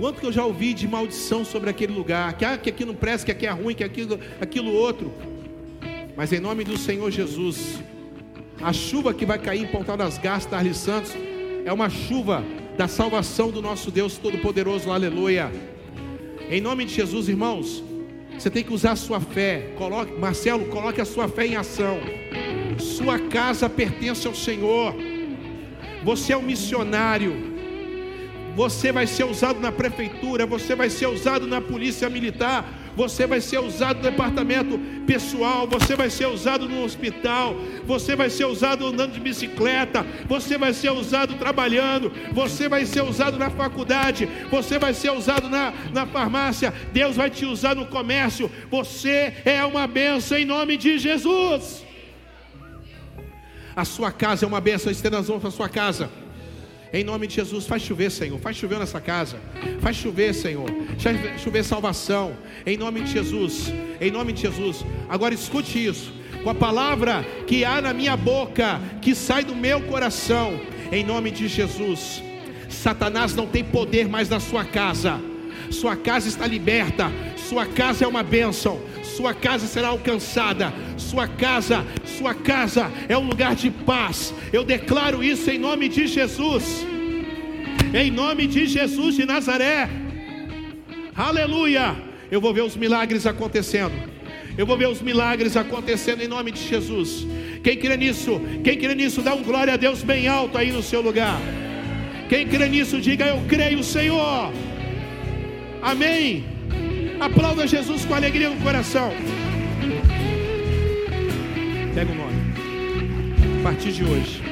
Quanto 0.00 0.20
que 0.20 0.26
eu 0.26 0.32
já 0.32 0.42
ouvi 0.42 0.72
de 0.72 0.88
maldição 0.88 1.44
sobre 1.44 1.68
aquele 1.68 1.92
lugar, 1.92 2.32
que, 2.32 2.46
ah, 2.46 2.56
que 2.56 2.70
aqui 2.70 2.84
não 2.86 2.94
presta, 2.94 3.26
que 3.26 3.32
aqui 3.32 3.46
é 3.46 3.50
ruim, 3.50 3.74
que 3.74 3.84
aquilo, 3.84 4.18
aquilo 4.40 4.72
outro. 4.72 5.12
Mas 6.16 6.32
em 6.32 6.40
nome 6.40 6.64
do 6.64 6.78
Senhor 6.78 7.10
Jesus, 7.10 7.78
a 8.60 8.72
chuva 8.72 9.12
que 9.12 9.26
vai 9.26 9.38
cair 9.38 9.62
em 9.62 9.66
Pontal 9.66 9.96
das 9.96 10.18
Garças, 10.18 10.50
Tarli 10.50 10.74
Santos, 10.74 11.12
é 11.64 11.72
uma 11.72 11.88
chuva 11.88 12.44
da 12.76 12.88
salvação 12.88 13.50
do 13.50 13.62
nosso 13.62 13.90
Deus 13.90 14.18
Todo-Poderoso, 14.18 14.90
aleluia. 14.90 15.50
Em 16.50 16.60
nome 16.60 16.84
de 16.84 16.94
Jesus, 16.94 17.28
irmãos, 17.28 17.82
você 18.38 18.50
tem 18.50 18.62
que 18.62 18.72
usar 18.72 18.92
a 18.92 18.96
sua 18.96 19.20
fé. 19.20 19.72
Coloque, 19.76 20.12
Marcelo, 20.18 20.66
coloque 20.66 21.00
a 21.00 21.04
sua 21.04 21.28
fé 21.28 21.46
em 21.46 21.56
ação. 21.56 21.98
Sua 22.78 23.18
casa 23.18 23.68
pertence 23.68 24.26
ao 24.26 24.34
Senhor. 24.34 24.94
Você 26.02 26.32
é 26.32 26.36
um 26.36 26.42
missionário. 26.42 27.54
Você 28.56 28.92
vai 28.92 29.06
ser 29.06 29.24
usado 29.24 29.58
na 29.60 29.72
prefeitura, 29.72 30.46
você 30.46 30.74
vai 30.74 30.90
ser 30.90 31.06
usado 31.06 31.46
na 31.46 31.60
polícia 31.60 32.08
militar, 32.08 32.68
você 32.96 33.26
vai 33.26 33.40
ser 33.40 33.58
usado 33.58 33.96
no 33.96 34.02
departamento 34.02 34.78
pessoal, 35.06 35.66
você 35.66 35.96
vai 35.96 36.10
ser 36.10 36.26
usado 36.26 36.68
no 36.68 36.82
hospital, 36.82 37.56
você 37.84 38.16
vai 38.16 38.30
ser 38.30 38.46
usado 38.46 38.86
andando 38.86 39.12
de 39.12 39.20
bicicleta, 39.20 40.04
você 40.26 40.56
vai 40.56 40.72
ser 40.72 40.90
usado 40.90 41.34
trabalhando, 41.34 42.12
você 42.32 42.68
vai 42.68 42.86
ser 42.86 43.02
usado 43.02 43.38
na 43.38 43.50
faculdade, 43.50 44.28
você 44.50 44.78
vai 44.78 44.94
ser 44.94 45.10
usado 45.10 45.48
na, 45.48 45.72
na 45.92 46.06
farmácia, 46.06 46.72
Deus 46.92 47.16
vai 47.16 47.30
te 47.30 47.44
usar 47.44 47.74
no 47.74 47.86
comércio, 47.86 48.50
você 48.70 49.34
é 49.44 49.64
uma 49.64 49.86
benção 49.86 50.38
em 50.38 50.44
nome 50.44 50.76
de 50.76 50.98
Jesus. 50.98 51.84
A 53.76 53.84
sua 53.84 54.12
casa 54.12 54.44
é 54.44 54.48
uma 54.48 54.60
benção, 54.60 54.92
estenda 54.92 55.18
as 55.18 55.28
mãos 55.28 55.40
para 55.40 55.48
a 55.48 55.52
sua 55.52 55.68
casa. 55.68 56.23
Em 56.94 57.02
nome 57.02 57.26
de 57.26 57.34
Jesus, 57.34 57.66
faz 57.66 57.82
chover, 57.82 58.08
Senhor. 58.08 58.38
Faz 58.38 58.56
chover 58.56 58.78
nessa 58.78 59.00
casa. 59.00 59.36
Faz 59.80 59.96
chover, 59.96 60.32
Senhor. 60.32 60.70
Faz 60.96 61.40
chover 61.42 61.64
salvação. 61.64 62.36
Em 62.64 62.76
nome 62.76 63.00
de 63.00 63.10
Jesus. 63.10 63.72
Em 64.00 64.12
nome 64.12 64.32
de 64.32 64.42
Jesus. 64.42 64.84
Agora 65.08 65.34
escute 65.34 65.84
isso. 65.84 66.12
Com 66.44 66.50
a 66.50 66.54
palavra 66.54 67.24
que 67.48 67.64
há 67.64 67.82
na 67.82 67.92
minha 67.92 68.16
boca, 68.16 68.80
que 69.02 69.12
sai 69.12 69.42
do 69.42 69.56
meu 69.56 69.80
coração. 69.80 70.60
Em 70.92 71.02
nome 71.02 71.32
de 71.32 71.48
Jesus. 71.48 72.22
Satanás 72.68 73.34
não 73.34 73.48
tem 73.48 73.64
poder 73.64 74.08
mais 74.08 74.28
na 74.28 74.38
sua 74.38 74.64
casa. 74.64 75.20
Sua 75.72 75.96
casa 75.96 76.28
está 76.28 76.46
liberta. 76.46 77.10
Sua 77.36 77.66
casa 77.66 78.04
é 78.04 78.06
uma 78.06 78.22
bênção 78.22 78.80
sua 79.16 79.32
casa 79.32 79.66
será 79.66 79.88
alcançada, 79.88 80.72
sua 80.96 81.26
casa, 81.28 81.84
sua 82.04 82.34
casa 82.34 82.90
é 83.08 83.16
um 83.16 83.26
lugar 83.28 83.54
de 83.54 83.70
paz. 83.70 84.34
Eu 84.52 84.64
declaro 84.64 85.22
isso 85.22 85.50
em 85.50 85.58
nome 85.58 85.88
de 85.88 86.06
Jesus. 86.06 86.84
Em 87.94 88.10
nome 88.10 88.46
de 88.46 88.66
Jesus 88.66 89.14
de 89.14 89.24
Nazaré. 89.24 89.88
Aleluia! 91.14 91.96
Eu 92.30 92.40
vou 92.40 92.52
ver 92.52 92.62
os 92.62 92.76
milagres 92.76 93.24
acontecendo. 93.26 93.94
Eu 94.58 94.66
vou 94.66 94.76
ver 94.76 94.88
os 94.88 95.00
milagres 95.00 95.56
acontecendo 95.56 96.22
em 96.22 96.28
nome 96.28 96.50
de 96.50 96.66
Jesus. 96.66 97.26
Quem 97.62 97.76
crê 97.76 97.96
nisso, 97.96 98.40
quem 98.62 98.76
crê 98.78 98.94
nisso, 98.94 99.22
dá 99.22 99.34
um 99.34 99.42
glória 99.42 99.74
a 99.74 99.76
Deus 99.76 100.02
bem 100.02 100.26
alto 100.26 100.58
aí 100.58 100.72
no 100.72 100.82
seu 100.82 101.00
lugar. 101.00 101.40
Quem 102.28 102.46
crê 102.48 102.68
nisso, 102.68 103.00
diga 103.00 103.26
eu 103.26 103.40
creio, 103.48 103.82
Senhor. 103.82 104.52
Amém. 105.82 106.53
Aplauda 107.24 107.66
Jesus 107.66 108.04
com 108.04 108.12
alegria 108.12 108.50
no 108.50 108.60
coração. 108.60 109.10
Pega 111.94 112.12
o 112.12 112.14
nome. 112.14 112.36
A 113.60 113.62
partir 113.62 113.92
de 113.92 114.04
hoje, 114.04 114.42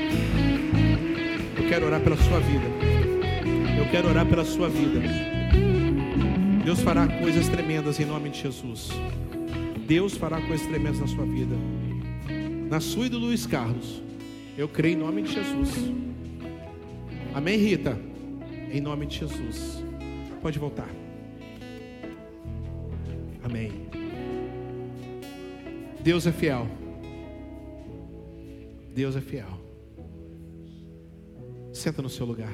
eu 1.59 1.69
quero 1.69 1.85
orar 1.85 2.01
pela 2.01 2.16
sua 2.16 2.40
vida. 2.40 2.65
Eu 3.78 3.90
quero 3.90 4.09
orar 4.09 4.24
pela 4.24 4.43
sua 4.47 4.70
vida. 4.70 5.03
Deus 6.65 6.81
fará 6.81 7.07
coisas 7.07 7.47
tremendas 7.47 8.01
em 8.01 8.07
nome 8.07 8.31
de 8.31 8.40
Jesus. 8.40 8.89
Deus 9.86 10.16
fará 10.16 10.40
coisas 10.40 10.66
tremendas 10.66 11.01
na 11.01 11.07
sua 11.09 11.27
vida. 11.27 11.55
Na 12.70 12.81
sua 12.81 13.05
e 13.05 13.11
do 13.11 13.19
Luiz 13.19 13.44
Carlos. 13.44 14.03
Eu 14.57 14.66
creio 14.66 14.94
em 14.94 14.99
nome 14.99 15.20
de 15.20 15.35
Jesus. 15.35 15.93
Amém, 17.35 17.59
Rita? 17.59 18.01
Em 18.73 18.81
nome 18.81 19.05
de 19.05 19.19
Jesus. 19.19 19.85
Pode 20.40 20.59
voltar. 20.59 21.01
Amém. 23.43 23.89
Deus 26.02 26.27
é 26.27 26.32
fiel. 26.32 26.66
Deus 28.94 29.16
é 29.16 29.20
fiel. 29.20 29.60
Senta 31.73 32.02
no 32.02 32.09
seu 32.09 32.27
lugar. 32.27 32.52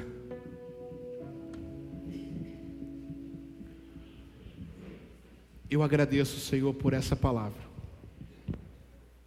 Eu 5.69 5.83
agradeço, 5.83 6.39
Senhor, 6.39 6.73
por 6.73 6.93
essa 6.93 7.15
palavra. 7.15 7.61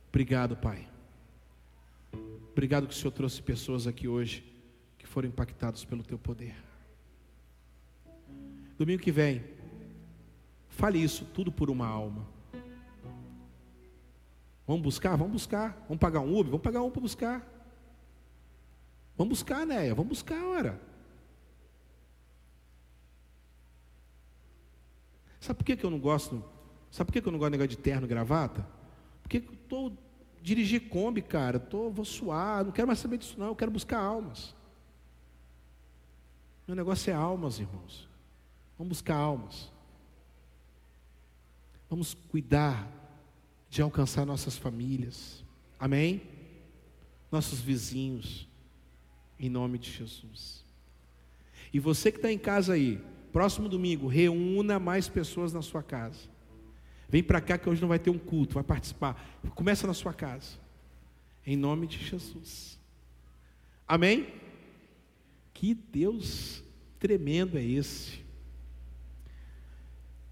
Obrigado, 0.08 0.56
Pai. 0.56 0.88
Obrigado 2.50 2.86
que 2.86 2.94
o 2.94 2.96
Senhor 2.96 3.12
trouxe 3.12 3.40
pessoas 3.40 3.86
aqui 3.86 4.08
hoje 4.08 4.44
que 4.98 5.06
foram 5.06 5.28
impactados 5.28 5.84
pelo 5.84 6.02
Teu 6.02 6.18
poder. 6.18 6.54
Domingo 8.76 9.02
que 9.02 9.12
vem, 9.12 9.42
Fale 10.72 11.02
isso 11.02 11.24
tudo 11.26 11.52
por 11.52 11.70
uma 11.70 11.86
alma. 11.86 12.26
Vamos 14.66 14.82
buscar? 14.82 15.16
Vamos 15.16 15.32
buscar. 15.32 15.76
Vamos 15.86 15.98
pagar 15.98 16.20
um 16.20 16.32
Uber? 16.32 16.46
Vamos 16.46 16.62
pagar 16.62 16.82
um 16.82 16.90
para 16.90 17.00
buscar. 17.00 17.46
Vamos 19.16 19.38
buscar, 19.38 19.66
né? 19.66 19.92
Vamos 19.92 20.08
buscar, 20.08 20.42
ora. 20.44 20.80
Sabe 25.38 25.58
por 25.58 25.64
que, 25.64 25.84
eu 25.84 25.90
não 25.90 25.98
gosto? 25.98 26.42
Sabe 26.90 27.10
por 27.10 27.20
que, 27.20 27.28
eu 27.28 27.32
não 27.32 27.38
gosto 27.38 27.52
de 27.52 27.58
negócio 27.58 27.76
de 27.76 27.82
terno 27.82 28.06
e 28.06 28.08
gravata? 28.08 28.66
Porque 29.22 29.38
eu 29.38 29.52
estou 29.52 29.96
dirigir 30.40 30.88
Kombi, 30.88 31.20
cara. 31.20 31.60
Tô, 31.60 31.90
vou 31.90 32.04
suar, 32.04 32.64
não 32.64 32.72
quero 32.72 32.86
mais 32.86 32.98
saber 32.98 33.18
disso, 33.18 33.38
não. 33.38 33.48
Eu 33.48 33.56
quero 33.56 33.70
buscar 33.70 33.98
almas. 33.98 34.54
Meu 36.66 36.74
negócio 36.74 37.10
é 37.10 37.14
almas, 37.14 37.58
irmãos. 37.58 38.08
Vamos 38.78 38.88
buscar 38.88 39.16
almas. 39.16 39.70
Vamos 41.92 42.14
cuidar 42.14 42.90
de 43.68 43.82
alcançar 43.82 44.24
nossas 44.24 44.56
famílias. 44.56 45.44
Amém? 45.78 46.22
Nossos 47.30 47.60
vizinhos. 47.60 48.48
Em 49.38 49.50
nome 49.50 49.76
de 49.76 49.90
Jesus. 49.90 50.64
E 51.70 51.78
você 51.78 52.10
que 52.10 52.16
está 52.16 52.32
em 52.32 52.38
casa 52.38 52.72
aí, 52.72 52.98
próximo 53.30 53.68
domingo, 53.68 54.06
reúna 54.06 54.78
mais 54.78 55.06
pessoas 55.06 55.52
na 55.52 55.60
sua 55.60 55.82
casa. 55.82 56.30
Vem 57.10 57.22
para 57.22 57.42
cá 57.42 57.58
que 57.58 57.68
hoje 57.68 57.82
não 57.82 57.90
vai 57.90 57.98
ter 57.98 58.08
um 58.08 58.18
culto, 58.18 58.54
vai 58.54 58.64
participar. 58.64 59.38
Começa 59.54 59.86
na 59.86 59.92
sua 59.92 60.14
casa. 60.14 60.58
Em 61.46 61.58
nome 61.58 61.86
de 61.86 61.98
Jesus. 62.02 62.80
Amém? 63.86 64.32
Que 65.52 65.74
Deus 65.74 66.64
tremendo 66.98 67.58
é 67.58 67.62
esse. 67.62 68.21